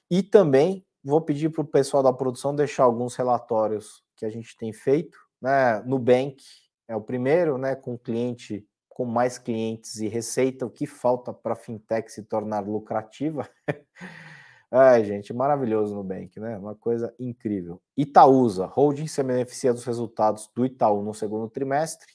E 0.09 0.23
também 0.23 0.83
vou 1.03 1.21
pedir 1.21 1.49
para 1.49 1.61
o 1.61 1.65
pessoal 1.65 2.01
da 2.01 2.11
produção 2.11 2.55
deixar 2.55 2.83
alguns 2.83 3.15
relatórios 3.15 4.03
que 4.15 4.25
a 4.25 4.29
gente 4.29 4.57
tem 4.57 4.73
feito. 4.73 5.17
Né? 5.39 5.81
Nubank 5.85 6.43
é 6.87 6.95
o 6.95 7.01
primeiro, 7.01 7.57
né? 7.57 7.75
Com 7.75 7.97
cliente 7.97 8.67
com 8.99 9.05
mais 9.05 9.37
clientes 9.37 10.01
e 10.01 10.09
receita, 10.09 10.65
o 10.65 10.69
que 10.69 10.85
falta 10.85 11.31
para 11.31 11.53
a 11.53 11.55
fintech 11.55 12.11
se 12.11 12.21
tornar 12.21 12.67
lucrativa? 12.67 13.49
Ai, 14.69 15.05
gente, 15.05 15.33
maravilhoso 15.33 15.95
no 15.95 16.03
Nubank, 16.03 16.37
né? 16.37 16.57
Uma 16.57 16.75
coisa 16.75 17.15
incrível. 17.17 17.81
Itaúsa, 17.95 18.65
holding 18.65 19.07
se 19.07 19.23
beneficia 19.23 19.71
dos 19.71 19.85
resultados 19.85 20.51
do 20.53 20.65
Itaú 20.65 21.01
no 21.01 21.13
segundo 21.13 21.49
trimestre. 21.49 22.11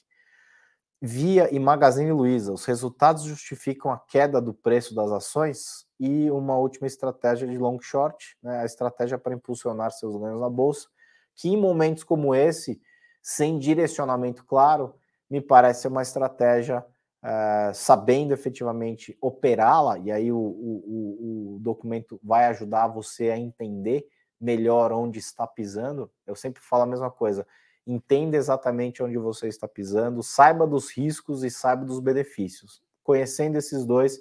Via 1.01 1.51
e 1.51 1.57
Magazine 1.57 2.11
Luiza, 2.11 2.53
os 2.53 2.65
resultados 2.65 3.23
justificam 3.23 3.91
a 3.91 3.97
queda 3.97 4.39
do 4.39 4.53
preço 4.53 4.93
das 4.93 5.11
ações 5.11 5.87
e 5.99 6.29
uma 6.29 6.55
última 6.55 6.85
estratégia 6.85 7.47
de 7.47 7.57
long 7.57 7.79
short, 7.81 8.37
né? 8.43 8.59
A 8.59 8.65
estratégia 8.65 9.17
para 9.17 9.33
impulsionar 9.33 9.89
seus 9.89 10.15
ganhos 10.15 10.39
na 10.39 10.51
bolsa, 10.51 10.87
que 11.33 11.49
em 11.49 11.57
momentos 11.57 12.03
como 12.03 12.35
esse, 12.35 12.79
sem 13.23 13.57
direcionamento 13.57 14.45
claro, 14.45 14.93
me 15.29 15.41
parece 15.41 15.87
uma 15.87 16.01
estratégia 16.01 16.85
uh, 17.23 17.73
sabendo 17.73 18.33
efetivamente 18.33 19.17
operá-la, 19.19 19.97
e 19.99 20.11
aí 20.11 20.31
o, 20.31 20.37
o, 20.37 21.55
o, 21.55 21.59
documento 21.59 22.19
vai 22.23 22.45
ajudar 22.45 22.87
você 22.87 23.31
a 23.31 23.37
entender 23.37 24.07
melhor 24.39 24.91
onde 24.91 25.17
está 25.17 25.47
pisando. 25.47 26.11
Eu 26.27 26.35
sempre 26.35 26.61
falo 26.61 26.83
a 26.83 26.87
mesma 26.87 27.09
coisa. 27.09 27.47
Entenda 27.87 28.37
exatamente 28.37 29.01
onde 29.01 29.17
você 29.17 29.47
está 29.47 29.67
pisando, 29.67 30.21
saiba 30.21 30.67
dos 30.67 30.91
riscos 30.91 31.43
e 31.43 31.49
saiba 31.49 31.85
dos 31.85 31.99
benefícios. 31.99 32.83
Conhecendo 33.03 33.57
esses 33.57 33.85
dois, 33.85 34.19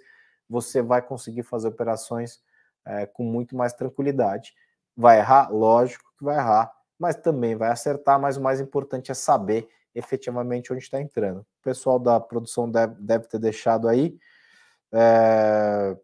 você 0.49 0.83
vai 0.83 1.03
conseguir 1.03 1.43
fazer 1.43 1.69
operações 1.69 2.43
é, 2.85 3.07
com 3.07 3.25
muito 3.25 3.57
mais 3.57 3.73
tranquilidade. 3.73 4.55
Vai 4.97 5.19
errar? 5.19 5.51
Lógico 5.51 6.05
que 6.19 6.25
vai 6.25 6.37
errar, 6.37 6.73
mas 6.99 7.17
também 7.17 7.57
vai 7.57 7.71
acertar. 7.71 8.21
Mas 8.21 8.37
o 8.37 8.43
mais 8.43 8.61
importante 8.61 9.11
é 9.11 9.15
saber 9.15 9.69
efetivamente 9.95 10.73
onde 10.73 10.83
está 10.83 11.01
entrando. 11.01 11.41
O 11.41 11.63
pessoal 11.63 11.99
da 11.99 12.19
produção 12.19 12.71
deve, 12.71 12.95
deve 13.01 13.27
ter 13.27 13.39
deixado 13.39 13.89
aí. 13.89 14.19
É... 14.93 15.97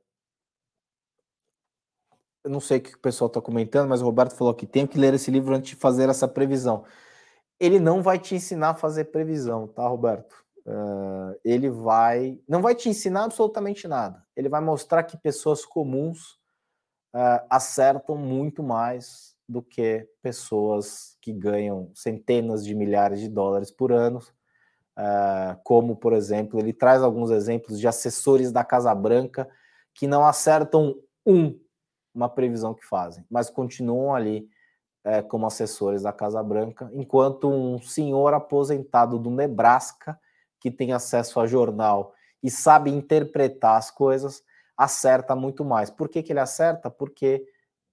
Eu 2.42 2.50
não 2.50 2.60
sei 2.60 2.78
o 2.78 2.80
que 2.80 2.94
o 2.94 2.98
pessoal 2.98 3.28
está 3.28 3.40
comentando, 3.40 3.88
mas 3.88 4.00
o 4.00 4.04
Roberto 4.04 4.34
falou 4.34 4.54
que 4.54 4.66
tem 4.66 4.86
que 4.86 4.98
ler 4.98 5.12
esse 5.12 5.30
livro 5.30 5.54
antes 5.54 5.70
de 5.70 5.76
fazer 5.76 6.08
essa 6.08 6.26
previsão. 6.26 6.84
Ele 7.58 7.78
não 7.78 8.02
vai 8.02 8.18
te 8.18 8.34
ensinar 8.34 8.70
a 8.70 8.74
fazer 8.74 9.06
previsão, 9.06 9.68
tá, 9.68 9.86
Roberto? 9.86 10.34
Uh, 10.64 11.38
ele 11.44 11.68
vai. 11.68 12.40
Não 12.48 12.62
vai 12.62 12.74
te 12.74 12.88
ensinar 12.88 13.24
absolutamente 13.24 13.86
nada. 13.86 14.24
Ele 14.34 14.48
vai 14.48 14.60
mostrar 14.60 15.02
que 15.02 15.18
pessoas 15.18 15.64
comuns 15.66 16.39
uh, 17.14 17.44
acertam 17.48 18.16
muito 18.16 18.62
mais 18.62 19.34
do 19.48 19.60
que 19.60 20.08
pessoas 20.22 21.16
que 21.20 21.32
ganham 21.32 21.90
centenas 21.94 22.64
de 22.64 22.74
milhares 22.74 23.20
de 23.20 23.28
dólares 23.28 23.70
por 23.70 23.92
ano, 23.92 24.18
uh, 24.98 25.58
como, 25.64 25.96
por 25.96 26.12
exemplo, 26.12 26.58
ele 26.58 26.72
traz 26.72 27.02
alguns 27.02 27.30
exemplos 27.30 27.80
de 27.80 27.88
assessores 27.88 28.52
da 28.52 28.62
Casa 28.62 28.94
Branca 28.94 29.48
que 29.92 30.06
não 30.06 30.24
acertam 30.24 30.96
um, 31.26 31.58
uma 32.14 32.28
previsão 32.28 32.74
que 32.74 32.86
fazem, 32.86 33.24
mas 33.28 33.50
continuam 33.50 34.14
ali 34.14 34.48
uh, 35.04 35.26
como 35.28 35.46
assessores 35.46 36.02
da 36.02 36.12
Casa 36.12 36.42
Branca, 36.42 36.88
enquanto 36.92 37.48
um 37.48 37.80
senhor 37.82 38.32
aposentado 38.34 39.18
do 39.18 39.30
Nebraska, 39.30 40.18
que 40.60 40.70
tem 40.70 40.92
acesso 40.92 41.40
a 41.40 41.46
jornal 41.46 42.14
e 42.42 42.50
sabe 42.50 42.90
interpretar 42.90 43.76
as 43.76 43.90
coisas, 43.90 44.42
acerta 44.80 45.36
muito 45.36 45.64
mais. 45.64 45.90
Por 45.90 46.08
que, 46.08 46.22
que 46.22 46.32
ele 46.32 46.40
acerta? 46.40 46.90
Porque, 46.90 47.44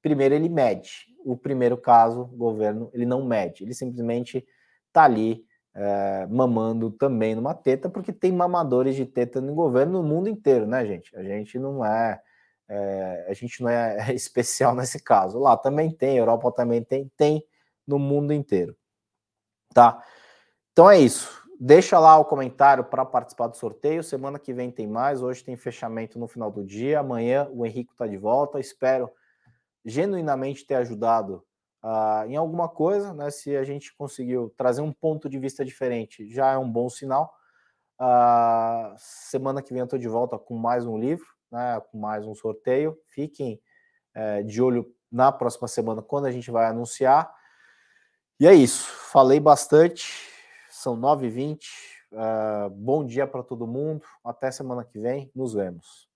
primeiro, 0.02 0.34
ele 0.34 0.48
mede 0.48 1.08
o 1.28 1.36
primeiro 1.36 1.78
caso, 1.78 2.22
o 2.22 2.38
governo, 2.38 2.90
ele 2.94 3.06
não 3.06 3.26
mede, 3.26 3.66
ele 3.66 3.74
simplesmente 3.74 4.48
está 4.88 5.04
ali 5.04 5.46
é, 5.76 6.26
mamando 6.28 6.90
também 6.90 7.36
numa 7.36 7.54
teta, 7.54 7.90
porque 7.90 8.14
tem 8.14 8.32
mamadores 8.32 8.96
de 8.96 9.06
teta 9.06 9.42
no 9.42 9.54
governo 9.54 10.02
no 10.02 10.08
mundo 10.08 10.30
inteiro, 10.30 10.66
né, 10.66 10.86
gente? 10.86 11.14
A 11.18 11.22
gente 11.22 11.60
não 11.60 11.84
é, 11.86 12.22
é 12.70 13.28
a 13.30 13.34
gente 13.34 13.62
não 13.62 13.70
é 13.70 13.98
especial 14.16 14.74
nesse 14.74 15.04
caso. 15.04 15.38
Lá 15.38 15.58
também 15.58 15.92
tem, 15.92 16.18
Europa 16.18 16.50
também 16.54 16.82
tem, 16.82 17.12
tem 17.18 17.46
no 17.86 18.00
mundo 18.00 18.32
inteiro, 18.32 18.74
tá? 19.74 20.02
Então 20.72 20.90
é 20.90 20.98
isso. 20.98 21.46
Deixa 21.60 21.98
lá 21.98 22.16
o 22.20 22.26
comentário 22.26 22.84
para 22.84 23.04
participar 23.04 23.48
do 23.48 23.58
sorteio. 23.58 24.04
Semana 24.04 24.38
que 24.38 24.54
vem 24.54 24.70
tem 24.70 24.86
mais. 24.86 25.24
Hoje 25.24 25.44
tem 25.44 25.56
fechamento 25.56 26.20
no 26.20 26.28
final 26.28 26.52
do 26.52 26.64
dia. 26.64 27.00
Amanhã 27.00 27.50
o 27.52 27.66
Henrique 27.66 27.92
está 27.94 28.06
de 28.06 28.16
volta. 28.16 28.60
Espero 28.60 29.10
genuinamente 29.84 30.68
ter 30.68 30.76
ajudado 30.76 31.44
uh, 31.84 32.28
em 32.28 32.36
alguma 32.36 32.70
coisa, 32.70 33.12
né? 33.12 33.32
Se 33.32 33.58
a 33.58 33.64
gente 33.64 33.96
conseguiu 33.96 34.54
trazer 34.56 34.82
um 34.82 34.94
ponto 34.94 35.28
de 35.28 35.40
vista 35.40 35.66
diferente, 35.66 36.30
já 36.30 36.52
é 36.52 36.58
um 36.60 36.70
bom 36.70 36.90
sinal. 36.90 37.34
Uh, 38.00 38.94
semana 38.98 39.60
que 39.64 39.74
vem 39.74 39.80
eu 39.80 39.86
estou 39.86 39.98
de 39.98 40.08
volta 40.08 40.38
com 40.38 40.56
mais 40.56 40.86
um 40.86 40.96
livro, 40.96 41.26
né? 41.52 41.82
Com 41.92 41.98
mais 41.98 42.24
um 42.28 42.36
sorteio. 42.36 42.96
Fiquem 43.08 43.60
uh, 44.16 44.44
de 44.44 44.62
olho 44.62 44.94
na 45.12 45.32
próxima 45.32 45.68
semana 45.68 46.04
quando 46.04 46.28
a 46.28 46.32
gente 46.32 46.52
vai 46.52 46.68
anunciar. 46.68 47.34
E 48.40 48.46
é 48.46 48.54
isso. 48.54 48.86
Falei 49.12 49.40
bastante. 49.40 50.37
São 50.88 50.96
9h20. 50.96 51.60
Uh, 52.14 52.70
bom 52.70 53.06
dia 53.06 53.28
para 53.28 53.44
todo 53.44 53.68
mundo. 53.68 54.02
Até 54.24 54.50
semana 54.52 54.86
que 54.86 54.98
vem. 54.98 55.30
Nos 55.36 55.54
vemos. 55.54 56.07